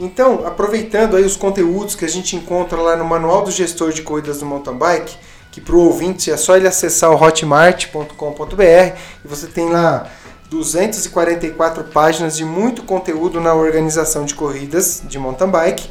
Então, 0.00 0.46
aproveitando 0.46 1.16
aí 1.16 1.24
os 1.24 1.36
conteúdos 1.36 1.94
que 1.94 2.04
a 2.04 2.08
gente 2.08 2.36
encontra 2.36 2.78
lá 2.78 2.94
no 2.94 3.04
Manual 3.06 3.42
do 3.42 3.50
Gestor 3.50 3.92
de 3.92 4.02
Corridas 4.02 4.40
do 4.40 4.46
Mountain 4.46 4.76
Bike, 4.76 5.16
que 5.50 5.60
para 5.60 5.76
o 5.76 5.80
ouvinte 5.80 6.30
é 6.30 6.36
só 6.36 6.56
ele 6.56 6.66
acessar 6.66 7.10
o 7.10 7.22
hotmart.com.br 7.22 8.96
e 9.22 9.28
você 9.28 9.46
tem 9.46 9.68
lá 9.68 10.10
244 10.52 11.84
páginas 11.84 12.36
de 12.36 12.44
muito 12.44 12.82
conteúdo 12.82 13.40
na 13.40 13.54
organização 13.54 14.26
de 14.26 14.34
corridas 14.34 15.02
de 15.08 15.18
mountain 15.18 15.48
bike. 15.48 15.88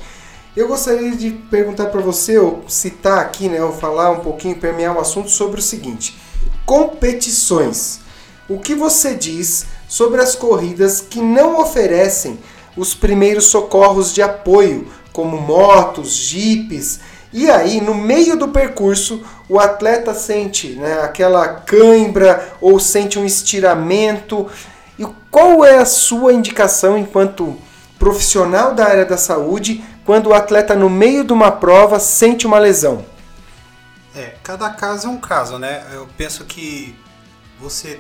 Eu 0.56 0.68
gostaria 0.68 1.16
de 1.16 1.32
perguntar 1.32 1.88
para 1.88 2.00
você, 2.00 2.38
ou 2.38 2.64
citar 2.68 3.20
aqui, 3.20 3.50
né, 3.50 3.64
ou 3.64 3.74
falar 3.74 4.12
um 4.12 4.20
pouquinho, 4.20 4.56
permear 4.56 4.96
o 4.96 5.00
assunto 5.00 5.32
sobre 5.32 5.60
o 5.60 5.64
seguinte: 5.64 6.16
competições 6.64 8.02
o 8.48 8.60
que 8.60 8.76
você 8.76 9.16
diz 9.16 9.66
sobre 9.88 10.22
as 10.22 10.36
corridas 10.36 11.02
que 11.02 11.22
não 11.22 11.60
oferecem 11.60 12.38
os 12.78 12.94
primeiros 12.94 13.46
socorros 13.46 14.14
de 14.14 14.22
apoio, 14.22 14.88
como 15.12 15.40
motos, 15.40 16.14
jipes, 16.14 17.00
e 17.34 17.50
aí 17.50 17.80
no 17.80 17.96
meio 17.96 18.36
do 18.36 18.50
percurso 18.50 19.24
o 19.48 19.60
atleta 19.60 20.14
sente 20.14 20.70
né, 20.70 21.02
aquela 21.02 21.48
cãibra 21.48 22.56
ou 22.60 22.80
sente 22.80 23.18
um 23.18 23.26
estiramento. 23.26 24.50
E 25.00 25.06
qual 25.30 25.64
é 25.64 25.78
a 25.78 25.86
sua 25.86 26.34
indicação 26.34 26.98
enquanto 26.98 27.58
profissional 27.98 28.74
da 28.74 28.86
área 28.86 29.06
da 29.06 29.18
saúde 29.18 29.84
quando 30.06 30.28
o 30.28 30.34
atleta 30.34 30.76
no 30.76 30.90
meio 30.90 31.24
de 31.24 31.32
uma 31.32 31.52
prova 31.52 32.00
sente 32.00 32.46
uma 32.46 32.60
lesão? 32.60 33.06
É, 34.14 34.36
cada 34.44 34.70
caso 34.70 35.08
é 35.08 35.10
um 35.10 35.18
caso, 35.18 35.58
né? 35.58 35.86
Eu 35.94 36.08
penso 36.18 36.44
que 36.44 36.94
você 37.60 37.98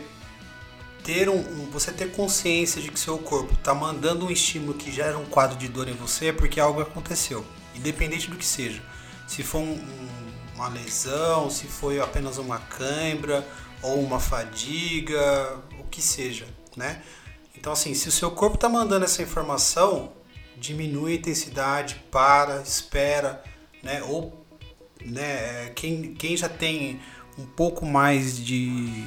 ter 1.03 1.29
um, 1.29 1.69
você 1.71 1.91
ter 1.91 2.11
consciência 2.11 2.81
de 2.81 2.91
que 2.91 2.99
seu 2.99 3.17
corpo 3.17 3.53
está 3.53 3.73
mandando 3.73 4.25
um 4.25 4.31
estímulo 4.31 4.73
que 4.73 4.91
gera 4.91 5.17
um 5.17 5.25
quadro 5.25 5.57
de 5.57 5.67
dor 5.67 5.87
em 5.87 5.93
você 5.93 6.27
é 6.27 6.33
porque 6.33 6.59
algo 6.59 6.81
aconteceu, 6.81 7.45
independente 7.73 8.29
do 8.29 8.35
que 8.35 8.45
seja. 8.45 8.81
Se 9.31 9.43
for 9.43 9.59
um, 9.59 9.79
uma 10.55 10.67
lesão, 10.67 11.49
se 11.49 11.65
foi 11.65 12.01
apenas 12.01 12.37
uma 12.37 12.59
cãibra 12.59 13.47
ou 13.81 14.01
uma 14.01 14.19
fadiga, 14.19 15.57
o 15.79 15.85
que 15.85 16.01
seja, 16.01 16.45
né? 16.75 17.01
Então 17.57 17.71
assim, 17.71 17.93
se 17.93 18.09
o 18.09 18.11
seu 18.11 18.29
corpo 18.31 18.55
está 18.55 18.67
mandando 18.67 19.05
essa 19.05 19.21
informação, 19.21 20.11
diminui 20.57 21.13
a 21.13 21.15
intensidade, 21.15 22.03
para, 22.11 22.61
espera, 22.61 23.41
né? 23.81 24.03
Ou 24.03 24.45
né, 25.05 25.69
quem, 25.75 26.13
quem 26.13 26.35
já 26.35 26.49
tem 26.49 26.99
um 27.37 27.45
pouco 27.45 27.85
mais 27.85 28.37
de 28.37 29.05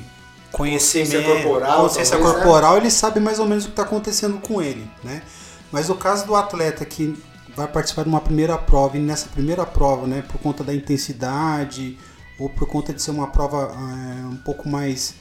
conhecimento, 0.51 1.13
consciência 1.13 1.23
corporal, 1.23 1.83
consciência 1.83 2.17
talvez, 2.17 2.35
né? 2.35 2.43
corporal 2.43 2.73
né? 2.73 2.81
ele 2.81 2.91
sabe 2.91 3.21
mais 3.21 3.39
ou 3.39 3.47
menos 3.47 3.65
o 3.65 3.67
que 3.67 3.73
está 3.73 3.83
acontecendo 3.83 4.39
com 4.39 4.63
ele, 4.63 4.91
né? 5.03 5.23
Mas 5.71 5.91
o 5.91 5.95
caso 5.95 6.25
do 6.25 6.35
atleta 6.35 6.83
que 6.87 7.15
vai 7.57 7.69
participar 7.69 8.03
de 8.03 8.09
uma 8.09 8.21
primeira 8.21 8.59
prova 8.59 8.97
e 8.97 9.01
nessa 9.01 9.29
primeira 9.29 9.65
prova, 9.65 10.07
né, 10.07 10.23
por 10.23 10.41
conta 10.41 10.65
da 10.65 10.75
intensidade 10.75 11.99
ou 12.39 12.49
por 12.49 12.67
conta 12.67 12.93
de 12.93 13.01
ser 13.01 13.11
uma 13.11 13.29
prova 13.29 13.73
é, 13.73 14.27
um 14.27 14.37
pouco 14.37 14.69
mais 14.69 15.15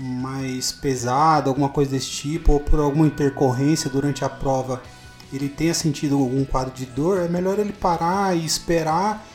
mais 0.00 0.70
pesada, 0.70 1.50
alguma 1.50 1.68
coisa 1.68 1.90
desse 1.90 2.08
tipo, 2.08 2.52
ou 2.52 2.60
por 2.60 2.78
alguma 2.78 3.04
intercorrência 3.04 3.90
durante 3.90 4.24
a 4.24 4.28
prova, 4.28 4.80
ele 5.32 5.48
tenha 5.48 5.74
sentido 5.74 6.16
algum 6.16 6.44
quadro 6.44 6.72
de 6.72 6.86
dor, 6.86 7.18
é 7.18 7.28
melhor 7.28 7.58
ele 7.58 7.72
parar 7.72 8.36
e 8.36 8.44
esperar 8.44 9.26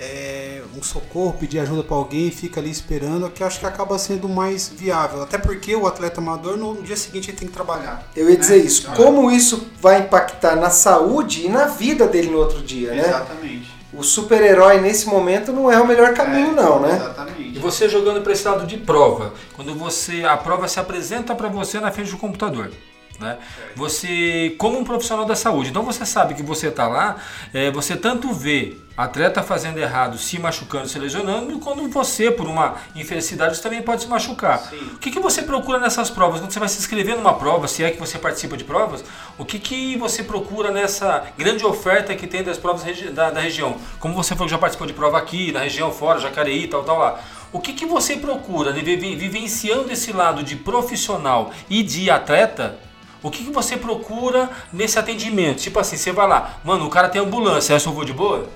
é, 0.00 0.62
um 0.76 0.82
socorro, 0.82 1.36
pedir 1.38 1.58
ajuda 1.58 1.82
para 1.82 1.96
alguém 1.96 2.28
e 2.28 2.30
fica 2.30 2.60
ali 2.60 2.70
esperando, 2.70 3.28
que 3.30 3.42
eu 3.42 3.46
acho 3.46 3.58
que 3.58 3.66
acaba 3.66 3.98
sendo 3.98 4.28
mais 4.28 4.68
viável. 4.68 5.22
Até 5.22 5.38
porque 5.38 5.74
o 5.74 5.86
atleta 5.86 6.20
amador 6.20 6.56
no 6.56 6.80
dia 6.82 6.96
seguinte 6.96 7.30
ele 7.30 7.36
tem 7.36 7.48
que 7.48 7.54
trabalhar. 7.54 8.08
Eu 8.14 8.28
ia 8.28 8.34
né? 8.34 8.40
dizer 8.40 8.58
isso. 8.58 8.90
Como 8.92 9.30
isso 9.30 9.68
vai 9.80 10.00
impactar 10.00 10.56
na 10.56 10.70
saúde 10.70 11.46
e 11.46 11.48
na 11.48 11.66
vida 11.66 12.06
dele 12.06 12.30
no 12.30 12.38
outro 12.38 12.62
dia, 12.62 12.92
né? 12.92 13.08
Exatamente. 13.08 13.78
O 13.92 14.02
super-herói 14.02 14.80
nesse 14.80 15.06
momento 15.06 15.50
não 15.50 15.70
é 15.70 15.80
o 15.80 15.86
melhor 15.86 16.12
caminho, 16.12 16.50
é, 16.50 16.54
não, 16.54 16.80
né? 16.80 16.94
Exatamente. 16.94 17.56
E 17.56 17.58
você 17.58 17.88
jogando 17.88 18.20
para 18.20 18.32
esse 18.32 18.46
lado 18.46 18.66
de 18.66 18.76
prova, 18.76 19.32
quando 19.56 19.74
você 19.74 20.24
a 20.24 20.36
prova 20.36 20.68
se 20.68 20.78
apresenta 20.78 21.34
para 21.34 21.48
você 21.48 21.80
na 21.80 21.90
frente 21.90 22.10
do 22.10 22.18
computador. 22.18 22.70
Né? 23.18 23.36
Você, 23.74 24.54
como 24.58 24.78
um 24.78 24.84
profissional 24.84 25.24
da 25.24 25.34
saúde, 25.34 25.70
então 25.70 25.82
você 25.82 26.06
sabe 26.06 26.34
que 26.34 26.42
você 26.42 26.68
está 26.68 26.86
lá, 26.86 27.16
é, 27.52 27.70
você 27.70 27.96
tanto 27.96 28.32
vê 28.32 28.76
atleta 28.96 29.42
fazendo 29.44 29.78
errado, 29.78 30.18
se 30.18 30.38
machucando, 30.40 30.88
se 30.88 30.98
lesionando, 30.98 31.58
quando 31.60 31.88
você, 31.88 32.30
por 32.30 32.48
uma 32.48 32.76
infelicidade, 32.96 33.56
você 33.56 33.62
também 33.62 33.80
pode 33.80 34.02
se 34.02 34.08
machucar. 34.08 34.58
Sim. 34.58 34.76
O 34.94 34.98
que, 34.98 35.10
que 35.10 35.20
você 35.20 35.42
procura 35.42 35.78
nessas 35.78 36.10
provas? 36.10 36.40
Quando 36.40 36.52
você 36.52 36.58
vai 36.58 36.68
se 36.68 36.78
inscrever 36.78 37.16
numa 37.16 37.34
prova, 37.34 37.68
se 37.68 37.84
é 37.84 37.90
que 37.90 37.98
você 37.98 38.18
participa 38.18 38.56
de 38.56 38.64
provas, 38.64 39.04
o 39.36 39.44
que, 39.44 39.58
que 39.58 39.96
você 39.96 40.24
procura 40.24 40.72
nessa 40.72 41.26
grande 41.36 41.64
oferta 41.64 42.14
que 42.14 42.26
tem 42.26 42.42
das 42.42 42.58
provas 42.58 42.82
da, 43.12 43.30
da 43.30 43.40
região? 43.40 43.76
Como 44.00 44.14
você 44.14 44.34
falou 44.34 44.46
que 44.46 44.52
já 44.52 44.58
participou 44.58 44.86
de 44.86 44.92
prova 44.92 45.18
aqui, 45.18 45.52
na 45.52 45.60
região 45.60 45.92
fora, 45.92 46.18
Jacareí, 46.18 46.66
tal, 46.66 46.82
tal 46.82 46.98
lá. 46.98 47.20
O 47.52 47.60
que, 47.60 47.72
que 47.72 47.86
você 47.86 48.16
procura, 48.16 48.72
vivenciando 48.72 49.92
esse 49.92 50.12
lado 50.12 50.42
de 50.42 50.56
profissional 50.56 51.52
e 51.70 51.82
de 51.82 52.10
atleta, 52.10 52.78
o 53.22 53.30
que, 53.30 53.44
que 53.44 53.50
você 53.50 53.76
procura 53.76 54.50
nesse 54.72 54.98
atendimento? 54.98 55.60
Tipo 55.60 55.78
assim, 55.78 55.96
você 55.96 56.12
vai 56.12 56.28
lá, 56.28 56.60
mano, 56.64 56.86
o 56.86 56.90
cara 56.90 57.08
tem 57.08 57.20
ambulância, 57.20 57.74
essa 57.74 57.88
eu 57.88 57.92
vou 57.92 58.04
de 58.04 58.12
boa? 58.12 58.48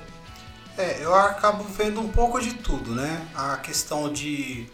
É, 0.77 0.99
eu 1.03 1.15
acabo 1.15 1.65
vendo 1.65 2.01
um 2.01 2.09
pouco 2.09 2.41
de 2.41 2.55
tudo, 2.55 2.95
né? 2.95 3.27
A 3.35 3.57
questão 3.59 4.11
de 4.11 4.67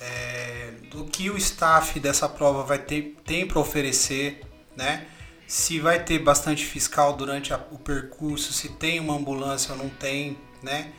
é, 0.00 0.72
do 0.90 1.04
que 1.04 1.28
o 1.28 1.36
staff 1.36 2.00
dessa 2.00 2.28
prova 2.28 2.62
vai 2.62 2.78
ter 2.78 3.16
tem 3.24 3.46
para 3.46 3.60
oferecer, 3.60 4.40
né? 4.74 5.06
Se 5.46 5.78
vai 5.78 6.02
ter 6.02 6.18
bastante 6.18 6.64
fiscal 6.64 7.12
durante 7.12 7.52
a, 7.52 7.60
o 7.70 7.78
percurso, 7.78 8.52
se 8.52 8.70
tem 8.70 9.00
uma 9.00 9.14
ambulância 9.14 9.72
ou 9.72 9.78
não 9.78 9.88
tem, 9.90 10.38
né? 10.62 10.92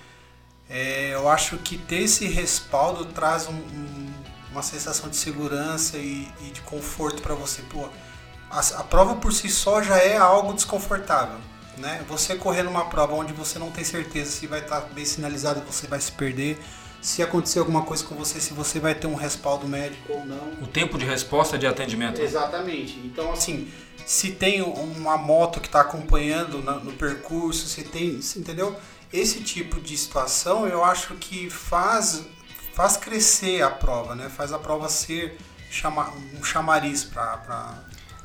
É, 0.70 1.14
eu 1.14 1.28
acho 1.28 1.58
que 1.58 1.78
ter 1.78 2.04
esse 2.04 2.28
respaldo 2.28 3.06
traz 3.06 3.48
um, 3.48 3.54
um, 3.54 4.14
uma 4.52 4.62
sensação 4.62 5.10
de 5.10 5.16
segurança 5.16 5.98
e, 5.98 6.28
e 6.42 6.52
de 6.52 6.62
conforto 6.62 7.22
para 7.22 7.34
você. 7.34 7.62
Pô, 7.64 7.88
a, 8.50 8.60
a, 8.60 8.84
prova 8.84 9.16
por 9.16 9.32
si 9.32 9.50
só 9.50 9.82
já 9.82 9.98
é 9.98 10.18
algo 10.18 10.54
desconfortável, 10.54 11.40
né? 11.78 12.04
Você 12.08 12.36
correr 12.36 12.64
numa 12.64 12.86
prova 12.86 13.14
onde 13.14 13.34
você 13.34 13.58
não 13.58 13.72
tem 13.72 13.84
certeza 13.84 14.32
se 14.32 14.48
vai 14.48 14.60
estar 14.60 14.82
tá 14.82 14.88
bem 14.94 15.06
sinalizado, 15.06 15.62
você 15.62 15.88
vai 15.88 16.02
se 16.02 16.12
perder, 16.12 16.60
se 17.02 17.24
acontecer 17.24 17.60
alguma 17.60 17.82
coisa 17.82 18.04
com 18.04 18.14
você, 18.14 18.40
se 18.40 18.54
você 18.54 18.80
vai 18.80 18.94
ter 18.94 19.08
um 19.08 19.16
respaldo 19.16 19.68
médico 19.68 20.14
ou 20.14 20.26
não. 20.26 20.54
O 20.62 20.68
tempo 20.68 20.98
de 20.98 21.06
resposta 21.06 21.58
de 21.58 21.66
atendimento. 21.66 22.22
Exatamente. 22.22 23.00
Então, 23.00 23.32
assim, 23.32 23.72
se 24.06 24.32
tem 24.32 24.62
uma 24.62 25.18
moto 25.18 25.60
que 25.60 25.68
está 25.68 25.82
acompanhando 25.82 26.62
no 26.62 26.92
percurso, 26.94 27.68
se 27.68 27.84
tem, 27.84 28.22
se, 28.22 28.40
entendeu? 28.40 28.76
Esse 29.12 29.42
tipo 29.42 29.82
de 29.82 29.98
situação 29.98 30.68
eu 30.68 30.84
acho 30.84 31.16
que 31.16 31.50
faz, 31.50 32.24
faz 32.74 32.98
crescer 32.98 33.62
a 33.62 33.70
prova, 33.70 34.16
né? 34.16 34.30
Faz 34.30 34.52
a 34.54 34.60
prova 34.60 34.90
ser 34.90 35.38
chama, 35.70 36.12
um 36.40 36.44
chamariz 36.44 37.04
para. 37.04 37.38
Pra... 37.38 37.74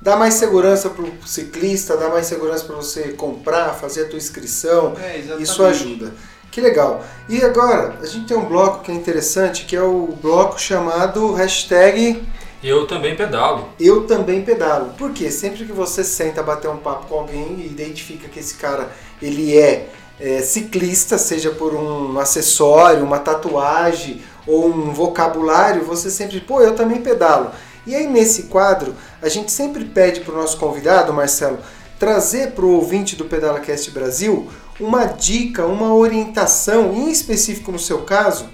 Dá 0.00 0.16
mais 0.16 0.34
segurança 0.34 0.90
para 0.90 1.04
o 1.04 1.26
ciclista, 1.26 1.96
dá 1.96 2.08
mais 2.08 2.26
segurança 2.26 2.64
para 2.64 2.76
você 2.76 3.12
comprar, 3.12 3.72
fazer 3.74 4.04
a 4.04 4.08
tua 4.08 4.18
inscrição. 4.18 4.94
É, 5.00 5.18
isso 5.38 5.64
ajuda. 5.64 6.12
Que 6.50 6.60
legal. 6.60 7.04
E 7.28 7.42
agora, 7.42 7.98
a 8.00 8.06
gente 8.06 8.26
tem 8.26 8.36
um 8.36 8.44
bloco 8.44 8.82
que 8.82 8.90
é 8.90 8.94
interessante, 8.94 9.64
que 9.64 9.74
é 9.74 9.82
o 9.82 10.16
bloco 10.20 10.60
chamado 10.60 11.32
hashtag 11.32 12.22
eu 12.62 12.86
também 12.86 13.14
pedalo. 13.14 13.68
Eu 13.78 14.06
também 14.06 14.42
pedalo. 14.42 14.92
Porque 14.98 15.30
sempre 15.30 15.64
que 15.64 15.72
você 15.72 16.02
senta 16.02 16.42
bater 16.42 16.68
um 16.68 16.78
papo 16.78 17.06
com 17.06 17.14
alguém 17.16 17.60
e 17.60 17.66
identifica 17.66 18.28
que 18.28 18.40
esse 18.40 18.54
cara 18.54 18.90
ele 19.20 19.56
é, 19.56 19.88
é 20.18 20.40
ciclista, 20.40 21.18
seja 21.18 21.50
por 21.50 21.74
um 21.74 22.18
acessório, 22.18 23.04
uma 23.04 23.18
tatuagem 23.18 24.22
ou 24.46 24.68
um 24.68 24.92
vocabulário, 24.92 25.84
você 25.84 26.10
sempre, 26.10 26.40
pô, 26.40 26.60
eu 26.60 26.74
também 26.74 27.00
pedalo. 27.00 27.50
E 27.86 27.94
aí 27.94 28.06
nesse 28.06 28.44
quadro, 28.44 28.94
a 29.22 29.28
gente 29.28 29.50
sempre 29.52 29.84
pede 29.84 30.20
para 30.20 30.34
o 30.34 30.36
nosso 30.36 30.56
convidado, 30.58 31.12
Marcelo, 31.12 31.58
trazer 31.98 32.52
para 32.52 32.64
o 32.64 32.74
ouvinte 32.74 33.16
do 33.16 33.24
Pedala 33.24 33.60
Cast 33.60 33.90
Brasil 33.90 34.48
uma 34.78 35.06
dica, 35.06 35.64
uma 35.66 35.94
orientação, 35.94 36.92
em 36.92 37.10
específico 37.10 37.72
no 37.72 37.78
seu 37.78 38.02
caso, 38.02 38.48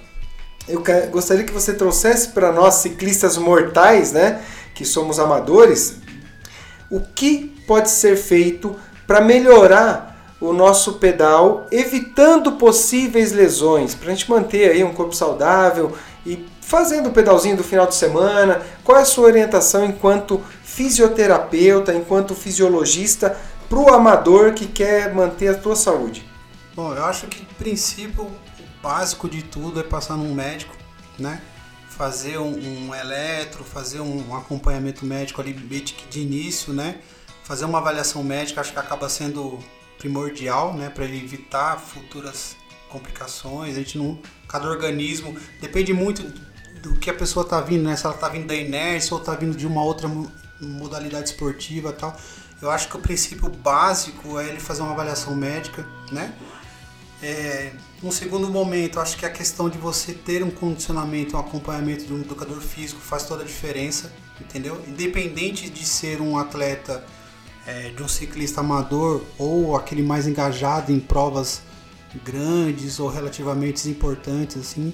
eu 0.68 0.82
gostaria 1.11 1.45
que 1.45 1.53
você 1.53 1.74
trouxesse 1.74 2.28
para 2.28 2.53
nós, 2.53 2.74
ciclistas 2.74 3.36
mortais, 3.36 4.12
né, 4.12 4.40
que 4.74 4.84
somos 4.84 5.18
amadores, 5.18 5.97
o 6.90 7.01
que 7.01 7.53
pode 7.66 7.90
ser 7.90 8.16
feito 8.16 8.76
para 9.07 9.20
melhorar 9.20 10.11
o 10.43 10.53
nosso 10.53 10.95
pedal, 10.95 11.68
evitando 11.70 12.53
possíveis 12.53 13.30
lesões, 13.30 13.95
para 13.95 14.09
a 14.11 14.14
gente 14.14 14.28
manter 14.28 14.72
aí 14.72 14.82
um 14.82 14.93
corpo 14.93 15.14
saudável 15.14 15.97
e 16.26 16.45
fazendo 16.61 17.11
o 17.11 17.12
pedalzinho 17.12 17.57
do 17.57 17.62
final 17.62 17.86
de 17.86 17.95
semana. 17.95 18.61
Qual 18.82 18.99
é 18.99 19.03
a 19.03 19.05
sua 19.05 19.26
orientação 19.26 19.84
enquanto 19.84 20.43
fisioterapeuta, 20.64 21.95
enquanto 21.95 22.34
fisiologista, 22.34 23.38
para 23.68 23.78
o 23.78 23.95
amador 23.95 24.53
que 24.53 24.66
quer 24.66 25.14
manter 25.14 25.47
a 25.47 25.55
tua 25.55 25.76
saúde? 25.76 26.26
Bom, 26.74 26.93
eu 26.93 27.05
acho 27.05 27.28
que, 27.28 27.43
em 27.43 27.55
princípio, 27.55 28.28
básico 28.82 29.28
de 29.28 29.43
tudo 29.43 29.78
é 29.78 29.84
passar 29.84 30.16
num 30.16 30.34
médico, 30.34 30.74
né? 31.20 31.40
Fazer 31.88 32.38
um, 32.38 32.88
um 32.88 32.93
eletro, 32.93 33.62
fazer 33.62 34.01
um, 34.01 34.28
um, 34.28 34.34
acompanhamento 34.34 35.07
médico 35.07 35.40
ali 35.40 35.53
de 35.53 36.20
início, 36.20 36.72
né? 36.72 36.97
Fazer 37.45 37.64
uma 37.64 37.78
avaliação 37.78 38.24
médica, 38.24 38.61
acho 38.61 38.72
que 38.72 38.78
acaba 38.78 39.09
sendo 39.09 39.61
primordial, 39.99 40.74
né? 40.74 40.88
Para 40.88 41.05
evitar 41.05 41.78
futuras 41.78 42.57
complicações. 42.88 43.76
A 43.76 43.78
gente 43.78 43.99
não, 43.99 44.18
cada 44.49 44.68
organismo 44.68 45.36
depende 45.61 45.93
muito 45.93 46.22
do 46.80 46.95
que 46.97 47.09
a 47.09 47.14
pessoa 47.14 47.45
está 47.45 47.61
vindo, 47.61 47.84
né? 47.84 47.97
Se 47.97 48.05
ela 48.05 48.14
está 48.14 48.28
vindo 48.28 48.47
da 48.47 48.55
inércia 48.55 49.14
ou 49.14 49.20
está 49.20 49.34
vindo 49.34 49.57
de 49.57 49.66
uma 49.66 49.82
outra 49.82 50.09
modalidade 50.61 51.30
esportiva, 51.30 51.93
tal. 51.93 52.16
Eu 52.61 52.70
acho 52.70 52.88
que 52.88 52.97
o 52.97 53.01
princípio 53.01 53.49
básico 53.49 54.38
é 54.38 54.49
ele 54.49 54.61
fazer 54.61 54.82
uma 54.82 54.93
avaliação 54.93 55.34
médica, 55.34 55.86
né? 56.12 56.32
É, 57.22 57.72
num 58.03 58.11
segundo 58.11 58.49
momento, 58.49 58.99
acho 58.99 59.16
que 59.16 59.24
a 59.24 59.30
questão 59.30 59.68
de 59.68 59.78
você 59.78 60.12
ter 60.12 60.43
um 60.43 60.51
condicionamento, 60.51 61.36
um 61.36 61.40
acompanhamento 61.40 62.05
de 62.05 62.12
um 62.12 62.20
educador 62.20 62.61
físico 62.61 63.01
faz 63.01 63.24
toda 63.24 63.45
a 63.45 63.47
diferença, 63.47 64.12
entendeu? 64.40 64.82
Independente 64.88 65.70
de 65.70 65.84
ser 65.84 66.20
um 66.20 66.36
atleta, 66.36 67.05
é, 67.66 67.90
de 67.90 68.02
um 68.02 68.08
ciclista 68.08 68.60
amador 68.60 69.22
ou 69.38 69.76
aquele 69.76 70.02
mais 70.02 70.26
engajado 70.26 70.92
em 70.92 71.00
provas 71.00 71.62
grandes 72.24 73.00
ou 73.00 73.08
relativamente 73.08 73.88
importantes, 73.88 74.56
assim, 74.56 74.92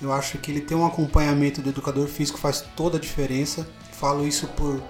eu 0.00 0.12
acho 0.12 0.38
que 0.38 0.50
ele 0.50 0.60
ter 0.60 0.74
um 0.74 0.86
acompanhamento 0.86 1.60
do 1.60 1.70
educador 1.70 2.06
físico 2.06 2.38
faz 2.38 2.62
toda 2.76 2.98
a 2.98 3.00
diferença. 3.00 3.66
Falo 3.92 4.26
isso 4.26 4.46
por, 4.48 4.82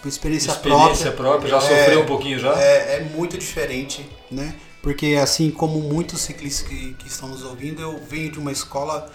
por 0.00 0.08
experiência, 0.08 0.52
experiência 0.52 1.10
própria. 1.10 1.48
própria. 1.48 1.50
Já 1.50 1.56
é, 1.56 1.84
sofreu 1.84 2.02
um 2.02 2.06
pouquinho 2.06 2.38
já? 2.38 2.58
É, 2.60 2.96
é 2.96 3.10
muito 3.14 3.36
diferente, 3.36 4.08
né? 4.30 4.54
porque 4.86 5.18
assim 5.20 5.50
como 5.50 5.80
muitos 5.80 6.20
ciclistas 6.20 6.68
que, 6.68 6.94
que 6.94 7.08
estão 7.08 7.28
nos 7.28 7.42
ouvindo, 7.42 7.82
eu 7.82 7.98
venho 8.08 8.30
de 8.30 8.38
uma 8.38 8.52
escola 8.52 9.10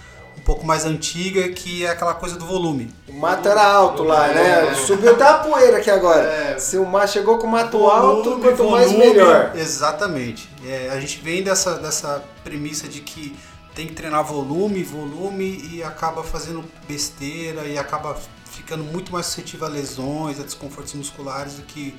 pouco 0.51 0.65
mais 0.65 0.85
antiga 0.85 1.47
que 1.47 1.85
é 1.85 1.89
aquela 1.89 2.13
coisa 2.13 2.35
do 2.35 2.45
volume. 2.45 2.93
O 3.07 3.13
mato 3.13 3.47
era 3.47 3.65
alto 3.65 4.03
lá, 4.03 4.27
né? 4.27 4.75
Subiu 4.75 5.11
até 5.11 5.23
a 5.23 5.35
poeira 5.35 5.77
aqui 5.77 5.89
agora. 5.89 6.27
É. 6.27 6.59
Se 6.59 6.77
o 6.77 6.85
mar 6.85 7.07
chegou 7.07 7.37
com 7.37 7.47
o 7.47 7.49
mato 7.49 7.77
volume, 7.77 8.17
alto, 8.17 8.41
quanto 8.41 8.57
volume, 8.57 8.71
mais 8.71 8.91
melhor. 8.91 9.53
Exatamente. 9.55 10.49
É, 10.65 10.89
a 10.91 10.99
gente 10.99 11.21
vem 11.21 11.41
dessa, 11.41 11.75
dessa 11.75 12.21
premissa 12.43 12.85
de 12.89 12.99
que 12.99 13.33
tem 13.73 13.87
que 13.87 13.93
treinar 13.93 14.25
volume, 14.25 14.83
volume 14.83 15.69
e 15.71 15.81
acaba 15.81 16.21
fazendo 16.21 16.65
besteira 16.85 17.63
e 17.63 17.77
acaba 17.77 18.17
ficando 18.43 18.83
muito 18.83 19.13
mais 19.13 19.27
suscetível 19.27 19.67
a 19.67 19.69
lesões, 19.69 20.37
a 20.37 20.43
desconfortos 20.43 20.93
musculares 20.95 21.53
do 21.53 21.61
que 21.61 21.95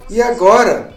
E 0.09 0.23
agora 0.23 0.95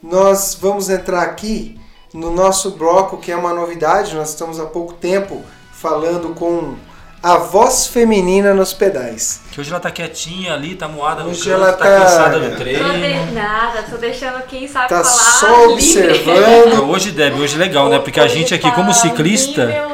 nós 0.00 0.56
vamos 0.60 0.88
entrar 0.88 1.22
aqui 1.22 1.81
no 2.12 2.30
nosso 2.30 2.72
bloco 2.72 3.16
que 3.16 3.32
é 3.32 3.36
uma 3.36 3.52
novidade. 3.52 4.14
Nós 4.14 4.30
estamos 4.30 4.60
há 4.60 4.66
pouco 4.66 4.92
tempo 4.94 5.42
falando 5.72 6.34
com 6.34 6.76
a 7.22 7.36
voz 7.36 7.86
feminina 7.86 8.52
nos 8.52 8.72
pedais. 8.72 9.40
Que 9.52 9.60
hoje 9.60 9.70
ela 9.70 9.80
tá 9.80 9.90
quietinha 9.90 10.54
ali, 10.54 10.74
tá 10.74 10.88
moada 10.88 11.24
hoje 11.24 11.48
no 11.48 11.56
canto, 11.56 11.62
ela 11.62 11.72
tá, 11.72 11.84
tá 11.84 12.00
cansada 12.00 12.40
do 12.40 12.56
treino. 12.56 12.84
Tô 12.84 12.92
de 12.92 13.32
nada, 13.32 13.82
tô 13.88 13.96
deixando 13.96 14.42
quem 14.42 14.66
sabe 14.66 14.88
tá 14.88 15.04
falar. 15.04 15.32
só 15.32 15.68
observando. 15.70 16.90
Hoje, 16.90 17.12
Deb, 17.12 17.38
hoje 17.38 17.54
é 17.54 17.58
legal, 17.58 17.88
né? 17.88 17.98
Porque 17.98 18.18
a 18.18 18.26
gente 18.26 18.52
aqui, 18.52 18.70
como 18.72 18.92
ciclista. 18.92 19.90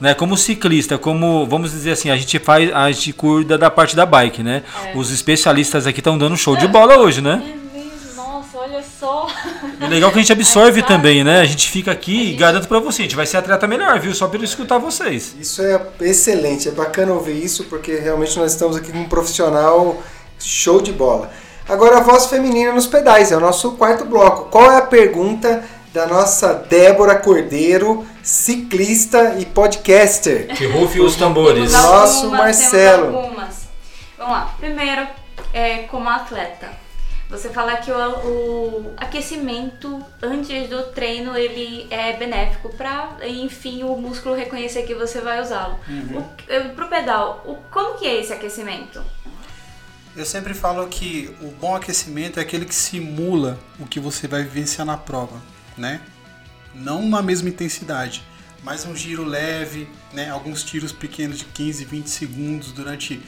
Né, 0.00 0.14
como 0.14 0.36
ciclista, 0.36 0.96
como 0.96 1.44
vamos 1.44 1.72
dizer 1.72 1.90
assim, 1.90 2.08
a 2.08 2.16
gente 2.16 2.38
faz, 2.38 2.72
a 2.72 2.88
gente 2.92 3.12
cuida 3.12 3.58
da 3.58 3.68
parte 3.68 3.96
da 3.96 4.06
bike, 4.06 4.44
né? 4.44 4.62
É. 4.84 4.96
Os 4.96 5.10
especialistas 5.10 5.88
aqui 5.88 5.98
estão 5.98 6.16
dando 6.16 6.36
show 6.36 6.54
de 6.54 6.68
bola 6.70 6.96
hoje, 6.98 7.20
né? 7.20 7.42
É 7.44 7.58
olha 8.58 8.84
só. 9.00 9.26
É 9.80 9.86
legal 9.86 10.10
que 10.10 10.18
a 10.18 10.20
gente 10.20 10.32
absorve 10.32 10.82
também, 10.82 11.22
né? 11.22 11.40
A 11.40 11.44
gente 11.44 11.70
fica 11.70 11.92
aqui 11.92 12.32
e 12.32 12.36
garanto 12.36 12.66
para 12.66 12.80
você, 12.80 13.02
a 13.02 13.04
gente 13.04 13.16
vai 13.16 13.26
ser 13.26 13.36
atleta 13.36 13.66
melhor, 13.66 13.98
viu? 14.00 14.12
Só 14.14 14.26
por 14.26 14.42
escutar 14.42 14.78
vocês. 14.78 15.36
Isso 15.38 15.62
é 15.62 15.80
excelente, 16.00 16.68
é 16.68 16.72
bacana 16.72 17.12
ouvir 17.12 17.42
isso, 17.42 17.64
porque 17.64 17.94
realmente 17.96 18.36
nós 18.38 18.52
estamos 18.52 18.76
aqui 18.76 18.90
com 18.90 18.98
um 18.98 19.08
profissional 19.08 20.02
show 20.38 20.80
de 20.80 20.92
bola. 20.92 21.30
Agora 21.68 21.98
a 21.98 22.00
voz 22.00 22.26
feminina 22.26 22.72
nos 22.72 22.86
pedais, 22.86 23.30
é 23.30 23.36
o 23.36 23.40
nosso 23.40 23.72
quarto 23.72 24.04
bloco. 24.04 24.50
Qual 24.50 24.70
é 24.72 24.76
a 24.78 24.82
pergunta 24.82 25.62
da 25.92 26.06
nossa 26.06 26.54
Débora 26.54 27.14
Cordeiro, 27.16 28.04
ciclista 28.22 29.36
e 29.38 29.46
podcaster? 29.46 30.48
Que 30.48 30.66
rufe 30.66 31.00
os 31.00 31.14
tambores. 31.14 31.72
Nosso 31.72 32.30
Marcelo. 32.30 33.12
Vamos 33.12 34.32
lá. 34.32 34.54
Primeiro, 34.58 35.06
é, 35.52 35.78
como 35.82 36.08
atleta 36.08 36.87
Você 37.28 37.50
fala 37.50 37.76
que 37.76 37.90
o, 37.92 37.94
o 37.94 38.94
aquecimento 38.96 40.02
antes 40.22 40.68
do 40.70 40.82
treino 40.92 41.36
ele 41.36 41.86
é 41.90 42.16
benéfico 42.16 42.70
para, 42.74 43.18
enfim, 43.26 43.82
o 43.82 43.96
músculo 43.98 44.34
reconhecer 44.34 44.84
que 44.84 44.94
você 44.94 45.20
vai 45.20 45.42
usá-lo. 45.42 45.78
Uhum. 45.86 46.20
O- 46.20 46.74
Pro 46.74 46.88
pedal, 46.88 47.44
o, 47.46 47.56
como 47.70 47.98
que 47.98 48.06
é 48.06 48.18
esse 48.20 48.32
aquecimento? 48.32 49.02
Eu 50.16 50.24
sempre 50.24 50.54
falo 50.54 50.86
que 50.88 51.34
o 51.42 51.48
bom 51.50 51.76
aquecimento 51.76 52.38
é 52.40 52.42
aquele 52.42 52.64
que 52.64 52.74
simula 52.74 53.58
o 53.78 53.86
que 53.86 54.00
você 54.00 54.26
vai 54.26 54.42
vivenciar 54.42 54.86
na 54.86 54.96
prova, 54.96 55.40
né? 55.76 56.00
Não 56.74 57.06
na 57.06 57.20
mesma 57.22 57.48
intensidade, 57.50 58.22
mas 58.64 58.84
um 58.86 58.96
giro 58.96 59.22
leve, 59.24 59.86
né? 60.12 60.30
Alguns 60.30 60.64
tiros 60.64 60.92
pequenos 60.92 61.38
de 61.38 61.44
15, 61.44 61.84
20 61.84 62.06
segundos 62.08 62.72
durante 62.72 63.20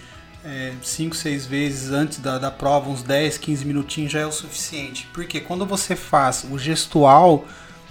5, 0.82 1.14
6 1.14 1.46
vezes 1.46 1.90
antes 1.90 2.18
da, 2.18 2.38
da 2.38 2.50
prova, 2.50 2.88
uns 2.88 3.02
10, 3.02 3.38
15 3.38 3.64
minutinhos 3.64 4.12
já 4.12 4.20
é 4.20 4.26
o 4.26 4.32
suficiente. 4.32 5.06
Porque 5.12 5.40
quando 5.40 5.66
você 5.66 5.94
faz 5.94 6.44
o 6.50 6.58
gestual 6.58 7.44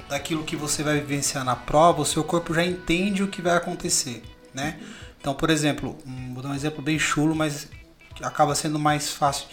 daquilo 0.09 0.43
que 0.43 0.55
você 0.55 0.81
vai 0.81 0.99
vivenciar 0.99 1.43
na 1.45 1.55
prova, 1.55 2.01
o 2.01 2.05
seu 2.05 2.23
corpo 2.23 2.53
já 2.53 2.65
entende 2.65 3.21
o 3.21 3.27
que 3.27 3.41
vai 3.41 3.55
acontecer, 3.55 4.23
né? 4.53 4.79
Então, 5.21 5.33
por 5.33 5.49
exemplo, 5.49 5.95
hum, 6.07 6.31
vou 6.33 6.41
dar 6.41 6.49
um 6.49 6.55
exemplo 6.55 6.81
bem 6.81 6.97
chulo, 6.97 7.35
mas 7.35 7.67
acaba 8.21 8.55
sendo 8.55 8.79
mais 8.79 9.11
fácil 9.11 9.45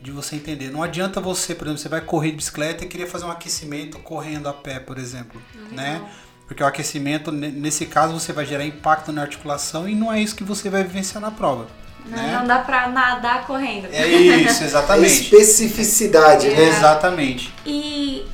de 0.00 0.10
você 0.10 0.36
entender. 0.36 0.70
Não 0.70 0.82
adianta 0.82 1.20
você, 1.20 1.54
por 1.54 1.66
exemplo, 1.66 1.80
você 1.80 1.88
vai 1.88 2.00
correr 2.00 2.30
de 2.32 2.36
bicicleta 2.36 2.84
e 2.84 2.88
querer 2.88 3.06
fazer 3.06 3.24
um 3.24 3.30
aquecimento 3.30 3.98
correndo 4.00 4.48
a 4.48 4.52
pé, 4.52 4.78
por 4.80 4.98
exemplo, 4.98 5.40
né? 5.70 6.02
Porque 6.46 6.62
o 6.62 6.66
aquecimento, 6.66 7.32
ne- 7.32 7.50
nesse 7.50 7.86
caso, 7.86 8.12
você 8.12 8.32
vai 8.32 8.44
gerar 8.44 8.64
impacto 8.66 9.10
na 9.12 9.22
articulação 9.22 9.88
e 9.88 9.94
não 9.94 10.12
é 10.12 10.20
isso 10.20 10.34
que 10.36 10.44
você 10.44 10.68
vai 10.68 10.82
vivenciar 10.82 11.20
na 11.22 11.30
prova. 11.30 11.66
Não, 12.04 12.16
né? 12.16 12.32
não 12.38 12.46
dá 12.46 12.58
pra 12.58 12.88
nadar 12.88 13.46
correndo. 13.46 13.86
É 13.92 14.06
isso, 14.06 14.62
É 14.62 14.66
exatamente. 14.66 15.22
especificidade, 15.34 16.48
né? 16.48 16.68
Exatamente. 16.68 17.52
E 17.64 18.26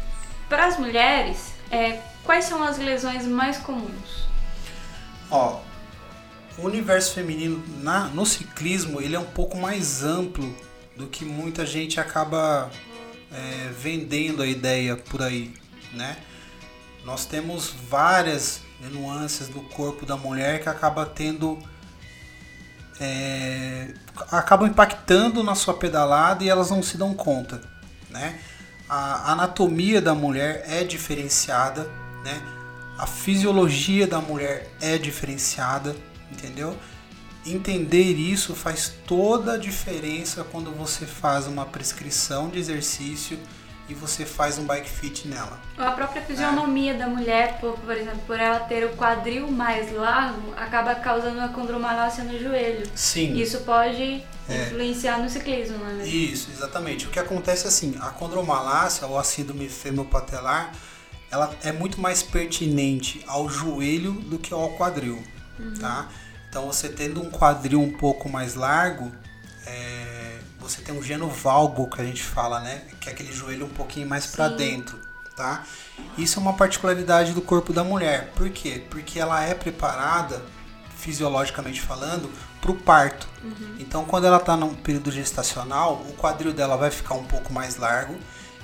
para 0.49 0.67
as 0.67 0.79
mulheres, 0.79 1.53
é, 1.71 1.99
quais 2.25 2.45
são 2.47 2.63
as 2.63 2.79
lesões 2.79 3.27
mais 3.27 3.59
comuns? 3.59 4.27
Ó, 5.31 5.61
o 6.57 6.63
universo 6.63 7.15
feminino 7.15 7.63
na, 7.81 8.05
no 8.07 8.25
ciclismo 8.25 9.01
ele 9.01 9.15
é 9.15 9.19
um 9.19 9.25
pouco 9.25 9.57
mais 9.57 10.03
amplo 10.03 10.55
do 10.97 11.07
que 11.07 11.25
muita 11.25 11.65
gente 11.65 12.01
acaba 12.01 12.71
é, 13.31 13.71
vendendo 13.79 14.43
a 14.43 14.47
ideia 14.47 14.97
por 14.97 15.23
aí, 15.23 15.55
né? 15.93 16.17
Nós 17.05 17.25
temos 17.25 17.73
várias 17.89 18.61
nuances 18.91 19.49
do 19.49 19.61
corpo 19.61 20.05
da 20.05 20.17
mulher 20.17 20.61
que 20.63 20.69
acaba 20.69 21.07
tendo 21.07 21.59
é, 23.01 23.89
acabam 24.31 24.69
impactando 24.69 25.43
na 25.43 25.55
sua 25.55 25.75
pedalada 25.75 26.43
e 26.43 26.49
elas 26.49 26.71
não 26.71 26.83
se 26.83 26.97
dão 26.97 27.15
conta, 27.15 27.61
né? 28.11 28.39
A 28.89 29.33
anatomia 29.33 30.01
da 30.01 30.15
mulher 30.15 30.65
é 30.67 30.83
diferenciada, 30.83 31.89
né? 32.25 32.41
A 32.97 33.07
fisiologia 33.07 34.07
da 34.07 34.21
mulher 34.21 34.69
é 34.81 34.99
diferenciada, 34.99 35.95
entendeu? 36.33 36.77
Entender 37.47 38.13
isso 38.15 38.55
faz 38.55 38.93
toda 39.07 39.53
a 39.53 39.59
diferença 39.59 40.43
quando 40.45 40.71
você 40.73 41.07
faz 41.07 41.47
uma 41.47 41.65
prescrição 41.65 42.49
de 42.49 42.59
exercício 42.59 43.39
e 43.89 43.95
você 43.95 44.25
faz 44.27 44.59
um 44.59 44.65
bike 44.65 44.89
fit 44.89 45.27
nela. 45.27 45.59
A 45.79 45.93
própria 45.93 46.21
fisionomia 46.23 46.95
da 46.95 47.07
mulher, 47.07 47.59
por, 47.61 47.79
por 47.79 47.97
exemplo, 47.97 48.21
por 48.27 48.39
ela 48.39 48.61
ter 48.61 48.85
o 48.85 48.91
quadril 48.97 49.51
mais 49.51 49.91
largo, 49.93 50.53
acaba 50.57 50.95
causando 50.95 51.39
uma 51.39 51.49
condromalácia 51.49 52.23
no 52.25 52.39
joelho. 52.39 52.87
Sim. 52.95 53.35
Isso 53.37 53.61
pode 53.61 54.23
É. 54.49 54.67
influenciar 54.67 55.19
no 55.19 55.29
ciclismo, 55.29 55.79
não 55.79 55.89
é 55.91 55.93
mesmo? 55.95 56.15
Isso, 56.15 56.51
exatamente. 56.51 57.07
O 57.07 57.11
que 57.11 57.19
acontece 57.19 57.65
é 57.65 57.69
assim, 57.69 57.97
a 58.01 58.11
condromalácia 58.11 59.07
ou 59.07 59.19
a 59.19 59.25
síndrome 59.25 59.69
femopatelar, 59.69 60.73
ela 61.31 61.51
é 61.63 61.73
muito 61.73 62.01
mais 62.01 62.23
pertinente 62.23 63.23
ao 63.27 63.49
joelho 63.49 64.13
do 64.13 64.39
que 64.39 64.53
ao 64.53 64.71
quadril, 64.77 65.23
tá? 65.81 66.09
Então 66.49 66.67
você 66.67 66.89
tendo 66.89 67.23
um 67.23 67.31
quadril 67.31 67.81
um 67.83 67.93
pouco 67.93 68.29
mais 68.29 68.55
largo, 68.55 69.13
é, 69.67 70.18
você 70.69 70.83
tem 70.83 70.95
um 70.95 71.03
genovalgo 71.03 71.89
que 71.89 72.01
a 72.01 72.05
gente 72.05 72.23
fala, 72.23 72.61
né? 72.61 72.83
Que 73.01 73.09
é 73.09 73.13
aquele 73.13 73.33
joelho 73.33 73.67
um 73.67 73.71
pouquinho 73.71 74.09
mais 74.09 74.27
para 74.27 74.49
dentro, 74.49 74.99
tá? 75.35 75.65
Isso 76.17 76.39
é 76.39 76.43
uma 76.43 76.53
particularidade 76.53 77.33
do 77.33 77.41
corpo 77.41 77.73
da 77.73 77.83
mulher. 77.83 78.33
Por 78.35 78.51
quê? 78.51 78.85
Porque 78.91 79.19
ela 79.19 79.43
é 79.43 79.55
preparada, 79.55 80.45
fisiologicamente 80.97 81.81
falando, 81.81 82.31
para 82.61 82.71
o 82.71 82.75
parto. 82.75 83.27
Então, 83.81 84.05
quando 84.05 84.27
ela 84.27 84.37
está 84.37 84.57
num 84.57 84.75
período 84.75 85.11
gestacional, 85.11 86.05
o 86.09 86.13
quadril 86.15 86.53
dela 86.53 86.77
vai 86.77 86.91
ficar 86.91 87.15
um 87.15 87.25
pouco 87.25 87.53
mais 87.53 87.77
largo, 87.77 88.17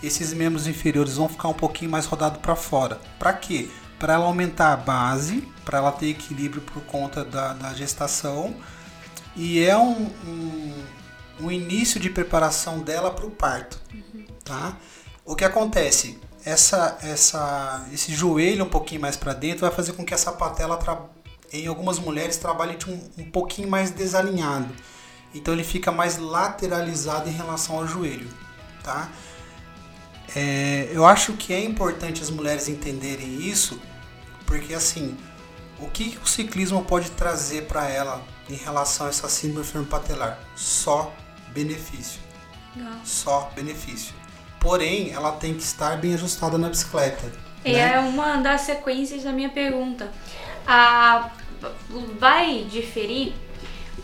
esses 0.02 0.34
membros 0.34 0.66
inferiores 0.66 1.14
vão 1.14 1.28
ficar 1.28 1.48
um 1.48 1.54
pouquinho 1.54 1.90
mais 1.90 2.04
rodados 2.04 2.38
para 2.40 2.54
fora. 2.54 3.00
Para 3.18 3.32
quê? 3.32 3.70
Para 3.98 4.14
ela 4.14 4.26
aumentar 4.26 4.72
a 4.72 4.76
base, 4.76 5.48
para 5.64 5.78
ela 5.78 5.92
ter 5.92 6.08
equilíbrio 6.08 6.60
por 6.60 6.82
conta 6.82 7.24
da, 7.24 7.54
da 7.54 7.72
gestação, 7.72 8.54
e 9.36 9.60
é 9.64 9.76
um, 9.76 10.10
um, 10.26 10.84
um 11.40 11.50
início 11.50 11.98
de 12.00 12.10
preparação 12.10 12.80
dela 12.80 13.10
para 13.10 13.26
o 13.26 13.30
parto. 13.30 13.80
Tá? 14.44 14.76
O 15.24 15.34
que 15.34 15.44
acontece? 15.44 16.18
Essa, 16.44 16.98
essa, 17.02 17.86
esse 17.92 18.14
joelho 18.14 18.64
um 18.64 18.68
pouquinho 18.68 19.00
mais 19.00 19.16
para 19.16 19.32
dentro 19.32 19.62
vai 19.62 19.70
fazer 19.70 19.92
com 19.94 20.04
que 20.04 20.12
essa 20.12 20.32
patela, 20.32 20.78
em 21.52 21.66
algumas 21.66 21.98
mulheres, 21.98 22.36
trabalhe 22.36 22.76
de 22.76 22.90
um, 22.90 23.10
um 23.18 23.30
pouquinho 23.30 23.68
mais 23.68 23.90
desalinhado. 23.90 24.68
Então 25.34 25.54
ele 25.54 25.64
fica 25.64 25.90
mais 25.90 26.18
lateralizado 26.18 27.28
em 27.28 27.32
relação 27.32 27.76
ao 27.76 27.86
joelho. 27.86 28.28
Tá? 28.82 29.08
É, 30.36 30.88
eu 30.92 31.06
acho 31.06 31.32
que 31.34 31.52
é 31.52 31.64
importante 31.64 32.22
as 32.22 32.30
mulheres 32.30 32.68
entenderem 32.68 33.40
isso, 33.40 33.80
porque 34.46 34.74
assim, 34.74 35.16
o 35.78 35.88
que 35.88 36.10
que 36.10 36.18
o 36.18 36.26
ciclismo 36.26 36.84
pode 36.84 37.10
trazer 37.12 37.66
para 37.66 37.88
ela 37.88 38.22
em 38.48 38.54
relação 38.54 39.06
a 39.06 39.08
essa 39.08 39.28
síndrome 39.28 39.86
patelar? 39.86 40.38
Só 40.54 41.12
benefício 41.54 42.20
Legal. 42.76 42.92
só 43.04 43.50
benefício. 43.54 44.14
Porém, 44.60 45.12
ela 45.12 45.32
tem 45.32 45.54
que 45.54 45.62
estar 45.62 45.96
bem 45.98 46.14
ajustada 46.14 46.58
na 46.58 46.68
bicicleta. 46.68 47.30
E 47.64 47.72
né? 47.72 47.94
é 47.94 47.98
uma 47.98 48.36
das 48.38 48.62
sequências 48.62 49.22
da 49.22 49.32
minha 49.32 49.50
pergunta. 49.50 50.10
A, 50.66 51.30
vai 52.18 52.64
diferir 52.64 53.34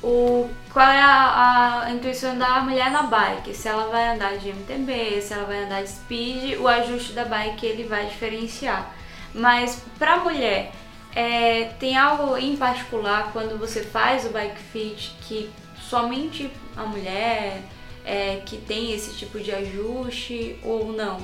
o, 0.03 0.49
qual 0.73 0.87
é 0.87 1.01
a, 1.01 1.83
a 1.85 1.91
intuição 1.91 2.37
da 2.39 2.61
mulher 2.61 2.91
na 2.91 3.03
bike? 3.03 3.55
Se 3.55 3.69
ela 3.69 3.89
vai 3.89 4.15
andar 4.15 4.37
de 4.39 4.51
MTB, 4.51 5.21
se 5.21 5.35
ela 5.35 5.45
vai 5.45 5.65
andar 5.65 5.83
de 5.83 5.91
speed, 5.91 6.59
o 6.59 6.69
ajuste 6.69 7.13
da 7.13 7.25
bike 7.25 7.67
ele 7.67 7.85
vai 7.85 8.07
diferenciar. 8.07 8.95
Mas 9.35 9.83
para 9.99 10.19
mulher, 10.19 10.73
é, 11.15 11.65
tem 11.79 11.97
algo 11.97 12.37
em 12.37 12.57
particular 12.57 13.31
quando 13.33 13.59
você 13.59 13.83
faz 13.83 14.25
o 14.25 14.31
bike 14.31 14.61
fit 14.73 15.17
que 15.23 15.51
somente 15.91 16.49
a 16.77 16.87
mulher 16.87 17.63
é, 18.05 18.37
que 18.47 18.57
tem 18.59 18.93
esse 18.93 19.13
tipo 19.15 19.41
de 19.41 19.51
ajuste 19.51 20.57
ou 20.63 20.93
não? 20.93 21.21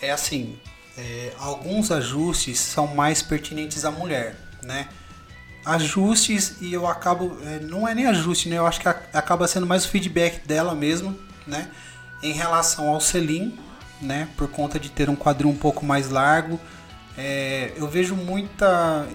É 0.00 0.10
assim, 0.10 0.58
é, 0.96 1.32
alguns 1.38 1.90
ajustes 1.90 2.58
são 2.58 2.86
mais 2.86 3.22
pertinentes 3.22 3.84
à 3.84 3.90
mulher, 3.90 4.36
né? 4.62 4.88
Ajustes 5.64 6.56
e 6.60 6.72
eu 6.72 6.86
acabo, 6.86 7.38
é, 7.44 7.58
não 7.60 7.86
é 7.86 7.94
nem 7.94 8.06
ajuste, 8.06 8.48
né? 8.48 8.56
Eu 8.56 8.66
acho 8.66 8.80
que 8.80 8.88
a- 8.88 9.00
acaba 9.12 9.46
sendo 9.46 9.66
mais 9.66 9.84
o 9.84 9.88
feedback 9.88 10.46
dela 10.46 10.74
mesmo, 10.74 11.18
né? 11.46 11.70
Em 12.22 12.32
relação 12.32 12.88
ao 12.88 13.00
selim, 13.00 13.58
né? 14.00 14.28
Por 14.36 14.48
conta 14.48 14.78
de 14.80 14.88
ter 14.90 15.08
um 15.10 15.16
quadril 15.16 15.48
um 15.50 15.56
pouco 15.56 15.84
mais 15.84 16.08
largo. 16.10 16.58
É, 17.16 17.72
eu 17.76 17.86
vejo 17.88 18.14
muita 18.14 19.06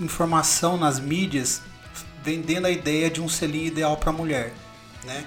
informação 0.00 0.76
nas 0.76 0.98
mídias 0.98 1.62
vendendo 2.24 2.66
a 2.66 2.70
ideia 2.70 3.10
de 3.10 3.20
um 3.20 3.28
selim 3.28 3.66
ideal 3.66 3.96
para 3.96 4.10
mulher, 4.10 4.52
né? 5.04 5.24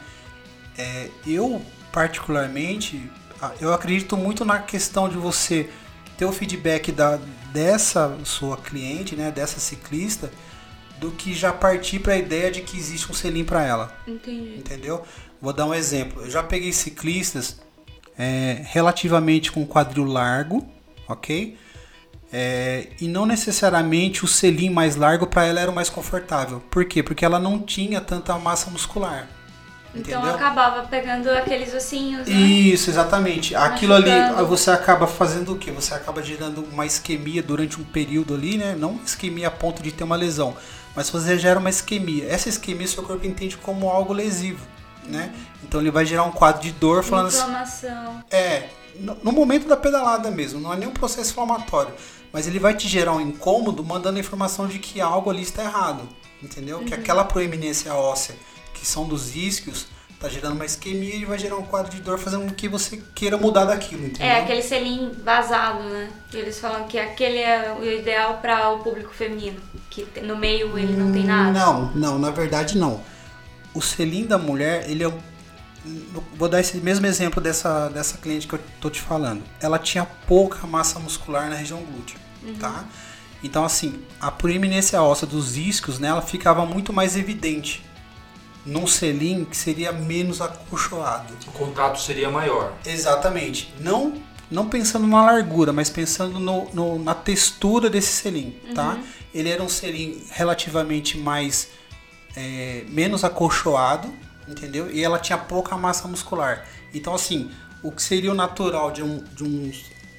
É, 0.78 1.10
eu 1.26 1.62
particularmente, 1.92 3.10
eu 3.60 3.74
acredito 3.74 4.18
muito 4.18 4.44
na 4.44 4.60
questão 4.60 5.08
de 5.08 5.18
você 5.18 5.70
ter 6.18 6.26
o 6.26 6.32
feedback 6.32 6.92
da, 6.92 7.20
dessa 7.52 8.18
sua 8.24 8.58
cliente, 8.58 9.16
né, 9.16 9.32
dessa 9.32 9.60
ciclista, 9.60 10.32
do 11.00 11.12
que 11.12 11.34
já 11.34 11.54
partir 11.54 12.00
para 12.00 12.14
a 12.14 12.18
ideia 12.18 12.52
de 12.52 12.62
que 12.62 12.78
existe 12.78 13.12
um 13.12 13.16
selim 13.16 13.44
para 13.44 13.64
ela, 13.64 13.96
Entendi. 14.08 14.58
entendeu? 14.58 15.04
Vou 15.40 15.54
dar 15.54 15.68
um 15.68 15.74
exemplo. 15.74 16.24
Eu 16.24 16.30
já 16.30 16.42
peguei 16.42 16.74
ciclistas 16.74 17.60
é, 18.18 18.64
relativamente 18.66 19.52
com 19.52 19.66
quadril 19.66 20.06
largo, 20.06 20.68
ok? 21.08 21.56
É, 22.32 22.88
e 23.00 23.08
não 23.08 23.26
necessariamente 23.26 24.26
o 24.26 24.28
selim 24.28 24.70
mais 24.70 24.96
largo 24.96 25.26
para 25.28 25.46
ela 25.46 25.60
era 25.62 25.72
o 25.72 25.76
mais 25.76 25.90
confortável. 25.90 26.62
Por 26.70 26.84
quê? 26.86 27.02
Porque 27.02 27.24
ela 27.24 27.40
não 27.40 27.60
tinha 27.60 28.02
tanta 28.02 28.38
massa 28.38 28.70
muscular. 28.70 29.28
Então 29.96 30.20
entendeu? 30.20 30.36
acabava 30.36 30.86
pegando 30.88 31.30
aqueles 31.32 31.74
ossinhos, 31.74 32.28
né? 32.28 32.36
Isso, 32.36 32.90
exatamente. 32.90 33.56
Aquilo 33.56 33.94
ali, 33.96 34.12
você 34.46 34.70
acaba 34.70 35.08
fazendo 35.08 35.54
o 35.54 35.58
quê? 35.58 35.72
Você 35.72 35.94
acaba 35.94 36.22
gerando 36.22 36.62
uma 36.72 36.86
isquemia 36.86 37.42
durante 37.42 37.80
um 37.80 37.84
período 37.84 38.36
ali, 38.36 38.58
né? 38.58 38.76
Não 38.78 39.00
isquemia 39.04 39.48
a 39.48 39.52
ponto 39.52 39.82
de 39.82 39.92
ter 39.92 40.04
uma 40.04 40.16
lesão, 40.18 40.56
mas 40.96 41.10
você 41.10 41.40
gera 41.40 41.58
uma 41.60 41.70
isquemia. 41.70 42.30
Essa 42.30 42.50
isquemia 42.50 42.88
seu 42.88 43.02
corpo 43.02 43.26
entende 43.26 43.56
como 43.58 43.90
algo 43.90 44.14
lesivo. 44.14 44.66
né? 45.06 45.34
Então 45.64 45.80
ele 45.80 45.90
vai 45.90 46.06
gerar 46.06 46.24
um 46.24 46.32
quadro 46.32 46.62
de 46.62 46.72
dor 46.74 47.02
falando 47.04 47.28
assim, 47.28 47.40
Inflamação. 47.40 48.24
é, 48.30 48.64
no, 49.00 49.32
momento 49.32 49.68
da 49.68 49.78
pedalada 49.78 50.30
mesmo, 50.32 50.60
não 50.60 50.74
é 50.74 50.78
nem 50.78 50.88
um 50.88 50.94
processo 50.94 51.32
inflamatório, 51.32 51.94
mas 52.32 52.48
ele 52.48 52.60
vai 52.60 52.76
te 52.76 52.88
gerar 52.88 53.14
um 53.14 53.22
incômodo 53.22 53.84
mandando 53.84 54.18
a 54.18 54.20
informação 54.20 54.68
de 54.68 54.80
que 54.80 55.00
algo 55.02 55.30
ali 55.30 55.42
está 55.42 55.64
errado, 55.64 56.08
entendeu? 56.42 56.80
Que 56.80 56.94
aquela 56.94 57.24
proeminência 57.24 57.94
óssea, 57.94 58.36
que 58.74 58.86
são 58.86 59.08
dos 59.08 59.36
isquios, 59.36 59.88
tá 60.20 60.28
gerando 60.28 60.54
uma 60.54 60.66
isquemia 60.66 61.16
e 61.16 61.26
vai 61.26 61.38
gerar 61.38 61.58
um 61.58 61.64
quadro 61.64 61.92
de 61.92 62.02
dor 62.02 62.18
fazendo 62.18 62.46
com 62.48 62.54
que 62.54 62.68
você 62.68 63.02
queira 63.14 63.38
mudar 63.38 63.66
daquilo, 63.66 64.06
entendeu? 64.06 64.26
É, 64.26 64.42
aquele 64.42 64.64
selim 64.64 65.12
vazado, 65.24 65.84
né? 65.84 66.10
Eles 66.34 66.60
falam 66.60 66.88
que 66.88 66.98
aquele 66.98 67.38
é 67.38 67.76
o 67.80 67.84
ideal 67.86 68.40
para 68.40 68.70
o 68.72 68.80
público 68.80 69.14
feminino. 69.14 69.60
Que 69.90 70.06
no 70.22 70.36
meio 70.36 70.78
ele 70.78 70.96
não 70.96 71.12
tem 71.12 71.24
nada. 71.24 71.52
Não, 71.52 71.92
não, 71.94 72.20
na 72.20 72.30
verdade 72.30 72.78
não. 72.78 73.02
O 73.74 73.82
selim 73.82 74.26
da 74.26 74.38
mulher, 74.38 74.90
ele 74.90 75.04
é 75.04 75.12
Vou 76.36 76.48
dar 76.50 76.60
esse 76.60 76.78
mesmo 76.78 77.06
exemplo 77.06 77.42
dessa, 77.42 77.90
dessa 77.90 78.18
cliente 78.18 78.48
que 78.48 78.54
eu 78.56 78.60
tô 78.82 78.90
te 78.90 79.02
falando. 79.02 79.44
Ela 79.62 79.78
tinha 79.80 80.06
pouca 80.06 80.66
massa 80.68 81.00
muscular 81.00 81.50
na 81.50 81.56
região 81.56 81.80
glútea, 81.84 82.18
tá? 82.60 82.86
Então, 83.44 83.64
assim, 83.64 84.00
a 84.20 84.32
proeminência 84.32 85.02
óssea 85.02 85.28
dos 85.28 85.58
isquios 85.58 86.00
nela 86.00 86.22
ficava 86.22 86.66
muito 86.66 86.92
mais 86.92 87.16
evidente. 87.16 87.84
Num 88.66 88.86
selim 88.88 89.46
que 89.46 89.56
seria 89.56 89.92
menos 89.92 90.42
acolchoado. 90.42 91.34
O 91.48 91.52
contato 91.52 92.02
seria 92.02 92.30
maior. 92.30 92.74
Exatamente. 92.86 93.74
Não, 93.80 94.22
não 94.52 94.68
pensando 94.68 95.08
na 95.08 95.24
largura, 95.24 95.72
mas 95.72 95.90
pensando 95.90 96.40
no, 96.40 96.68
no- 96.74 97.00
na 97.02 97.14
textura 97.14 97.90
desse 97.90 98.12
selim, 98.12 98.60
tá? 98.76 98.98
Ele 99.34 99.50
era 99.50 99.62
um 99.64 99.70
selim 99.70 100.22
relativamente 100.32 101.18
mais 101.18 101.70
é, 102.36 102.84
menos 102.90 103.24
acolchoado, 103.24 104.12
entendeu? 104.48 104.90
E 104.92 105.04
ela 105.04 105.20
tinha 105.20 105.38
pouca 105.38 105.78
massa 105.78 106.08
muscular. 106.08 106.66
Então, 106.94 107.14
assim, 107.14 107.52
o 107.84 107.92
que 107.92 108.02
seria 108.02 108.32
o 108.32 108.36
natural 108.36 108.92
de 108.92 109.04
um, 109.04 109.24
de 109.34 109.44
um, 109.44 109.72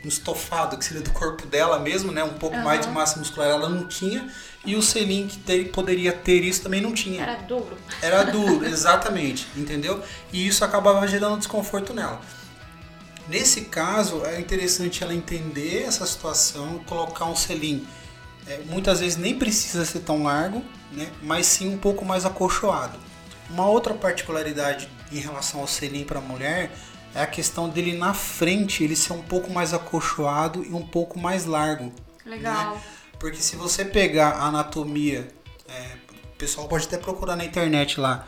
um 0.05 0.09
estofado, 0.09 0.77
que 0.77 0.85
seria 0.85 1.03
do 1.03 1.11
corpo 1.11 1.47
dela 1.47 1.79
mesmo, 1.79 2.13
né? 2.13 2.23
Um 2.23 2.35
pouco 2.35 2.57
mais 2.59 2.87
de 2.87 2.93
massa 2.93 3.19
muscular, 3.19 3.49
ela 3.49 3.69
não 3.69 3.87
tinha. 3.87 4.29
E 4.65 4.77
o 4.77 4.83
selim 4.83 5.29
que 5.29 5.65
poderia 5.67 6.13
ter 6.13 6.43
isso 6.43 6.63
também 6.63 6.81
não 6.81 6.93
tinha. 6.93 7.23
Era 7.23 7.37
duro. 7.37 7.79
Era 8.03 8.23
duro, 8.31 8.65
exatamente, 8.67 9.47
entendeu? 9.57 10.03
E 10.33 10.47
isso 10.47 10.65
acabava 10.65 11.07
gerando 11.07 11.39
desconforto 11.39 11.95
nela. 11.95 12.21
Nesse 13.29 13.63
caso, 13.63 14.25
é 14.25 14.41
interessante 14.41 15.05
ela 15.05 15.15
entender 15.15 15.83
essa 15.83 16.07
situação, 16.07 16.81
colocar 16.87 17.27
um 17.27 17.37
selim. 17.37 17.87
é, 18.47 18.61
muitas 18.67 19.01
vezes 19.01 19.19
nem 19.19 19.39
precisa 19.39 19.85
ser 19.85 20.01
tão 20.01 20.23
largo, 20.23 20.65
né? 20.91 21.11
mas 21.23 21.47
sim 21.47 21.69
um 21.69 21.77
pouco 21.77 22.05
mais 22.05 22.25
acolchoado. 22.25 22.99
Uma 23.51 23.67
outra 23.67 23.95
particularidade 23.95 24.89
em 25.11 25.19
relação 25.19 25.61
ao 25.61 25.67
selim 25.67 26.05
para 26.05 26.19
a 26.19 26.23
mulher 26.23 26.71
é 27.15 27.23
a 27.23 27.27
questão 27.27 27.69
dele 27.69 27.97
na 27.97 28.13
frente 28.13 28.85
ele 28.85 28.95
ser 28.95 29.13
um 29.13 29.23
pouco 29.23 29.51
mais 29.51 29.73
acolchoado 29.73 30.65
e 30.65 30.73
um 30.73 30.87
pouco 30.87 31.19
mais 31.19 31.45
largo. 31.45 31.93
Legal. 32.25 32.75
né? 32.75 32.83
Porque 33.19 33.39
se 33.39 33.57
você 33.57 33.85
pegar 33.85 34.31
a 34.31 34.47
anatomia, 34.47 35.29
é, 35.69 35.93
o 36.25 36.37
pessoal 36.37 36.69
pode 36.69 36.87
até 36.87 36.97
procurar 36.97 37.35
na 37.35 37.45
internet 37.45 37.99
lá, 37.99 38.27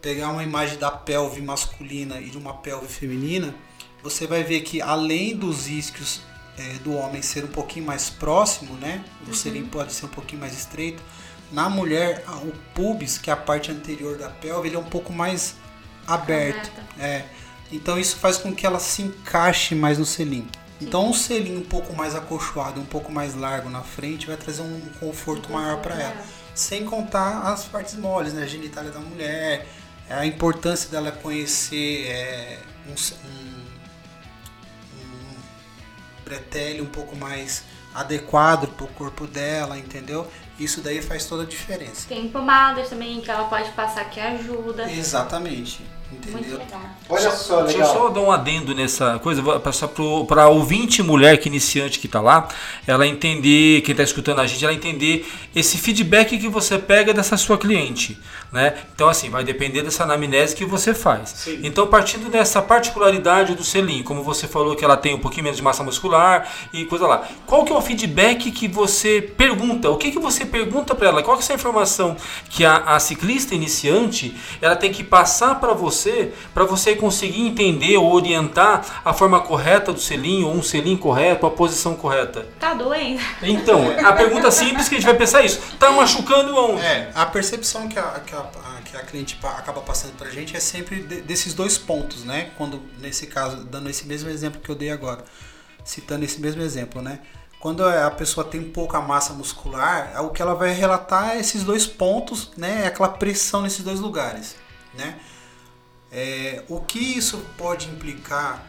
pegar 0.00 0.28
uma 0.28 0.42
imagem 0.42 0.78
da 0.78 0.90
pelve 0.90 1.42
masculina 1.42 2.20
e 2.20 2.30
de 2.30 2.38
uma 2.38 2.54
pelve 2.54 2.86
feminina, 2.86 3.54
você 4.02 4.26
vai 4.26 4.42
ver 4.42 4.60
que 4.60 4.80
além 4.80 5.36
dos 5.36 5.68
isquios 5.68 6.22
é, 6.56 6.74
do 6.78 6.94
homem 6.94 7.20
ser 7.22 7.44
um 7.44 7.48
pouquinho 7.48 7.86
mais 7.86 8.08
próximo, 8.08 8.74
né? 8.76 9.04
O 9.28 9.34
selim 9.34 9.66
pode 9.66 9.92
ser 9.92 10.06
um 10.06 10.10
pouquinho 10.10 10.40
mais 10.40 10.54
estreito. 10.56 11.02
Na 11.52 11.68
mulher, 11.68 12.24
o 12.42 12.52
pubis, 12.74 13.18
que 13.18 13.30
é 13.30 13.32
a 13.32 13.36
parte 13.36 13.70
anterior 13.70 14.16
da 14.16 14.28
pelve, 14.28 14.68
ele 14.68 14.76
é 14.76 14.78
um 14.78 14.84
pouco 14.84 15.12
mais 15.12 15.56
aberto. 16.06 16.70
É. 16.98 17.24
Então 17.72 17.98
isso 17.98 18.16
faz 18.16 18.36
com 18.36 18.54
que 18.54 18.66
ela 18.66 18.80
se 18.80 19.02
encaixe 19.02 19.74
mais 19.74 19.98
no 19.98 20.04
selim. 20.04 20.48
Então 20.80 21.10
um 21.10 21.12
selim 21.12 21.56
um 21.58 21.64
pouco 21.64 21.94
mais 21.94 22.14
acolchoado, 22.14 22.80
um 22.80 22.86
pouco 22.86 23.12
mais 23.12 23.34
largo 23.34 23.68
na 23.68 23.82
frente 23.82 24.26
vai 24.26 24.36
trazer 24.36 24.62
um 24.62 24.80
conforto 24.98 25.52
maior 25.52 25.80
para 25.80 25.94
ela. 25.94 26.16
Sem 26.54 26.84
contar 26.84 27.42
as 27.52 27.64
partes 27.64 27.94
moles, 27.96 28.32
né? 28.32 28.42
A 28.42 28.46
genitália 28.46 28.90
da 28.90 28.98
mulher, 28.98 29.66
a 30.08 30.26
importância 30.26 30.90
dela 30.90 31.12
conhecer 31.12 32.06
é, 32.06 32.58
um, 32.86 32.92
um, 32.92 33.66
um 34.96 35.34
bretelle 36.24 36.80
um 36.80 36.86
pouco 36.86 37.14
mais 37.14 37.62
adequado 37.94 38.68
para 38.68 38.84
o 38.84 38.88
corpo 38.88 39.26
dela, 39.26 39.78
entendeu? 39.78 40.26
Isso 40.60 40.82
daí 40.82 41.00
faz 41.00 41.24
toda 41.24 41.44
a 41.44 41.46
diferença. 41.46 42.06
Tem 42.06 42.28
pomadas 42.28 42.90
também 42.90 43.18
que 43.22 43.30
ela 43.30 43.48
pode 43.48 43.70
passar 43.70 44.04
que 44.10 44.20
ajuda. 44.20 44.92
Exatamente, 44.92 45.82
entendeu? 46.12 46.58
legal. 46.58 46.80
Olha 47.08 47.30
só, 47.32 47.62
Deixa 47.62 47.78
eu 47.78 47.82
legal. 47.82 47.94
só 47.94 48.08
dar 48.10 48.20
um 48.20 48.30
adendo 48.30 48.74
nessa 48.74 49.18
coisa, 49.18 49.42
vou 49.42 49.58
passar 49.58 49.88
para 50.28 50.48
ouvinte 50.48 51.02
mulher 51.02 51.38
que 51.38 51.48
iniciante 51.48 51.98
que 51.98 52.06
está 52.06 52.20
lá, 52.20 52.48
ela 52.86 53.06
entender, 53.06 53.80
quem 53.82 53.92
está 53.92 54.04
escutando 54.04 54.40
a 54.40 54.46
gente, 54.46 54.64
ela 54.64 54.72
entender 54.72 55.26
esse 55.54 55.76
feedback 55.78 56.38
que 56.38 56.48
você 56.48 56.78
pega 56.78 57.12
dessa 57.12 57.36
sua 57.36 57.58
cliente, 57.58 58.18
né? 58.52 58.74
Então 58.94 59.08
assim, 59.08 59.28
vai 59.28 59.42
depender 59.42 59.82
dessa 59.82 60.04
anamnese 60.04 60.54
que 60.54 60.64
você 60.64 60.94
faz. 60.94 61.30
Sim. 61.30 61.60
Então 61.64 61.86
partindo 61.86 62.30
dessa 62.30 62.62
particularidade 62.62 63.54
do 63.54 63.64
selim, 63.64 64.02
como 64.02 64.22
você 64.22 64.46
falou 64.46 64.76
que 64.76 64.84
ela 64.84 64.96
tem 64.96 65.14
um 65.14 65.18
pouquinho 65.18 65.44
menos 65.44 65.56
de 65.56 65.62
massa 65.62 65.82
muscular 65.82 66.48
e 66.72 66.84
coisa 66.84 67.06
lá, 67.06 67.28
qual 67.46 67.64
que 67.64 67.72
é 67.72 67.76
o 67.76 67.82
feedback 67.82 68.50
que 68.52 68.68
você 68.68 69.20
pergunta? 69.20 69.90
O 69.90 69.96
que 69.96 70.12
que 70.12 70.18
você 70.18 70.46
pergunta 70.46 70.94
para 70.94 71.08
ela? 71.08 71.22
Qual 71.22 71.36
que 71.36 71.42
é 71.42 71.44
essa 71.44 71.54
informação 71.54 72.16
que 72.48 72.64
a, 72.64 72.76
a 72.76 73.00
ciclista 73.00 73.54
iniciante 73.54 74.34
ela 74.60 74.76
tem 74.76 74.92
que 74.92 75.02
passar 75.02 75.58
para 75.60 75.72
você, 75.72 75.99
para 76.54 76.64
você 76.64 76.94
conseguir 76.96 77.40
entender 77.46 77.96
ou 77.96 78.12
orientar 78.12 79.02
a 79.04 79.12
forma 79.12 79.40
correta 79.40 79.92
do 79.92 80.00
selim 80.00 80.44
ou 80.44 80.52
um 80.52 80.62
selim 80.62 80.96
correto, 80.96 81.46
a 81.46 81.50
posição 81.50 81.94
correta? 81.94 82.46
Tá 82.58 82.74
doendo? 82.74 83.20
Então, 83.42 83.82
a 84.06 84.12
pergunta 84.12 84.50
simples 84.50 84.88
que 84.88 84.94
a 84.94 84.98
gente 84.98 85.06
vai 85.06 85.16
pensar 85.16 85.42
é 85.42 85.46
isso: 85.46 85.60
tá 85.78 85.90
machucando 85.90 86.56
onde? 86.56 86.80
É, 86.82 87.10
a 87.14 87.26
percepção 87.26 87.88
que 87.88 87.98
a, 87.98 88.20
que 88.26 88.34
a, 88.34 88.42
que 88.84 88.96
a 88.96 89.00
cliente 89.00 89.38
acaba 89.42 89.80
passando 89.80 90.12
pra 90.16 90.30
gente 90.30 90.56
é 90.56 90.60
sempre 90.60 91.02
de- 91.02 91.20
desses 91.22 91.54
dois 91.54 91.76
pontos, 91.78 92.24
né? 92.24 92.50
Quando, 92.56 92.80
nesse 93.00 93.26
caso, 93.26 93.64
dando 93.64 93.88
esse 93.90 94.06
mesmo 94.06 94.28
exemplo 94.30 94.60
que 94.60 94.68
eu 94.70 94.74
dei 94.74 94.90
agora, 94.90 95.24
citando 95.84 96.24
esse 96.24 96.40
mesmo 96.40 96.62
exemplo, 96.62 97.00
né? 97.02 97.20
Quando 97.58 97.84
a 97.84 98.10
pessoa 98.10 98.42
tem 98.42 98.62
pouca 98.62 99.00
massa 99.02 99.34
muscular, 99.34 100.12
é 100.14 100.20
o 100.20 100.30
que 100.30 100.40
ela 100.40 100.54
vai 100.54 100.72
relatar 100.72 101.32
é 101.32 101.40
esses 101.40 101.62
dois 101.62 101.86
pontos, 101.86 102.50
né? 102.56 102.82
É 102.84 102.86
aquela 102.86 103.10
pressão 103.10 103.60
nesses 103.60 103.84
dois 103.84 104.00
lugares, 104.00 104.56
né? 104.94 105.16
É, 106.12 106.62
o 106.68 106.80
que 106.80 106.98
isso 106.98 107.38
pode 107.56 107.88
implicar 107.88 108.66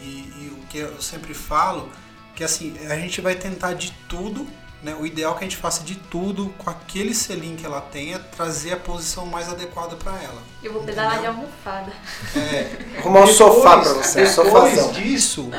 e, 0.00 0.04
e 0.04 0.58
o 0.58 0.66
que 0.68 0.78
eu 0.78 1.00
sempre 1.02 1.34
falo 1.34 1.90
que 2.34 2.42
assim 2.42 2.74
a 2.88 2.96
gente 2.96 3.20
vai 3.20 3.34
tentar 3.34 3.74
de 3.74 3.92
tudo 4.08 4.46
né? 4.82 4.96
o 4.98 5.04
ideal 5.04 5.34
é 5.34 5.38
que 5.38 5.44
a 5.44 5.48
gente 5.48 5.58
faça 5.58 5.84
de 5.84 5.94
tudo 5.94 6.54
com 6.56 6.70
aquele 6.70 7.14
selim 7.14 7.54
que 7.54 7.66
ela 7.66 7.82
tenha 7.82 8.18
trazer 8.18 8.72
a 8.72 8.76
posição 8.78 9.26
mais 9.26 9.50
adequada 9.50 9.94
para 9.96 10.12
ela 10.22 10.42
Eu 10.62 10.72
vou 10.72 10.82
pedalar 10.82 11.20
de 11.20 11.26
almofada. 11.26 11.92
Arrumar 12.98 13.24
um 13.24 13.26
sofá 13.26 13.78
pra 13.78 13.92
você, 13.92 14.24
depois 14.24 14.34
sofazão. 14.34 14.92
disso 14.92 15.50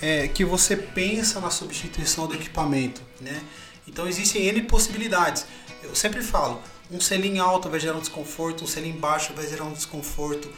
é 0.00 0.26
que 0.26 0.44
você 0.44 0.74
pensa 0.74 1.38
na 1.38 1.50
substituição 1.50 2.26
do 2.26 2.34
equipamento, 2.34 3.00
né? 3.20 3.40
Então 3.86 4.08
existem 4.08 4.46
N 4.46 4.62
possibilidades. 4.62 5.46
Eu 5.82 5.94
sempre 5.94 6.22
falo, 6.22 6.60
um 6.92 7.00
selim 7.00 7.38
alto 7.38 7.70
vai 7.70 7.80
gerar 7.80 7.96
um 7.96 8.00
desconforto, 8.00 8.64
um 8.64 8.66
selim 8.66 8.92
baixo 8.92 9.32
vai 9.34 9.46
gerar 9.46 9.64
um 9.64 9.72
desconforto, 9.72 10.48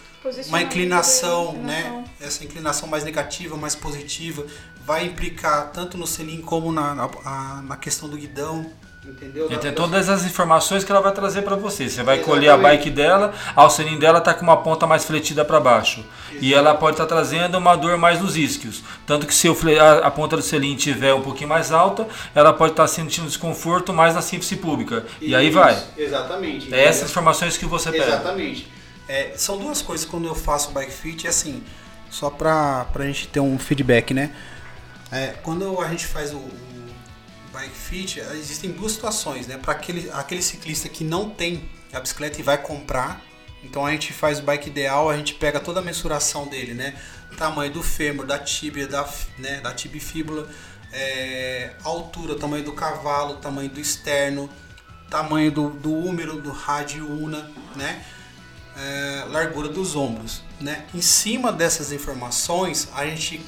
uma 0.48 0.60
inclinação, 0.62 1.52
né? 1.52 2.04
Essa 2.20 2.44
inclinação 2.44 2.88
mais 2.88 3.04
negativa, 3.04 3.56
mais 3.56 3.74
positiva, 3.76 4.44
vai 4.84 5.06
implicar 5.06 5.70
tanto 5.70 5.96
no 5.96 6.06
selim 6.06 6.40
como 6.40 6.72
na, 6.72 6.94
na, 6.94 7.62
na 7.62 7.76
questão 7.76 8.08
do 8.08 8.16
guidão, 8.16 8.70
entendeu? 9.06 9.46
E 9.50 9.56
tem 9.58 9.70
da- 9.70 9.76
todas 9.76 10.08
as 10.08 10.24
informações 10.24 10.84
que 10.84 10.90
ela 10.90 11.00
vai 11.00 11.12
trazer 11.12 11.42
para 11.42 11.56
você. 11.56 11.88
Você 11.88 12.02
vai 12.02 12.18
colher 12.18 12.50
a 12.50 12.54
Exatamente. 12.54 12.76
bike 12.78 12.90
dela, 12.90 13.32
a 13.54 13.68
selim 13.68 13.98
dela 13.98 14.20
tá 14.20 14.32
com 14.34 14.42
uma 14.42 14.56
ponta 14.56 14.86
mais 14.86 15.04
fletida 15.04 15.44
para 15.44 15.60
baixo. 15.60 16.04
E 16.40 16.52
ela 16.54 16.74
pode 16.74 16.94
estar 16.94 17.06
trazendo 17.06 17.56
uma 17.58 17.76
dor 17.76 17.96
mais 17.96 18.20
nos 18.20 18.36
isquios. 18.36 18.82
Tanto 19.06 19.26
que 19.26 19.34
se 19.34 19.48
a, 19.78 19.98
a 20.06 20.10
ponta 20.10 20.36
do 20.36 20.42
selim 20.42 20.74
tiver 20.76 21.14
um 21.14 21.22
pouquinho 21.22 21.48
mais 21.48 21.70
alta, 21.70 22.06
ela 22.34 22.52
pode 22.52 22.72
estar 22.72 22.86
sentindo 22.88 23.26
desconforto 23.26 23.92
mais 23.92 24.14
na 24.14 24.22
síntese 24.22 24.56
pública. 24.56 25.04
E 25.20 25.34
aí 25.34 25.48
Isso, 25.48 25.56
vai. 25.58 25.80
Exatamente. 25.96 26.74
É 26.74 26.84
essas 26.84 27.10
informações 27.10 27.56
que 27.56 27.66
você 27.66 27.90
pega. 27.92 28.04
Exatamente. 28.06 28.72
É, 29.08 29.32
são 29.36 29.58
duas 29.58 29.82
coisas 29.82 30.06
quando 30.06 30.26
eu 30.26 30.34
faço 30.34 30.70
bike 30.72 30.90
fit, 30.92 31.28
assim, 31.28 31.62
só 32.10 32.30
pra, 32.30 32.86
pra 32.92 33.04
gente 33.04 33.28
ter 33.28 33.40
um 33.40 33.58
feedback, 33.58 34.14
né? 34.14 34.30
É, 35.12 35.34
quando 35.42 35.78
a 35.80 35.88
gente 35.88 36.06
faz 36.06 36.32
o 36.32 36.40
bike 37.64 37.76
fit, 37.76 38.20
existem 38.20 38.70
duas 38.70 38.92
situações, 38.92 39.46
né? 39.46 39.56
Para 39.56 39.72
aquele, 39.72 40.10
aquele 40.12 40.42
ciclista 40.42 40.88
que 40.88 41.04
não 41.04 41.30
tem 41.30 41.68
a 41.92 42.00
bicicleta 42.00 42.40
e 42.40 42.42
vai 42.42 42.58
comprar, 42.58 43.22
então 43.62 43.86
a 43.86 43.90
gente 43.90 44.12
faz 44.12 44.38
o 44.38 44.42
bike 44.42 44.68
ideal, 44.68 45.08
a 45.08 45.16
gente 45.16 45.34
pega 45.34 45.58
toda 45.58 45.80
a 45.80 45.82
mensuração 45.82 46.46
dele, 46.46 46.74
né? 46.74 46.96
Tamanho 47.38 47.72
do 47.72 47.82
fêmur, 47.82 48.26
da 48.26 48.38
tíbia, 48.38 48.86
da, 48.86 49.08
né? 49.38 49.60
da 49.60 49.72
tibia 49.72 49.98
e 49.98 50.04
fíbula, 50.04 50.48
é, 50.92 51.72
altura, 51.82 52.36
tamanho 52.36 52.62
do 52.64 52.72
cavalo, 52.72 53.36
tamanho 53.36 53.68
do 53.68 53.80
externo, 53.80 54.48
tamanho 55.10 55.50
do, 55.50 55.70
do 55.70 55.92
húmero, 55.92 56.40
do 56.40 56.52
rádio 56.52 57.10
una, 57.10 57.50
né? 57.74 58.04
é, 58.76 59.24
largura 59.28 59.68
dos 59.68 59.96
ombros. 59.96 60.42
Né? 60.60 60.84
Em 60.94 61.02
cima 61.02 61.52
dessas 61.52 61.90
informações, 61.90 62.88
a 62.94 63.04
gente 63.06 63.44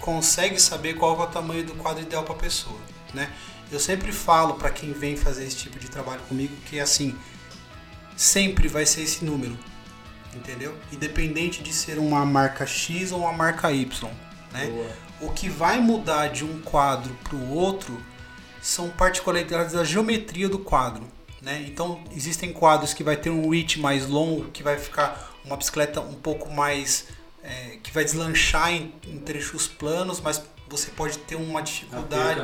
consegue 0.00 0.60
saber 0.60 0.94
qual 0.94 1.18
é 1.18 1.24
o 1.24 1.26
tamanho 1.26 1.64
do 1.64 1.74
quadro 1.74 2.02
ideal 2.02 2.22
para 2.22 2.34
a 2.34 2.38
pessoa. 2.38 2.78
Né? 3.12 3.32
Eu 3.70 3.80
sempre 3.80 4.12
falo 4.12 4.54
para 4.54 4.70
quem 4.70 4.92
vem 4.92 5.16
fazer 5.16 5.44
esse 5.44 5.56
tipo 5.56 5.78
de 5.78 5.88
trabalho 5.88 6.20
comigo 6.22 6.54
que 6.66 6.78
assim 6.78 7.16
sempre 8.16 8.68
vai 8.68 8.86
ser 8.86 9.02
esse 9.02 9.24
número, 9.24 9.58
entendeu? 10.34 10.76
Independente 10.92 11.62
de 11.62 11.72
ser 11.72 11.98
uma 11.98 12.24
marca 12.24 12.66
X 12.66 13.10
ou 13.12 13.20
uma 13.20 13.32
marca 13.32 13.72
Y, 13.72 14.10
né? 14.52 14.70
O 15.20 15.30
que 15.30 15.48
vai 15.48 15.80
mudar 15.80 16.28
de 16.28 16.44
um 16.44 16.60
quadro 16.60 17.16
para 17.24 17.36
o 17.36 17.52
outro 17.54 18.00
são 18.62 18.88
particularidades 18.90 19.72
da 19.74 19.84
geometria 19.84 20.48
do 20.48 20.58
quadro, 20.58 21.04
né? 21.42 21.64
Então 21.66 22.02
existem 22.14 22.52
quadros 22.52 22.94
que 22.94 23.02
vai 23.02 23.16
ter 23.16 23.30
um 23.30 23.48
reach 23.50 23.80
mais 23.80 24.06
longo, 24.06 24.50
que 24.50 24.62
vai 24.62 24.78
ficar 24.78 25.32
uma 25.44 25.56
bicicleta 25.56 26.00
um 26.00 26.14
pouco 26.14 26.50
mais 26.52 27.06
é, 27.42 27.78
que 27.82 27.92
vai 27.92 28.04
deslanchar 28.04 28.72
em, 28.72 28.92
em 29.06 29.18
trechos 29.18 29.66
planos, 29.66 30.20
mas 30.20 30.42
você 30.76 30.90
pode 30.90 31.18
ter 31.18 31.36
uma 31.36 31.62
dificuldade 31.62 32.40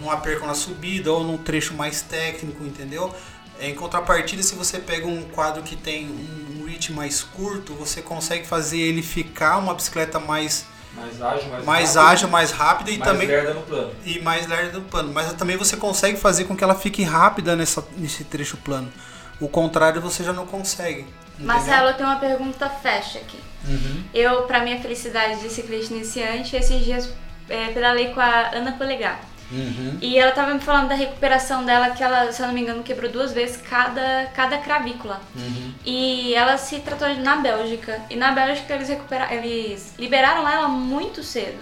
numa 0.00 0.16
perca 0.16 0.46
na 0.46 0.54
subida 0.54 1.12
ou 1.12 1.22
num 1.22 1.36
trecho 1.36 1.74
mais 1.74 2.00
técnico, 2.00 2.64
entendeu? 2.64 3.14
Em 3.60 3.74
contrapartida, 3.74 4.42
se 4.42 4.54
você 4.54 4.78
pega 4.78 5.06
um 5.06 5.22
quadro 5.24 5.62
que 5.62 5.76
tem 5.76 6.08
um 6.08 6.66
reach 6.66 6.92
mais 6.92 7.22
curto, 7.22 7.74
você 7.74 8.02
consegue 8.02 8.46
fazer 8.46 8.78
ele 8.78 9.02
ficar 9.02 9.58
uma 9.58 9.74
bicicleta 9.74 10.18
mais 10.18 10.66
mais 10.94 11.20
ágil, 11.20 11.50
mais, 11.50 11.64
mais 11.64 11.94
rápido, 11.94 12.12
ágil, 12.12 12.28
mais 12.28 12.50
rápida 12.52 12.90
e 12.90 12.98
mais 12.98 13.10
também 13.10 13.26
lerda 13.26 13.54
no 13.54 13.62
plano. 13.62 13.92
e 14.04 14.20
mais 14.20 14.46
lerda 14.46 14.78
no 14.78 14.84
plano. 14.84 15.12
Mas 15.12 15.32
também 15.32 15.56
você 15.56 15.76
consegue 15.76 16.16
fazer 16.16 16.44
com 16.44 16.56
que 16.56 16.62
ela 16.62 16.74
fique 16.74 17.02
rápida 17.02 17.56
nessa, 17.56 17.84
nesse 17.96 18.24
trecho 18.24 18.56
plano. 18.58 18.92
O 19.40 19.48
contrário 19.48 20.00
você 20.00 20.22
já 20.22 20.32
não 20.32 20.46
consegue. 20.46 21.00
entendeu? 21.00 21.46
Marcelo, 21.46 21.88
eu 21.88 21.94
tenho 21.94 22.08
uma 22.08 22.18
pergunta 22.20 22.68
fecha 22.68 23.18
aqui. 23.18 23.38
Uhum. 23.66 24.04
Eu, 24.12 24.42
pra 24.42 24.60
minha 24.62 24.80
felicidade 24.80 25.40
de 25.40 25.48
ciclista 25.48 25.94
iniciante, 25.94 26.54
esses 26.54 26.84
dias 26.84 27.12
é, 27.48 27.68
pedalei 27.68 28.08
com 28.12 28.20
a 28.20 28.50
Ana 28.54 28.72
Polegar. 28.72 29.20
Uhum. 29.50 29.98
E 30.00 30.18
ela 30.18 30.32
tava 30.32 30.54
me 30.54 30.60
falando 30.60 30.88
da 30.88 30.94
recuperação 30.94 31.64
dela, 31.64 31.90
que 31.90 32.02
ela, 32.02 32.32
se 32.32 32.42
eu 32.42 32.46
não 32.46 32.54
me 32.54 32.62
engano, 32.62 32.82
quebrou 32.82 33.10
duas 33.10 33.32
vezes 33.32 33.56
cada, 33.58 34.26
cada 34.34 34.58
cravícula. 34.58 35.20
Uhum. 35.34 35.72
E 35.84 36.34
ela 36.34 36.56
se 36.56 36.80
tratou 36.80 37.08
na 37.16 37.36
Bélgica. 37.36 38.00
E 38.10 38.16
na 38.16 38.32
Bélgica 38.32 38.74
eles, 38.74 38.88
recupera 38.88 39.32
eles 39.32 39.94
liberaram 39.98 40.48
ela 40.48 40.68
muito 40.68 41.22
cedo. 41.22 41.58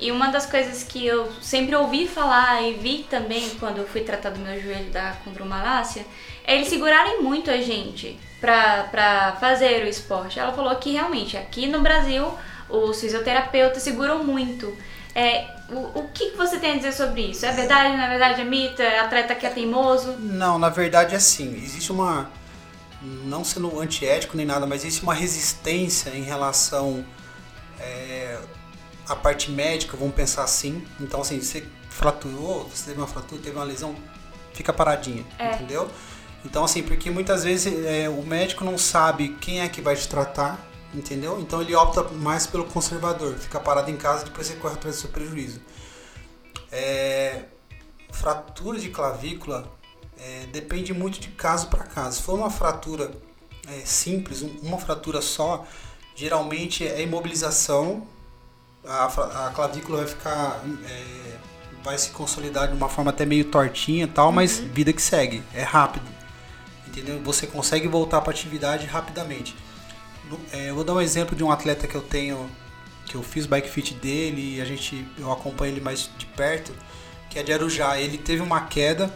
E 0.00 0.10
uma 0.10 0.28
das 0.28 0.44
coisas 0.44 0.82
que 0.82 1.06
eu 1.06 1.30
sempre 1.40 1.74
ouvi 1.76 2.06
falar 2.06 2.62
e 2.62 2.74
vi 2.74 3.06
também 3.08 3.50
quando 3.60 3.78
eu 3.78 3.86
fui 3.86 4.00
tratar 4.00 4.30
do 4.30 4.40
meu 4.40 4.60
joelho 4.60 4.90
da 4.90 5.12
condromalácia, 5.24 6.04
é 6.44 6.56
eles 6.56 6.68
segurarem 6.68 7.22
muito 7.22 7.50
a 7.50 7.58
gente 7.58 8.18
pra, 8.40 8.84
pra 8.90 9.36
fazer 9.40 9.84
o 9.84 9.88
esporte. 9.88 10.38
Ela 10.38 10.52
falou 10.52 10.74
que 10.76 10.92
realmente 10.92 11.36
aqui 11.36 11.66
no 11.66 11.80
Brasil 11.80 12.26
os 12.68 13.00
fisioterapeutas 13.00 13.82
seguram 13.82 14.24
muito. 14.24 14.76
É, 15.14 15.46
o, 15.70 16.00
o 16.00 16.08
que 16.12 16.30
você 16.30 16.58
tem 16.58 16.72
a 16.72 16.76
dizer 16.76 16.92
sobre 16.92 17.22
isso? 17.22 17.46
É 17.46 17.52
verdade, 17.52 17.96
na 17.96 18.08
verdade 18.08 18.40
é 18.40 18.44
mito? 18.44 18.82
É 18.82 18.98
atleta 18.98 19.34
que 19.34 19.46
é 19.46 19.50
teimoso? 19.50 20.12
Não, 20.18 20.58
na 20.58 20.68
verdade 20.68 21.14
é 21.14 21.16
assim, 21.18 21.54
existe 21.62 21.92
uma 21.92 22.30
não 23.24 23.44
sendo 23.44 23.78
antiético 23.80 24.36
nem 24.36 24.46
nada, 24.46 24.66
mas 24.66 24.82
existe 24.84 25.02
uma 25.02 25.14
resistência 25.14 26.10
em 26.10 26.22
relação 26.22 27.04
é, 27.78 28.38
à 29.08 29.14
parte 29.14 29.50
médica, 29.50 29.96
vamos 29.96 30.14
pensar 30.14 30.42
assim. 30.44 30.84
Então 30.98 31.20
assim, 31.20 31.40
você 31.40 31.64
fraturou, 31.90 32.68
você 32.68 32.86
teve 32.86 32.98
uma 33.00 33.06
fratura, 33.06 33.40
teve 33.42 33.56
uma 33.56 33.64
lesão, 33.64 33.94
fica 34.52 34.72
paradinha, 34.72 35.24
É. 35.38 35.54
entendeu? 35.54 35.88
Então 36.44 36.64
assim, 36.64 36.82
porque 36.82 37.10
muitas 37.10 37.44
vezes 37.44 37.72
é, 37.86 38.08
o 38.08 38.22
médico 38.22 38.64
não 38.64 38.76
sabe 38.76 39.36
quem 39.40 39.60
é 39.60 39.68
que 39.68 39.80
vai 39.80 39.94
te 39.94 40.08
tratar, 40.08 40.58
entendeu? 40.94 41.40
Então 41.40 41.60
ele 41.60 41.74
opta 41.74 42.02
mais 42.04 42.46
pelo 42.46 42.64
conservador, 42.64 43.34
fica 43.38 43.58
parado 43.60 43.90
em 43.90 43.96
casa 43.96 44.22
e 44.22 44.24
depois 44.26 44.46
você 44.46 44.54
corre 44.56 44.74
atrás 44.74 44.96
do 44.96 45.00
seu 45.00 45.10
prejuízo. 45.10 45.60
É, 46.70 47.44
fratura 48.12 48.78
de 48.78 48.88
clavícula 48.88 49.70
é, 50.18 50.46
depende 50.52 50.92
muito 50.92 51.20
de 51.20 51.28
caso 51.28 51.68
para 51.68 51.84
caso. 51.84 52.16
Se 52.18 52.22
for 52.22 52.34
uma 52.34 52.50
fratura 52.50 53.12
é, 53.68 53.80
simples, 53.84 54.42
um- 54.42 54.56
uma 54.62 54.78
fratura 54.78 55.20
só, 55.20 55.66
geralmente 56.14 56.86
é 56.86 57.02
imobilização, 57.02 58.06
a, 58.84 59.04
a 59.46 59.50
clavícula 59.50 59.98
vai 59.98 60.06
ficar. 60.06 60.62
é, 60.88 61.34
vai 61.82 61.98
se 61.98 62.10
consolidar 62.12 62.68
de 62.68 62.74
uma 62.74 62.88
forma 62.88 63.10
até 63.10 63.26
meio 63.26 63.44
tortinha 63.44 64.08
tal, 64.08 64.32
mas 64.32 64.58
vida 64.58 64.90
que 64.90 65.02
segue, 65.02 65.42
é 65.52 65.62
rápido. 65.62 66.06
Entendeu? 66.88 67.20
Você 67.22 67.46
consegue 67.46 67.86
voltar 67.88 68.22
para 68.22 68.30
atividade 68.32 68.86
rapidamente. 68.86 69.54
É, 70.52 70.70
eu 70.70 70.74
vou 70.74 70.84
dar 70.84 70.94
um 70.94 71.00
exemplo 71.00 71.36
de 71.36 71.44
um 71.44 71.50
atleta 71.50 71.86
que 71.86 71.94
eu 71.94 72.02
tenho, 72.02 72.50
que 73.06 73.14
eu 73.14 73.22
fiz 73.22 73.46
bike 73.46 73.68
fit 73.68 73.94
dele 73.94 74.56
e 74.56 74.60
a 74.60 74.64
gente, 74.64 75.06
eu 75.18 75.30
acompanho 75.30 75.72
ele 75.72 75.80
mais 75.80 76.10
de 76.16 76.26
perto, 76.26 76.72
que 77.30 77.38
é 77.38 77.42
de 77.42 77.52
Arujá. 77.52 78.00
Ele 78.00 78.18
teve 78.18 78.42
uma 78.42 78.62
queda 78.62 79.12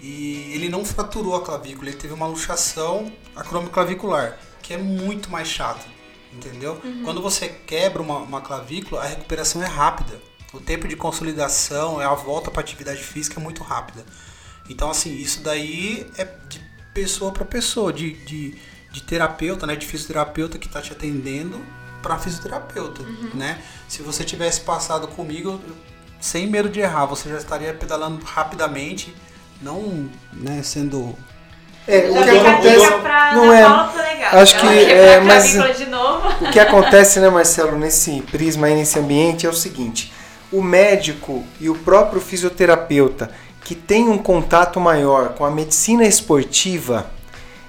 e 0.00 0.52
ele 0.54 0.68
não 0.68 0.84
fraturou 0.84 1.36
a 1.36 1.42
clavícula, 1.42 1.88
ele 1.88 1.96
teve 1.96 2.12
uma 2.12 2.26
luxação 2.26 3.12
acromioclavicular, 3.36 4.38
que 4.60 4.74
é 4.74 4.78
muito 4.78 5.30
mais 5.30 5.46
chato, 5.46 5.86
entendeu? 6.32 6.80
Quando 7.04 7.22
você 7.22 7.48
quebra 7.48 8.02
uma, 8.02 8.18
uma 8.18 8.40
clavícula, 8.40 9.02
a 9.02 9.06
recuperação 9.06 9.62
é 9.62 9.66
rápida. 9.66 10.20
O 10.52 10.60
tempo 10.60 10.86
de 10.86 10.96
consolidação, 10.96 11.98
a 11.98 12.14
volta 12.14 12.50
para 12.50 12.60
atividade 12.60 13.02
física 13.02 13.40
é 13.40 13.42
muito 13.42 13.62
rápida. 13.62 14.04
Então, 14.68 14.90
assim, 14.90 15.14
isso 15.14 15.40
daí 15.42 16.06
é 16.18 16.24
de 16.24 16.60
pessoa 16.92 17.32
para 17.32 17.44
pessoa, 17.44 17.92
de, 17.92 18.12
de, 18.24 18.54
de 18.92 19.02
terapeuta, 19.02 19.66
né, 19.66 19.74
de 19.74 19.86
fisioterapeuta 19.86 20.58
que 20.58 20.66
está 20.66 20.80
te 20.80 20.92
atendendo 20.92 21.60
para 22.02 22.18
fisioterapeuta, 22.18 23.02
né? 23.34 23.58
Se 23.88 24.02
você 24.02 24.22
tivesse 24.24 24.60
passado 24.60 25.08
comigo, 25.08 25.60
sem 26.20 26.46
medo 26.46 26.68
de 26.68 26.80
errar, 26.80 27.06
você 27.06 27.28
já 27.28 27.36
estaria 27.38 27.72
pedalando 27.72 28.24
rapidamente, 28.24 29.14
não, 29.60 30.08
né, 30.32 30.60
sendo 30.62 31.16
É, 31.86 32.08
o 32.10 32.22
que 32.22 32.30
acontece. 32.30 32.92
pra 33.00 33.34
Não 33.34 33.52
é. 33.52 33.62
Acho 34.32 34.58
que 34.60 34.66
é, 34.66 35.20
mas- 35.20 35.52
clavícula 35.54 35.74
de 35.74 35.86
novo. 35.90 36.28
O 36.46 36.50
que 36.50 36.60
acontece, 36.60 37.18
né, 37.20 37.28
Marcelo, 37.30 37.78
nesse 37.78 38.20
prisma 38.30 38.66
aí, 38.66 38.74
nesse 38.74 38.98
ambiente 38.98 39.46
é 39.46 39.48
o 39.48 39.52
seguinte: 39.54 40.12
o 40.52 40.60
médico 40.62 41.44
e 41.60 41.68
o 41.70 41.74
próprio 41.74 42.20
fisioterapeuta 42.20 43.30
que 43.64 43.74
tem 43.76 44.08
um 44.08 44.18
contato 44.18 44.80
maior 44.80 45.30
com 45.30 45.44
a 45.44 45.50
medicina 45.50 46.04
esportiva, 46.04 47.06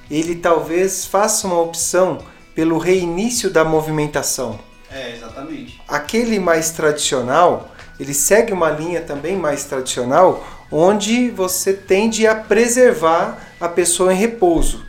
ele 0.10 0.36
talvez 0.36 1.06
faça 1.06 1.48
uma 1.48 1.60
opção 1.62 2.20
pelo 2.56 2.78
reinício 2.78 3.50
da 3.50 3.64
movimentação. 3.64 4.60
É, 4.92 5.16
exatamente. 5.16 5.82
Aquele 5.88 6.40
mais 6.40 6.70
tradicional, 6.72 7.70
ele 8.00 8.14
segue 8.14 8.54
uma 8.54 8.70
linha 8.70 9.02
também 9.02 9.36
mais 9.36 9.64
tradicional, 9.64 10.46
onde 10.72 11.30
você 11.32 11.74
tende 11.74 12.28
a 12.28 12.36
preservar 12.36 13.38
a 13.60 13.68
pessoa 13.68 14.14
em 14.14 14.18
repouso. 14.18 14.84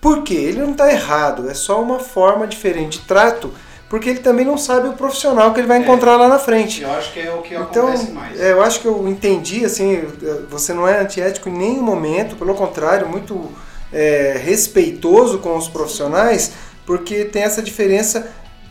Por 0.00 0.22
quê? 0.22 0.34
Ele 0.34 0.60
não 0.62 0.72
está 0.72 0.90
errado, 0.90 1.48
é 1.50 1.54
só 1.54 1.80
uma 1.80 1.98
forma 1.98 2.46
diferente 2.46 2.98
de 3.00 3.06
trato, 3.06 3.52
porque 3.88 4.08
ele 4.10 4.18
também 4.20 4.44
não 4.44 4.58
sabe 4.58 4.88
o 4.88 4.92
profissional 4.94 5.52
que 5.52 5.60
ele 5.60 5.66
vai 5.68 5.78
encontrar 5.78 6.16
lá 6.16 6.28
na 6.28 6.38
frente. 6.38 6.82
Eu 6.82 6.90
acho 6.92 7.12
que 7.12 7.20
é 7.20 7.32
o 7.32 7.40
que 7.42 7.54
Então, 7.54 7.88
acontece 7.88 8.10
mais. 8.12 8.40
é, 8.40 8.52
eu 8.52 8.62
acho 8.62 8.80
que 8.80 8.86
eu 8.86 9.06
entendi, 9.08 9.64
assim, 9.64 10.02
você 10.50 10.72
não 10.74 10.86
é 10.88 10.98
antiético 11.00 11.48
em 11.48 11.52
nenhum 11.52 11.82
momento, 11.82 12.34
pelo 12.36 12.54
contrário, 12.54 13.08
muito 13.08 13.50
é, 13.96 14.38
respeitoso 14.44 15.38
com 15.38 15.56
os 15.56 15.68
profissionais, 15.68 16.52
porque 16.84 17.24
tem 17.24 17.42
essa 17.42 17.62
diferença 17.62 18.28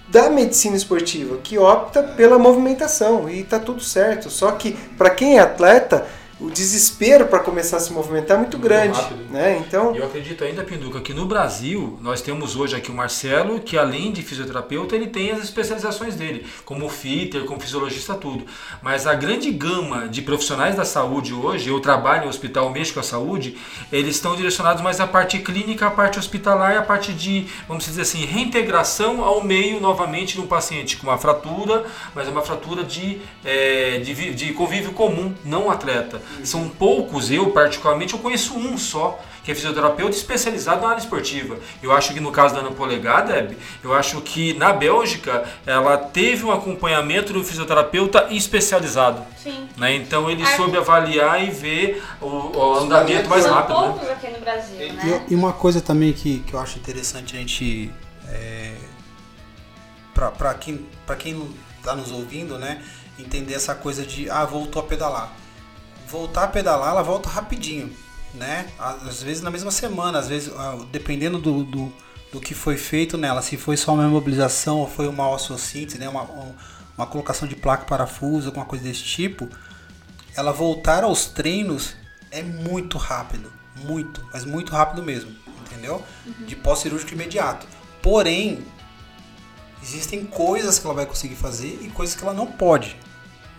da 0.08 0.30
medicina 0.30 0.78
esportiva, 0.78 1.38
que 1.44 1.58
opta 1.58 2.04
pela 2.04 2.38
movimentação 2.38 3.28
e 3.28 3.44
tá 3.44 3.58
tudo 3.60 3.82
certo. 3.82 4.30
Só 4.30 4.52
que 4.52 4.74
para 4.96 5.10
quem 5.10 5.38
é 5.38 5.40
atleta, 5.40 6.06
o 6.38 6.50
desespero 6.50 7.28
para 7.28 7.40
começar 7.40 7.78
a 7.78 7.80
se 7.80 7.94
movimentar 7.94 8.36
é 8.36 8.40
muito, 8.42 8.58
Muito 8.58 8.68
grande, 8.70 9.00
rápido. 9.00 9.32
né? 9.32 9.58
Então, 9.66 9.96
E 9.96 10.00
eu 10.00 10.06
acredito 10.06 10.44
ainda, 10.44 10.64
Pinduca, 10.66 11.00
que 11.00 11.14
no 11.14 11.26
Brasil 11.26 11.98
nós 12.02 12.22
temos 12.22 12.58
hoje 12.58 12.76
aqui 12.76 12.92
o 12.92 12.94
Marcelo, 12.94 13.62
que 13.62 13.78
além 13.78 14.12
de 14.12 14.22
fisioterapeuta, 14.22 14.96
ele 14.96 15.08
tem 15.08 15.32
as 15.32 15.42
especializações 15.44 16.16
dele, 16.16 16.46
como 16.66 16.90
fitter, 16.90 17.46
como 17.46 17.60
fisiologista, 17.62 18.16
tudo. 18.16 18.46
Mas 18.82 19.08
a 19.08 19.14
grande 19.14 19.50
gama 19.50 20.10
de 20.10 20.22
profissionais 20.22 20.76
da 20.76 20.84
saúde 20.84 21.34
hoje, 21.34 21.70
eu 21.70 21.80
trabalho 21.80 22.26
em 22.26 22.28
hospital, 22.28 22.70
mexo 22.70 22.94
com 22.94 23.00
a 23.00 23.04
saúde, 23.04 23.58
eles 23.90 24.16
estão 24.16 24.36
direcionados 24.36 24.84
mais 24.84 25.00
à 25.00 25.08
parte 25.08 25.40
clínica, 25.40 25.88
à 25.88 25.92
parte 25.92 26.20
hospitalar 26.20 26.74
e 26.74 26.78
à 26.78 26.82
parte 26.82 27.14
de, 27.14 27.48
vamos 27.66 27.86
dizer 27.86 28.02
assim, 28.02 28.26
reintegração 28.26 29.24
ao 29.24 29.42
meio 29.42 29.80
novamente 29.80 30.34
de 30.36 30.42
um 30.42 30.48
paciente 30.48 30.98
com 30.98 31.08
uma 31.08 31.18
fratura, 31.18 31.86
mas 32.14 32.28
é 32.28 32.32
uma 32.32 32.42
fratura 32.42 32.84
de, 32.84 33.22
eh, 33.46 34.02
de, 34.04 34.34
de 34.34 34.52
convívio 34.52 34.92
comum, 34.92 35.34
não 35.46 35.72
atleta. 35.72 36.25
São 36.44 36.68
poucos, 36.70 37.32
eu 37.32 37.52
particularmente, 37.52 38.14
eu 38.14 38.20
conheço 38.20 38.58
um 38.58 38.78
só, 38.78 39.20
que 39.44 39.52
é 39.52 39.56
fisioterapeuta 39.56 40.16
especializado 40.16 40.82
na 40.82 40.90
área 40.90 41.00
esportiva. 41.00 41.60
Eu 41.82 41.92
acho 41.92 42.14
que 42.14 42.20
no 42.20 42.32
caso 42.32 42.56
da 42.56 42.62
Ana 42.62 42.72
Polegar, 42.72 43.28
Deb, 43.28 43.56
eu 43.84 43.94
acho 43.94 44.20
que 44.22 44.54
na 44.56 44.74
Bélgica 44.74 45.46
ela 45.66 45.98
teve 45.98 46.44
um 46.44 46.52
acompanhamento 46.52 47.32
do 47.32 47.44
fisioterapeuta 47.44 48.28
especializado. 48.32 49.24
Sim. 49.38 49.70
Né? 49.78 49.96
Então 49.96 50.30
ele 50.32 50.42
Aqui- 50.42 50.56
soube 50.56 50.76
avaliar 50.78 51.44
e 51.44 51.52
ver 51.52 52.04
o, 52.20 52.26
o 52.26 52.74
andamento 52.80 53.30
mais 53.30 53.44
São 53.44 53.54
rápido. 53.54 53.82
Né? 53.82 53.88
poucos 53.88 54.10
aqui 54.10 54.28
no 54.30 54.40
Brasil, 54.40 54.94
né? 54.94 55.26
E, 55.30 55.34
e 55.34 55.36
uma 55.36 55.54
coisa 55.54 55.80
também 55.80 56.12
que, 56.12 56.40
que 56.40 56.54
eu 56.54 56.60
acho 56.60 56.80
interessante 56.80 57.36
a 57.36 57.40
gente. 57.40 57.92
É, 58.30 58.74
pra 60.14 60.54
quem, 60.54 60.86
pra 61.06 61.16
quem 61.16 61.34
não 61.34 61.50
tá 61.84 61.96
nos 61.96 62.12
ouvindo, 62.12 62.58
né? 62.58 62.82
Entender 63.20 63.54
essa 63.54 63.76
coisa 63.76 64.06
de, 64.06 64.30
ah, 64.30 64.44
voltou 64.46 64.82
a 64.82 64.86
pedalar. 64.86 65.32
Voltar 66.08 66.44
a 66.44 66.48
pedalar, 66.48 66.90
ela 66.92 67.02
volta 67.04 67.30
rapidinho, 67.30 67.92
né? 68.34 68.68
Às 68.78 69.24
vezes 69.24 69.42
na 69.42 69.50
mesma 69.50 69.72
semana, 69.72 70.20
às 70.20 70.28
vezes, 70.28 70.52
ah, 70.56 70.78
dependendo 70.92 71.40
do, 71.40 71.64
do, 71.64 71.94
do 72.32 72.40
que 72.40 72.54
foi 72.54 72.78
feito 72.78 73.18
nela, 73.18 73.42
se 73.42 73.58
foi 73.58 73.76
só 73.78 73.94
uma 73.94 74.08
mobilização 74.08 74.80
ou 74.80 74.88
foi 74.90 75.08
uma 75.08 75.30
osteossíntese, 75.30 75.98
né? 75.98 76.08
Uma, 76.08 76.24
um- 76.24 76.54
uma 76.98 77.06
colocação 77.08 77.46
de 77.48 77.56
placa 77.58 77.84
parafuso, 77.86 78.48
alguma 78.48 78.66
coisa 78.66 78.86
desse 78.86 79.04
tipo, 79.04 79.50
ela 80.36 80.54
voltar 80.54 81.04
aos 81.04 81.26
treinos 81.26 81.94
é 82.32 82.42
muito 82.42 82.98
rápido. 82.98 83.52
Muito, 83.84 84.26
mas 84.32 84.46
muito 84.46 84.72
rápido 84.72 85.04
mesmo. 85.04 85.36
Entendeu? 85.66 86.02
De 86.48 86.56
pós-cirúrgico 86.56 87.14
imediato. 87.14 87.68
Porém, 88.02 88.64
existem 89.84 90.26
coisas 90.26 90.80
que 90.80 90.86
ela 90.86 90.96
vai 90.96 91.06
conseguir 91.06 91.36
fazer 91.36 91.80
e 91.82 91.90
coisas 91.90 92.16
que 92.16 92.24
ela 92.24 92.34
não 92.34 92.48
pode. 92.48 92.96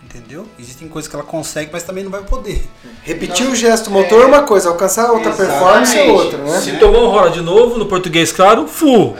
Entendeu? 0.09 0.47
Existem 0.57 0.87
coisas 0.87 1.09
que 1.09 1.15
ela 1.15 1.25
consegue, 1.25 1.69
mas 1.71 1.83
também 1.83 2.01
não 2.01 2.09
vai 2.09 2.23
poder. 2.23 2.65
Repetir 3.03 3.45
o 3.47 3.53
gesto 3.55 3.91
motor 3.91 4.23
é 4.23 4.25
uma 4.25 4.43
coisa, 4.43 4.69
alcançar 4.69 5.11
outra 5.11 5.33
performance 5.33 5.97
é 5.97 6.09
outra, 6.09 6.37
né? 6.39 6.61
Se 6.61 6.77
tomou 6.77 7.07
um 7.07 7.09
rola 7.09 7.29
de 7.29 7.41
novo, 7.41 7.77
no 7.77 7.85
português 7.85 8.31
claro, 8.31 8.67
fu. 8.67 9.15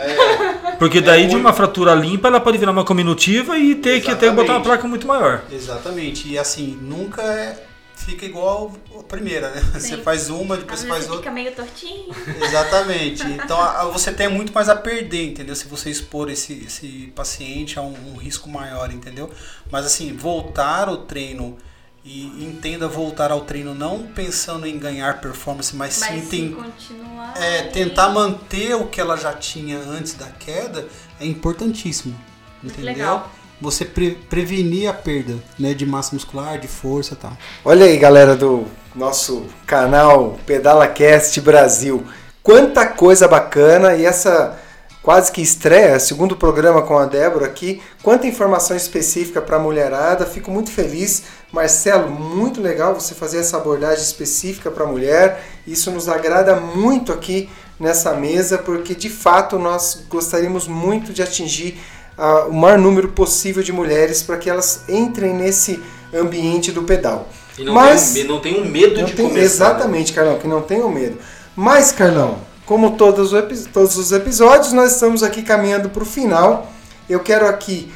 Porque 0.80 1.02
daí 1.02 1.28
de 1.28 1.36
uma 1.36 1.52
fratura 1.52 1.94
limpa 1.94 2.30
ela 2.30 2.40
pode 2.40 2.58
virar 2.58 2.72
uma 2.72 2.86
cominutiva 2.86 3.58
e 3.58 3.76
ter 3.76 4.00
que 4.00 4.10
até 4.10 4.28
botar 4.30 4.54
uma 4.54 4.60
Exatamente. 4.60 4.64
placa 4.64 4.88
muito 4.88 5.08
maior. 5.08 5.42
Exatamente. 5.52 6.30
E 6.30 6.40
assim, 6.40 6.80
nunca 6.82 7.22
é- 7.22 7.67
fica 8.08 8.26
igual 8.26 8.72
a 9.00 9.04
primeira, 9.04 9.52
né? 9.52 9.62
Você 9.74 9.96
Sim. 9.98 10.02
faz 10.02 10.30
uma, 10.30 10.56
depois 10.58 10.82
vezes 10.82 10.88
faz 10.90 11.04
você 11.06 11.12
outra. 11.12 11.24
fica 11.24 11.32
meio 11.34 11.54
tortinho. 11.56 12.08
Exatamente. 12.44 13.24
Então 13.28 13.60
a- 13.60 13.82
a- 13.82 13.86
você 13.86 14.12
tem 14.12 14.28
muito 14.28 14.54
mais 14.54 14.70
a 14.70 14.76
perder, 14.76 15.28
entendeu? 15.28 15.56
Se 15.56 15.68
você 15.68 15.90
expor 15.90 16.30
esse, 16.30 16.54
esse 16.66 17.12
paciente 17.16 17.78
a 17.78 17.82
um, 17.82 18.14
um 18.14 18.16
risco 18.16 18.50
maior, 18.50 18.92
entendeu? 18.92 19.30
Mas 19.72 19.86
assim, 19.86 20.16
voltar 20.16 20.88
ao 20.88 20.98
treino 21.00 21.58
e 22.06 22.24
entenda 22.46 22.88
voltar 22.88 23.32
ao 23.32 23.42
treino 23.42 23.76
não 23.76 24.04
pensando 24.04 24.66
em 24.66 24.80
ganhar 24.80 25.20
performance, 25.20 25.76
mas, 25.76 26.00
Mas 26.00 26.24
sim 26.24 26.28
tem, 26.30 26.52
continuar. 26.54 27.34
é, 27.36 27.64
tentar 27.64 28.08
manter 28.10 28.74
o 28.76 28.88
que 28.88 29.02
ela 29.02 29.18
já 29.18 29.34
tinha 29.34 29.78
antes 29.78 30.14
da 30.14 30.28
queda 30.28 30.88
é 31.20 31.26
importantíssimo. 31.26 32.18
Entendeu? 32.64 32.86
Legal. 32.86 33.32
Você 33.60 33.86
pre- 33.86 34.18
prevenir 34.30 34.90
a 34.90 34.94
perda 34.94 35.36
né, 35.58 35.74
de 35.74 35.86
massa 35.86 36.14
muscular, 36.14 36.60
de 36.60 36.68
força 36.68 37.14
e 37.14 37.18
tal. 37.18 37.36
Olha 37.66 37.86
aí, 37.86 37.98
galera 37.98 38.36
do 38.36 38.66
nosso 38.96 39.46
canal 39.66 40.38
PedalaCast 40.46 41.42
Brasil. 41.42 42.04
Quanta 42.44 42.86
coisa 42.86 43.28
bacana 43.28 43.96
e 43.96 44.06
essa 44.06 44.58
quase 45.02 45.32
que 45.32 45.42
estreia, 45.42 45.98
segundo 46.00 46.36
programa 46.36 46.82
com 46.82 46.98
a 46.98 47.06
Débora 47.06 47.46
aqui. 47.46 47.82
Quanta 48.04 48.28
informação 48.28 48.76
específica 48.76 49.42
para 49.42 49.56
a 49.56 49.60
mulherada. 49.60 50.26
Fico 50.26 50.52
muito 50.52 50.70
feliz. 50.70 51.24
Marcelo, 51.52 52.10
muito 52.10 52.62
legal 52.62 52.94
você 52.94 53.16
fazer 53.16 53.40
essa 53.40 53.56
abordagem 53.56 54.04
específica 54.04 54.70
para 54.70 54.84
a 54.84 54.88
mulher. 54.88 55.42
Isso 55.66 55.92
nos 55.92 56.10
agrada 56.10 56.58
muito 56.58 57.14
aqui 57.14 57.50
nessa 57.80 58.14
mesa, 58.16 58.58
porque 58.58 58.94
de 58.94 59.10
fato 59.10 59.58
nós 59.58 60.04
gostaríamos 60.10 60.68
muito 60.68 61.14
de 61.14 61.24
atingir 61.24 61.80
ah, 62.18 62.46
o 62.50 62.54
maior 62.54 62.78
número 62.78 63.10
possível 63.10 63.62
de 63.64 63.72
mulheres 63.72 64.22
para 64.24 64.38
que 64.38 64.50
elas 64.50 64.82
entrem 64.90 65.34
nesse 65.34 65.80
ambiente 66.14 66.72
do 66.72 66.84
pedal. 66.84 67.28
E 67.58 67.64
não, 67.64 67.74
Mas- 67.74 68.14
tem, 68.14 68.24
não 68.24 68.40
tem 68.40 68.62
um 68.62 68.66
medo 68.66 69.00
Não 69.00 69.06
de 69.06 69.14
tem- 69.14 69.28
começar. 69.28 69.40
né? 69.40 69.46
exatamente, 69.46 70.14
Carlão, 70.14 70.38
que 70.38 70.48
não 70.48 70.62
tenham 70.62 70.90
medo. 70.90 71.18
Mas, 71.56 71.92
Carlão, 71.92 72.40
como 72.66 72.92
todos 72.98 73.32
todos 73.74 73.98
os 73.98 74.12
episódios, 74.12 74.74
nós 74.74 74.94
estamos 74.94 75.24
aqui 75.24 75.42
caminhando 75.42 75.90
para 75.90 76.04
o 76.04 76.06
final. 76.06 76.72
Eu 77.10 77.20
quero 77.22 77.48
aqui 77.48 77.92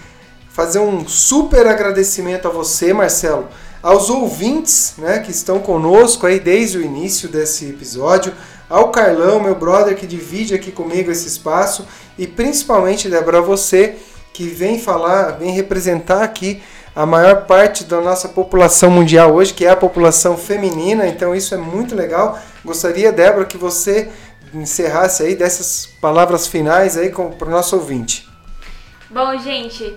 fazer 0.49 0.80
um 0.80 1.07
super 1.07 1.67
agradecimento 1.67 2.47
a 2.47 2.51
você, 2.51 2.93
Marcelo, 2.93 3.47
aos 3.84 4.09
ouvintes 4.09 4.93
né, 4.97 5.19
que 5.19 5.32
estão 5.32 5.59
conosco 5.59 6.26
aí 6.28 6.39
desde 6.39 6.78
o 6.78 6.82
início 6.82 7.30
desse 7.30 7.65
episódio, 7.69 8.34
ao 8.69 8.89
Carlão, 8.89 9.39
meu 9.41 9.55
brother, 9.55 9.95
que 9.95 10.07
divide 10.07 10.53
aqui 10.53 10.72
comigo 10.72 11.11
esse 11.11 11.28
espaço, 11.28 11.86
e 12.17 12.26
principalmente, 12.26 13.09
Débora, 13.09 13.39
a 13.39 13.41
você 13.41 13.95
que 14.42 14.50
vem 14.50 14.80
falar, 14.80 15.38
vem 15.38 15.52
representar 15.52 16.24
aqui 16.24 16.64
a 16.96 17.06
maior 17.06 17.46
parte 17.46 17.84
da 17.84 18.02
nossa 18.02 18.28
população 18.28 18.89
mundial 18.89 19.36
hoje, 19.36 19.54
que 19.54 19.66
é 19.66 19.70
a 19.70 19.76
população 19.76 20.36
feminina, 20.36 21.08
então 21.08 21.36
isso 21.36 21.54
é 21.54 21.58
muito 21.58 21.96
legal. 21.96 22.39
Gostaria, 22.66 23.12
Débora, 23.12 23.46
que 23.46 23.56
você 23.56 24.12
encerrasse 24.52 25.22
aí 25.22 25.36
dessas 25.36 25.86
palavras 26.02 26.48
finais 26.48 26.98
aí 26.98 27.12
para 27.12 27.48
o 27.48 27.52
nosso 27.52 27.76
ouvinte. 27.76 28.28
Bom, 29.12 29.38
gente, 29.38 29.96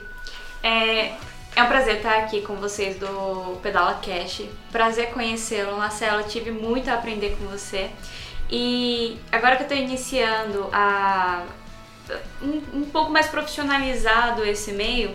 é, 0.63 1.13
é 1.57 1.63
um 1.63 1.67
prazer 1.67 1.97
estar 1.97 2.19
aqui 2.19 2.43
com 2.43 2.57
vocês 2.57 2.97
do 2.97 3.59
Pedala 3.63 3.95
Cash. 3.95 4.43
Prazer 4.71 5.09
conhecê-lo, 5.09 5.79
Marcelo. 5.79 6.23
Tive 6.25 6.51
muito 6.51 6.91
a 6.91 6.95
aprender 6.95 7.35
com 7.41 7.47
você. 7.47 7.89
E 8.51 9.19
agora 9.33 9.57
que 9.57 9.63
eu 9.63 9.67
estou 9.67 9.79
iniciando 9.79 10.69
a 10.71 11.45
um, 12.43 12.81
um 12.81 12.85
pouco 12.85 13.11
mais 13.11 13.27
profissionalizado 13.27 14.45
esse 14.45 14.73
meio, 14.73 15.15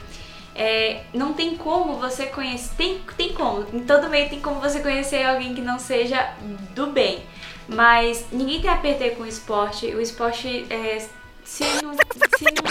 é, 0.56 1.04
não 1.14 1.34
tem 1.34 1.56
como 1.56 1.94
você 1.98 2.26
conhecer. 2.26 2.76
Tem, 2.76 3.02
tem 3.16 3.34
como, 3.34 3.66
em 3.74 3.86
todo 3.86 4.10
meio 4.10 4.30
tem 4.30 4.42
como 4.42 4.60
você 4.60 4.80
conhecer 4.80 5.24
alguém 5.24 5.54
que 5.54 5.62
não 5.62 5.80
seja 5.80 6.34
do 6.76 6.88
bem. 6.88 7.24
Mas 7.68 8.26
ninguém 8.32 8.62
tem 8.62 8.70
a 8.70 8.78
perder 8.78 9.16
com 9.16 9.24
o 9.24 9.28
esporte. 9.28 9.86
O 9.88 10.02
esporte 10.02 10.66
é, 10.70 11.08
se 11.44 11.64
não. 11.82 11.94
Se 11.94 12.44
não 12.44 12.70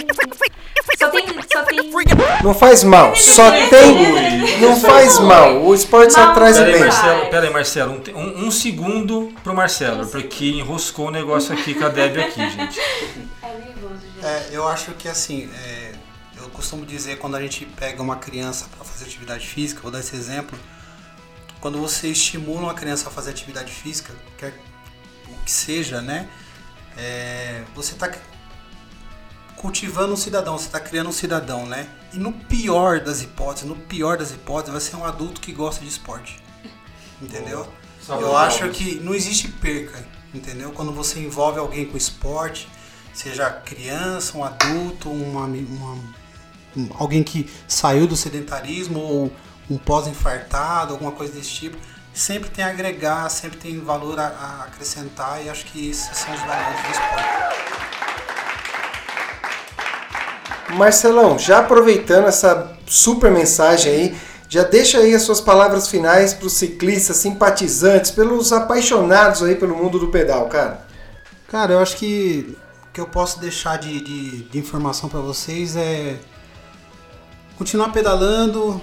só 0.99 1.09
tem. 1.09 1.25
Só 1.51 1.63
tem. 1.63 1.79
Não 2.43 2.53
faz 2.53 2.83
mal, 2.83 3.15
só 3.15 3.49
tem. 3.69 4.59
Não 4.59 4.79
faz 4.79 5.19
mal. 5.19 5.63
O 5.63 5.73
esporte 5.73 6.13
só 6.13 6.33
traz 6.33 6.57
Pera 6.57 6.67
aí, 6.67 6.73
bem. 6.73 6.81
Marcelo. 6.83 7.07
Marcelo, 7.07 7.31
pera 7.31 7.47
aí, 7.47 7.53
Marcelo. 7.53 8.01
Um, 8.15 8.19
um- 8.19 8.47
um 8.47 8.51
segundo 8.51 9.33
pro 9.43 9.53
Marcelo, 9.55 10.05
porque 10.07 10.45
enroscou 10.49 11.07
o 11.07 11.11
negócio 11.11 11.53
aqui 11.53 11.73
com 11.73 11.85
a 11.85 11.89
Deb 11.89 12.17
aqui, 12.19 12.49
gente. 12.49 12.79
É 13.41 13.47
nervoso, 13.57 14.01
gente. 14.15 14.25
É, 14.25 14.49
eu 14.51 14.67
acho 14.67 14.91
que 14.91 15.07
assim, 15.07 15.49
é, 15.65 15.91
eu 16.37 16.49
costumo 16.49 16.85
dizer 16.85 17.17
quando 17.17 17.35
a 17.35 17.41
gente 17.41 17.65
pega 17.65 18.01
uma 18.03 18.17
criança 18.17 18.67
para 18.75 18.85
fazer 18.85 19.05
atividade 19.05 19.47
física, 19.47 19.81
vou 19.81 19.89
dar 19.91 19.99
esse 20.01 20.15
exemplo, 20.15 20.57
quando 21.61 21.79
você 21.79 22.07
estimula 22.09 22.61
uma 22.61 22.73
criança 22.73 23.07
a 23.07 23.11
fazer 23.11 23.31
atividade 23.31 23.71
física, 23.71 24.13
quer 24.37 24.53
o 25.27 25.43
que 25.45 25.51
seja, 25.51 26.01
né? 26.01 26.27
é, 26.97 27.61
você 27.73 27.93
está 27.93 28.09
cultivando 29.59 30.13
um 30.13 30.17
cidadão, 30.17 30.57
você 30.57 30.67
está 30.67 30.79
criando 30.79 31.09
um 31.09 31.11
cidadão, 31.11 31.65
né? 31.65 31.87
E 32.13 32.17
no 32.17 32.31
pior 32.31 33.01
das 33.01 33.21
hipóteses, 33.21 33.67
no 33.67 33.75
pior 33.75 34.17
das 34.17 34.31
hipóteses, 34.31 34.71
vai 34.71 34.81
ser 34.81 34.95
um 34.95 35.05
adulto 35.05 35.41
que 35.41 35.51
gosta 35.51 35.81
de 35.81 35.89
esporte. 35.89 36.41
Entendeu? 37.21 37.67
Eu 38.21 38.37
acho 38.37 38.69
que 38.69 38.95
não 39.01 39.13
existe 39.13 39.49
perca, 39.49 40.01
entendeu? 40.33 40.71
Quando 40.71 40.93
você 40.93 41.19
envolve 41.19 41.59
alguém 41.59 41.85
com 41.85 41.97
esporte, 41.97 42.69
seja 43.13 43.49
criança, 43.49 44.37
um 44.37 44.43
adulto, 44.45 45.09
uma, 45.11 45.43
uma- 45.45 45.97
um- 46.77 46.89
alguém 46.97 47.21
que 47.21 47.51
saiu 47.67 48.07
do 48.07 48.15
sedentarismo 48.15 48.97
ou 48.99 49.33
um 49.69 49.77
pós-infartado, 49.77 50.93
alguma 50.93 51.11
coisa 51.11 51.33
desse 51.33 51.49
tipo, 51.49 51.77
sempre 52.13 52.49
tem 52.49 52.63
a 52.63 52.69
agregar, 52.69 53.27
sempre 53.29 53.57
tem 53.59 53.77
valor 53.81 54.17
a, 54.19 54.27
a 54.27 54.63
acrescentar 54.63 55.43
e 55.45 55.49
acho 55.49 55.65
que 55.65 55.89
esses 55.89 56.17
são 56.17 56.33
os 56.33 56.39
valores 56.39 56.81
do 56.81 56.91
esporte. 56.91 57.49
Marcelão, 60.75 61.37
já 61.37 61.59
aproveitando 61.59 62.27
essa 62.27 62.77
super 62.85 63.31
mensagem 63.31 63.91
aí, 63.91 64.17
já 64.47 64.63
deixa 64.63 64.97
aí 64.97 65.13
as 65.13 65.21
suas 65.21 65.39
palavras 65.39 65.87
finais 65.87 66.33
para 66.33 66.47
os 66.47 66.53
ciclistas, 66.53 67.17
simpatizantes, 67.17 68.11
pelos 68.11 68.51
apaixonados 68.51 69.43
aí 69.43 69.55
pelo 69.55 69.75
mundo 69.75 69.99
do 69.99 70.07
pedal, 70.07 70.47
cara. 70.47 70.87
Cara, 71.47 71.73
eu 71.73 71.79
acho 71.79 71.97
que 71.97 72.57
o 72.89 72.91
que 72.91 72.99
eu 72.99 73.07
posso 73.07 73.39
deixar 73.39 73.77
de, 73.77 74.01
de, 74.01 74.43
de 74.43 74.57
informação 74.57 75.07
para 75.07 75.19
vocês 75.19 75.75
é 75.75 76.17
continuar 77.57 77.89
pedalando. 77.89 78.81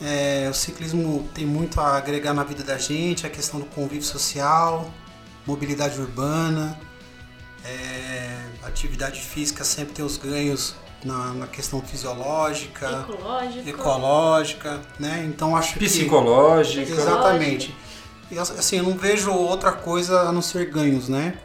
É, 0.00 0.46
o 0.50 0.54
ciclismo 0.54 1.28
tem 1.34 1.44
muito 1.44 1.80
a 1.80 1.96
agregar 1.96 2.32
na 2.32 2.44
vida 2.44 2.62
da 2.62 2.78
gente, 2.78 3.26
a 3.26 3.30
questão 3.30 3.58
do 3.58 3.66
convívio 3.66 4.04
social, 4.04 4.88
mobilidade 5.46 5.98
urbana, 6.00 6.78
é, 7.64 8.38
atividade 8.62 9.20
física 9.20 9.64
sempre 9.64 9.94
tem 9.94 10.04
os 10.04 10.16
ganhos 10.16 10.76
na, 11.04 11.32
na 11.34 11.46
questão 11.46 11.80
fisiológica, 11.80 13.06
Ecológico. 13.08 13.68
ecológica, 13.68 14.80
né? 14.98 15.24
Então 15.28 15.56
acho 15.56 15.74
que 15.74 15.80
Psicológica. 15.80 16.90
Exatamente. 16.90 17.74
E 18.30 18.38
assim, 18.38 18.76
eu 18.76 18.84
não 18.84 18.96
vejo 18.96 19.30
outra 19.30 19.72
coisa 19.72 20.20
a 20.22 20.32
não 20.32 20.42
ser 20.42 20.70
ganhos, 20.70 21.08
né? 21.08 21.38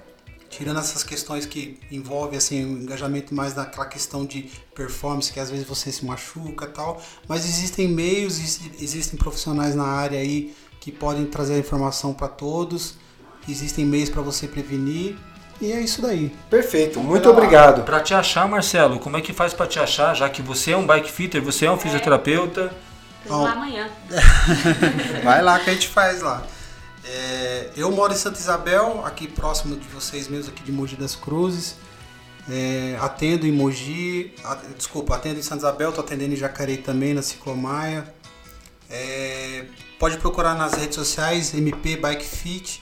Tirando 0.49 0.79
essas 0.79 1.03
questões 1.03 1.45
que 1.45 1.79
envolvem 1.91 2.37
assim, 2.37 2.63
o 2.63 2.81
engajamento 2.83 3.33
mais 3.33 3.55
naquela 3.55 3.85
questão 3.85 4.25
de 4.25 4.51
performance, 4.75 5.31
que 5.31 5.39
às 5.39 5.49
vezes 5.49 5.65
você 5.65 5.91
se 5.91 6.05
machuca 6.05 6.65
e 6.65 6.69
tal. 6.69 7.01
Mas 7.27 7.45
existem 7.45 7.87
meios, 7.87 8.37
existem 8.79 9.17
profissionais 9.17 9.73
na 9.75 9.85
área 9.85 10.19
aí 10.19 10.53
que 10.79 10.91
podem 10.91 11.25
trazer 11.25 11.55
a 11.55 11.57
informação 11.57 12.13
para 12.13 12.27
todos. 12.27 12.95
Existem 13.47 13.85
meios 13.85 14.09
para 14.09 14.21
você 14.21 14.47
prevenir. 14.47 15.17
E 15.63 15.71
é 15.71 15.79
isso 15.79 16.01
daí. 16.01 16.29
Perfeito, 16.49 16.99
muito 16.99 17.29
obrigado. 17.29 17.83
Para 17.83 18.01
te 18.01 18.13
achar, 18.13 18.45
Marcelo, 18.49 18.99
como 18.99 19.15
é 19.15 19.21
que 19.21 19.31
faz 19.31 19.53
para 19.53 19.65
te 19.65 19.79
achar, 19.79 20.13
já 20.13 20.29
que 20.29 20.41
você 20.41 20.71
é 20.71 20.77
um 20.77 20.85
bike 20.85 21.09
fitter, 21.09 21.41
você 21.41 21.67
é 21.67 21.71
um 21.71 21.77
fisioterapeuta? 21.77 22.69
Vamos 23.25 23.45
lá 23.45 23.53
amanhã. 23.53 23.89
Vai 25.23 25.41
lá 25.41 25.57
que 25.59 25.69
a 25.69 25.73
gente 25.73 25.87
faz 25.87 26.21
lá. 26.21 26.43
É, 27.05 27.69
eu 27.77 27.89
moro 27.93 28.11
em 28.11 28.17
Santa 28.17 28.37
Isabel, 28.37 29.05
aqui 29.05 29.25
próximo 29.25 29.77
de 29.77 29.87
vocês 29.87 30.27
mesmos, 30.27 30.49
aqui 30.49 30.61
de 30.63 30.71
Mogi 30.73 30.97
das 30.97 31.15
Cruzes. 31.15 31.77
É, 32.49 32.97
atendo 32.99 33.47
em 33.47 33.51
Mogi, 33.53 34.35
a, 34.43 34.55
desculpa, 34.77 35.15
atendo 35.15 35.39
em 35.39 35.43
Santa 35.43 35.59
Isabel, 35.59 35.89
estou 35.91 36.03
atendendo 36.03 36.33
em 36.33 36.37
Jacareí 36.37 36.75
também, 36.75 37.13
na 37.13 37.21
Ciclomaia. 37.21 38.13
É, 38.89 39.63
pode 39.97 40.17
procurar 40.17 40.55
nas 40.55 40.73
redes 40.73 40.95
sociais, 40.95 41.53
MP 41.53 41.95
Bike 41.95 42.25
Fit. 42.25 42.81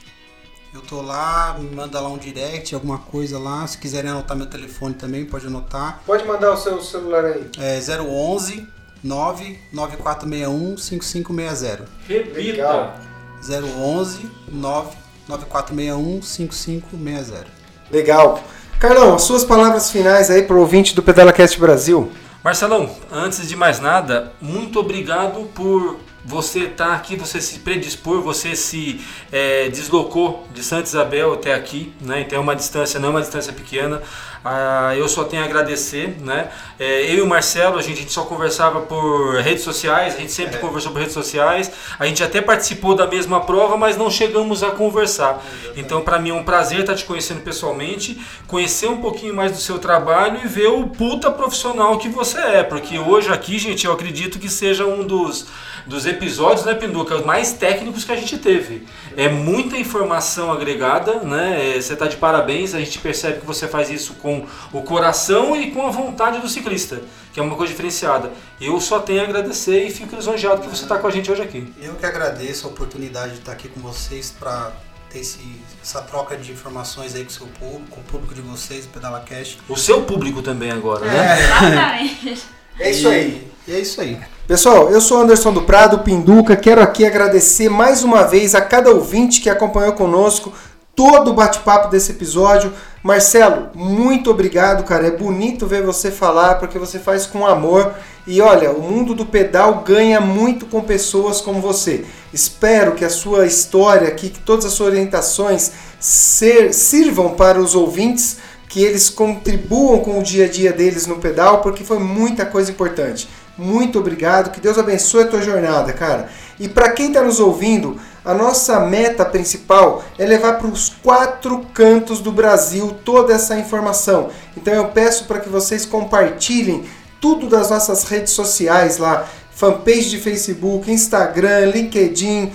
Eu 0.74 0.80
tô 0.82 1.02
lá, 1.02 1.58
me 1.60 1.70
manda 1.76 2.00
lá 2.00 2.08
um 2.08 2.18
direct, 2.18 2.74
alguma 2.74 2.98
coisa 2.98 3.38
lá. 3.38 3.68
Se 3.68 3.78
quiserem 3.78 4.10
anotar 4.10 4.38
meu 4.38 4.46
telefone 4.46 4.94
também, 4.94 5.26
pode 5.26 5.46
anotar. 5.46 6.02
Pode 6.06 6.26
mandar 6.26 6.54
o 6.54 6.58
seu 6.58 6.82
celular 6.82 7.26
aí. 7.26 7.50
É 7.60 7.78
011 7.78 8.66
99461 9.04 10.78
5560. 10.78 11.86
Repita. 12.08 12.40
Legal. 12.40 12.96
011 13.44 14.30
99461 14.48 16.22
5560. 16.22 17.48
Legal. 17.92 18.42
Carlão, 18.80 19.16
as 19.16 19.24
suas 19.24 19.44
palavras 19.44 19.92
finais 19.92 20.30
aí 20.32 20.44
pro 20.44 20.60
ouvinte 20.60 20.96
do 20.96 21.04
PedalaCast 21.04 21.60
Brasil. 21.60 22.10
Marcelão, 22.42 22.90
antes 23.12 23.46
de 23.46 23.58
mais 23.58 23.82
nada, 23.82 24.32
muito 24.42 24.80
obrigado 24.80 25.50
por 25.54 26.00
você 26.24 26.66
estar 26.66 26.94
aqui, 26.94 27.16
você 27.16 27.42
se 27.42 27.60
predispor, 27.60 28.22
você 28.22 28.56
se 28.56 29.02
é, 29.32 29.70
deslocou 29.70 30.48
de 30.54 30.64
Santa 30.64 30.88
Isabel 30.88 31.34
até 31.34 31.54
aqui, 31.54 31.94
né? 32.00 32.22
Então 32.22 32.38
é 32.38 32.42
uma 32.42 32.56
distância, 32.56 33.00
não 33.00 33.10
é 33.10 33.12
uma 33.12 33.22
distância 33.22 33.52
pequena. 33.52 34.02
Ah, 34.44 34.96
eu 34.96 35.08
só 35.08 35.24
tenho 35.24 35.44
a 35.44 35.46
agradecer, 35.46 36.18
né? 36.20 36.50
É, 36.80 37.12
eu 37.12 37.18
e 37.18 37.22
o 37.22 37.28
Marcelo, 37.28 37.78
a 37.78 37.82
gente, 37.82 37.98
a 37.98 38.02
gente, 38.02 38.12
só 38.12 38.24
conversava 38.24 38.82
por 38.82 39.36
redes 39.36 39.64
sociais, 39.64 40.16
a 40.16 40.18
gente 40.18 40.32
sempre 40.32 40.56
é. 40.56 40.58
conversou 40.58 40.92
por 40.92 40.98
redes 40.98 41.14
sociais. 41.14 41.72
A 42.00 42.08
gente 42.08 42.24
até 42.24 42.42
participou 42.42 42.96
da 42.96 43.06
mesma 43.06 43.42
prova, 43.42 43.78
mas 43.78 43.98
não 43.98 44.10
chegamos 44.10 44.64
a 44.64 44.72
conversar. 44.72 45.44
Então, 45.76 46.02
para 46.02 46.18
mim 46.18 46.32
é 46.32 46.34
um 46.34 46.44
prazer 46.44 46.80
estar 46.80 46.96
te 46.96 47.06
conhecendo 47.06 47.42
pessoalmente, 47.42 48.20
conhecer 48.48 48.88
um 48.88 48.98
pouquinho 48.98 49.36
mais 49.36 49.52
do 49.52 49.60
seu 49.60 49.78
trabalho 49.78 50.40
e 50.44 50.48
ver 50.48 50.70
o 50.70 50.88
puta 50.88 51.30
profissional 51.30 52.00
que 52.00 52.10
você 52.10 52.40
é, 52.40 52.64
porque 52.64 52.98
hoje 52.98 53.32
aqui, 53.32 53.60
gente, 53.60 53.86
eu 53.86 53.94
acredito 53.94 54.40
que 54.40 54.50
seja 54.50 54.86
um 54.86 55.04
dos 55.04 55.46
dos 55.86 56.06
episódios, 56.06 56.66
né, 56.66 56.74
Pinduca, 56.74 57.20
mais 57.20 57.54
técnicos 57.54 58.04
que 58.04 58.12
a 58.12 58.16
gente 58.16 58.38
teve. 58.38 58.86
É 59.16 59.30
muita 59.30 59.78
informação 59.78 60.52
agregada, 60.52 61.20
né? 61.22 61.76
É, 61.78 61.82
você 61.82 61.94
está 61.94 62.08
de 62.08 62.18
parabéns, 62.18 62.74
a 62.74 62.80
gente 62.80 63.00
percebe 63.00 63.40
que 63.40 63.46
você 63.46 63.68
faz 63.68 63.90
isso 63.90 64.14
com 64.16 64.46
o 64.72 64.82
coração 64.82 65.56
e 65.56 65.72
com 65.72 65.86
a 65.86 65.92
vontade 65.92 66.40
do 66.40 66.48
ciclista, 66.48 67.02
que 67.34 67.40
é 67.40 67.44
uma 67.44 67.56
coisa 67.56 67.72
diferenciada. 67.72 68.32
Eu 68.60 68.80
só 68.80 69.00
tenho 69.00 69.22
a 69.22 69.24
agradecer 69.24 69.86
e 69.86 69.92
fico 69.92 70.16
lisonjeado 70.16 70.62
que 70.62 70.68
você 70.68 70.84
está 70.84 70.98
com 70.98 71.08
a 71.08 71.12
gente 71.12 71.32
hoje 71.32 71.42
aqui. 71.42 71.74
Eu 71.82 71.96
que 71.96 72.06
agradeço 72.06 72.68
a 72.68 72.70
oportunidade 72.70 73.34
de 73.34 73.40
estar 73.40 73.54
aqui 73.54 73.68
com 73.68 73.80
vocês 73.82 74.34
para 74.38 74.72
ter 75.10 75.20
esse, 75.20 75.40
essa 75.82 76.02
troca 76.02 76.38
de 76.38 76.52
informações 76.52 77.16
aí 77.16 77.24
com 77.24 77.30
o 77.30 77.34
seu 77.34 77.48
público, 77.48 77.88
com 77.90 78.02
o 78.02 78.04
público 78.04 78.34
de 78.34 78.42
vocês, 78.42 78.86
o 78.86 78.90
Pedala 78.90 79.20
Cash. 79.22 79.58
O 79.68 79.76
seu 79.76 80.04
público 80.04 80.42
também 80.42 80.72
agora, 80.72 81.06
né? 81.06 81.18
É, 81.18 81.44
exatamente. 81.44 82.44
É 82.80 82.90
isso 82.90 83.08
aí. 83.10 83.48
E 83.68 83.74
é 83.74 83.80
isso 83.80 84.02
aí. 84.02 84.20
Pessoal, 84.48 84.90
eu 84.90 85.00
sou 85.00 85.22
Anderson 85.22 85.54
do 85.54 85.62
Prado, 85.62 86.00
Pinduca. 86.00 86.56
Quero 86.56 86.82
aqui 86.82 87.06
agradecer 87.06 87.70
mais 87.70 88.04
uma 88.04 88.24
vez 88.24 88.56
a 88.56 88.60
cada 88.60 88.90
ouvinte 88.90 89.40
que 89.40 89.50
acompanhou 89.50 89.94
conosco 89.94 90.52
todo 90.96 91.32
o 91.32 91.34
bate-papo 91.34 91.90
desse 91.90 92.12
episódio. 92.12 92.74
Marcelo, 93.04 93.70
muito 93.74 94.30
obrigado, 94.30 94.84
cara. 94.84 95.08
É 95.08 95.12
bonito 95.12 95.68
ver 95.68 95.84
você 95.84 96.12
falar 96.12 96.56
porque 96.56 96.78
você 96.78 97.00
faz 97.00 97.26
com 97.26 97.46
amor. 97.46 97.94
E 98.28 98.42
olha, 98.42 98.72
o 98.72 98.82
mundo 98.82 99.14
do 99.14 99.26
pedal 99.26 99.84
ganha 99.86 100.20
muito 100.20 100.66
com 100.66 100.82
pessoas 100.82 101.40
como 101.40 101.62
você. 101.62 102.04
Espero 102.34 102.94
que 102.94 103.06
a 103.06 103.10
sua 103.10 103.46
história 103.46 104.08
aqui, 104.08 104.30
que 104.30 104.40
todas 104.40 104.66
as 104.66 104.74
suas 104.74 104.90
orientações 104.90 105.72
ser, 106.00 106.74
sirvam 106.74 107.36
para 107.36 107.60
os 107.60 107.74
ouvintes, 107.74 108.38
que 108.68 108.84
eles 108.84 109.10
contribuam 109.10 110.00
com 110.00 110.20
o 110.20 110.24
dia 110.24 110.46
a 110.46 110.50
dia 110.50 110.74
deles 110.74 111.06
no 111.06 111.18
pedal, 111.18 111.62
porque 111.62 111.84
foi 111.84 112.00
muita 112.00 112.46
coisa 112.46 112.72
importante. 112.72 113.30
Muito 113.62 114.00
obrigado, 114.00 114.50
que 114.50 114.60
Deus 114.60 114.80
abençoe 114.80 115.22
a 115.22 115.28
tua 115.28 115.40
jornada, 115.40 115.94
cara. 115.94 116.30
E 116.60 116.68
para 116.68 116.90
quem 116.90 117.10
está 117.10 117.22
nos 117.22 117.40
ouvindo, 117.40 117.96
a 118.26 118.34
nossa 118.34 118.80
meta 118.80 119.24
principal 119.24 120.04
é 120.18 120.26
levar 120.26 120.54
para 120.54 120.66
os 120.66 120.90
quatro 120.90 121.60
cantos 121.72 122.22
do 122.22 122.32
Brasil 122.32 122.98
toda 123.06 123.36
essa 123.36 123.56
informação. 123.56 124.32
Então 124.58 124.74
eu 124.74 124.86
peço 124.86 125.26
para 125.26 125.40
que 125.40 125.48
vocês 125.48 125.86
compartilhem 125.86 126.86
tudo 127.22 127.48
das 127.48 127.70
nossas 127.70 128.04
redes 128.06 128.34
sociais 128.34 128.98
lá, 128.98 129.28
fanpage 129.52 130.10
de 130.10 130.18
Facebook, 130.18 130.92
Instagram, 130.92 131.68
LinkedIn, 131.68 132.52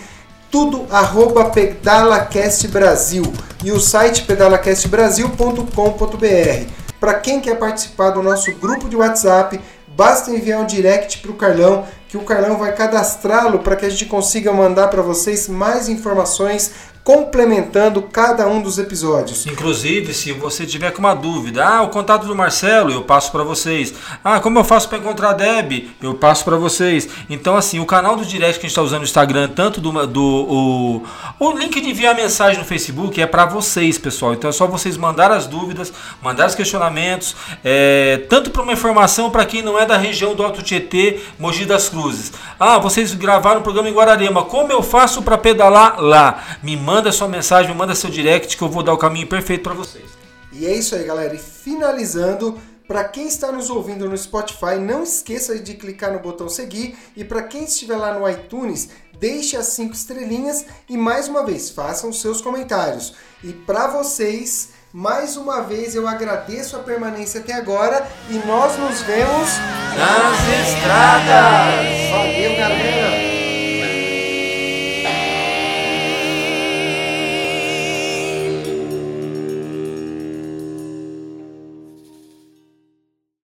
tudo 0.51 0.87
arroba 0.91 1.51
PedalaCast 1.51 2.67
Brasil 2.67 3.23
e 3.63 3.71
o 3.71 3.79
site 3.79 4.25
pedalacastbrasil.com.br. 4.25 6.87
Para 6.99 7.15
quem 7.15 7.41
quer 7.41 7.57
participar 7.57 8.11
do 8.11 8.23
nosso 8.23 8.51
grupo 8.55 8.89
de 8.89 8.97
WhatsApp, 8.97 9.61
basta 9.97 10.31
enviar 10.31 10.61
um 10.61 10.67
direct 10.67 11.19
para 11.19 11.31
o 11.31 11.35
Carlão, 11.35 11.87
que 12.07 12.19
o 12.19 12.23
Carlão 12.23 12.59
vai 12.59 12.75
cadastrá-lo 12.75 13.61
para 13.61 13.75
que 13.75 13.87
a 13.87 13.89
gente 13.89 14.05
consiga 14.05 14.53
mandar 14.53 14.89
para 14.89 15.01
vocês 15.01 15.49
mais 15.49 15.89
informações 15.89 16.73
complementando 17.07 18.03
cada 18.03 18.49
um 18.49 18.61
dos 18.61 18.81
episódios. 18.81 19.47
Inclusive, 19.47 20.13
se 20.13 20.33
você 20.33 20.67
tiver 20.67 20.91
com 20.91 20.99
uma 20.99 21.15
dúvida, 21.15 21.65
ah, 21.65 21.83
o 21.83 21.89
contato 21.89 22.27
do 22.27 22.35
Marcelo, 22.35 22.91
eu 22.91 23.03
passo 23.03 23.31
para 23.31 23.45
vocês. 23.45 23.95
Ah, 24.25 24.41
como 24.41 24.59
eu 24.59 24.65
faço 24.65 24.89
para 24.89 24.99
encontrar 24.99 25.31
a 25.31 25.33
Deb? 25.33 25.89
Eu 26.03 26.15
passo 26.15 26.45
para 26.45 26.57
vocês. 26.57 27.09
Então, 27.31 27.57
assim, 27.57 27.79
o 27.79 27.87
canal 27.87 28.17
do 28.17 28.27
direct 28.27 28.59
que 28.59 28.67
a 28.67 28.69
gente 28.69 28.73
está 28.73 28.83
usando 28.83 29.03
no 29.03 29.05
Instagram, 29.05 29.51
tanto 29.55 29.81
do, 29.81 30.05
do 30.05 30.21
o, 30.21 31.03
o 31.39 31.53
link 31.53 31.81
de 31.81 31.91
enviar 31.91 32.13
mensagem 32.13 32.59
no 32.59 32.65
Facebook 32.65 33.23
é 33.23 33.27
para 33.27 33.47
vocês, 33.47 33.97
pessoal. 33.99 34.35
Então 34.35 34.51
é 34.51 34.53
só 34.53 34.67
vocês 34.67 34.97
mandar 34.97 35.31
as 35.31 35.47
dúvidas, 35.47 35.93
mandar 36.21 36.49
os 36.49 36.57
questionamentos, 36.57 37.37
é, 37.63 38.25
tanto 38.29 38.51
para 38.51 38.63
uma 38.63 38.73
informação 38.73 39.31
para 39.31 39.45
quem 39.47 39.63
não 39.63 39.79
é 39.79 39.87
da 39.87 39.97
região 39.97 40.35
do 40.35 40.43
Alto 40.43 40.61
Tietê, 40.61 41.21
Mogi 41.39 41.67
das 41.67 41.89
Cruzes. 41.89 42.33
Ah, 42.59 42.79
vocês 42.79 43.15
gravaram 43.15 43.61
o 43.61 43.63
programa 43.63 43.89
em 43.89 43.95
Guararema. 43.95 44.43
Como 44.43 44.73
eu 44.73 44.83
faço 44.83 45.23
para 45.23 45.39
pedalar 45.39 46.01
lá? 46.01 46.43
Me 46.65 46.77
manda 46.77 46.96
manda 46.97 47.13
sua 47.13 47.29
mensagem, 47.29 47.75
manda 47.75 47.95
seu 47.95 48.09
direct 48.09 48.57
que 48.57 48.63
eu 48.63 48.71
vou 48.71 48.83
dar 48.83 48.95
o 48.95 48.97
caminho 48.97 49.27
perfeito 49.27 49.63
para 49.63 49.75
vocês. 49.75 50.07
E 50.51 50.65
é 50.65 50.75
isso 50.75 50.95
aí, 50.95 51.05
galera. 51.05 51.35
E 51.35 51.39
finalizando, 51.39 52.59
para 52.89 53.05
quem 53.05 53.27
está 53.27 53.53
nos 53.53 53.69
ouvindo 53.69 54.09
no 54.09 54.17
Spotify, 54.17 54.77
não 54.81 55.03
esqueça 55.03 55.59
de 55.59 55.75
clicar 55.75 56.11
no 56.11 56.21
botão 56.21 56.49
seguir 56.49 56.97
e 57.15 57.23
para 57.23 57.43
quem 57.43 57.65
estiver 57.65 57.97
lá 57.99 58.19
no 58.19 58.27
iTunes, 58.27 58.89
deixe 59.21 59.59
as 59.59 59.67
cinco 59.67 59.93
estrelinhas 59.93 60.65
e 60.89 60.97
mais 60.97 61.29
uma 61.29 61.45
vez 61.45 61.69
façam 61.69 62.11
seus 62.15 62.41
comentários. 62.41 63.13
E 63.45 63.53
para 63.53 63.89
vocês, 63.89 64.71
mais 64.91 65.37
uma 65.37 65.61
vez 65.61 65.95
eu 65.95 66.09
agradeço 66.09 66.77
a 66.77 66.79
permanência 66.79 67.41
até 67.41 67.53
agora 67.53 68.11
e 68.31 68.39
nós 68.47 68.79
nos 68.79 69.03
vemos 69.03 69.51
nas 69.95 70.67
estradas. 70.67 72.11
Valeu, 72.11 72.57
galera. 72.57 73.36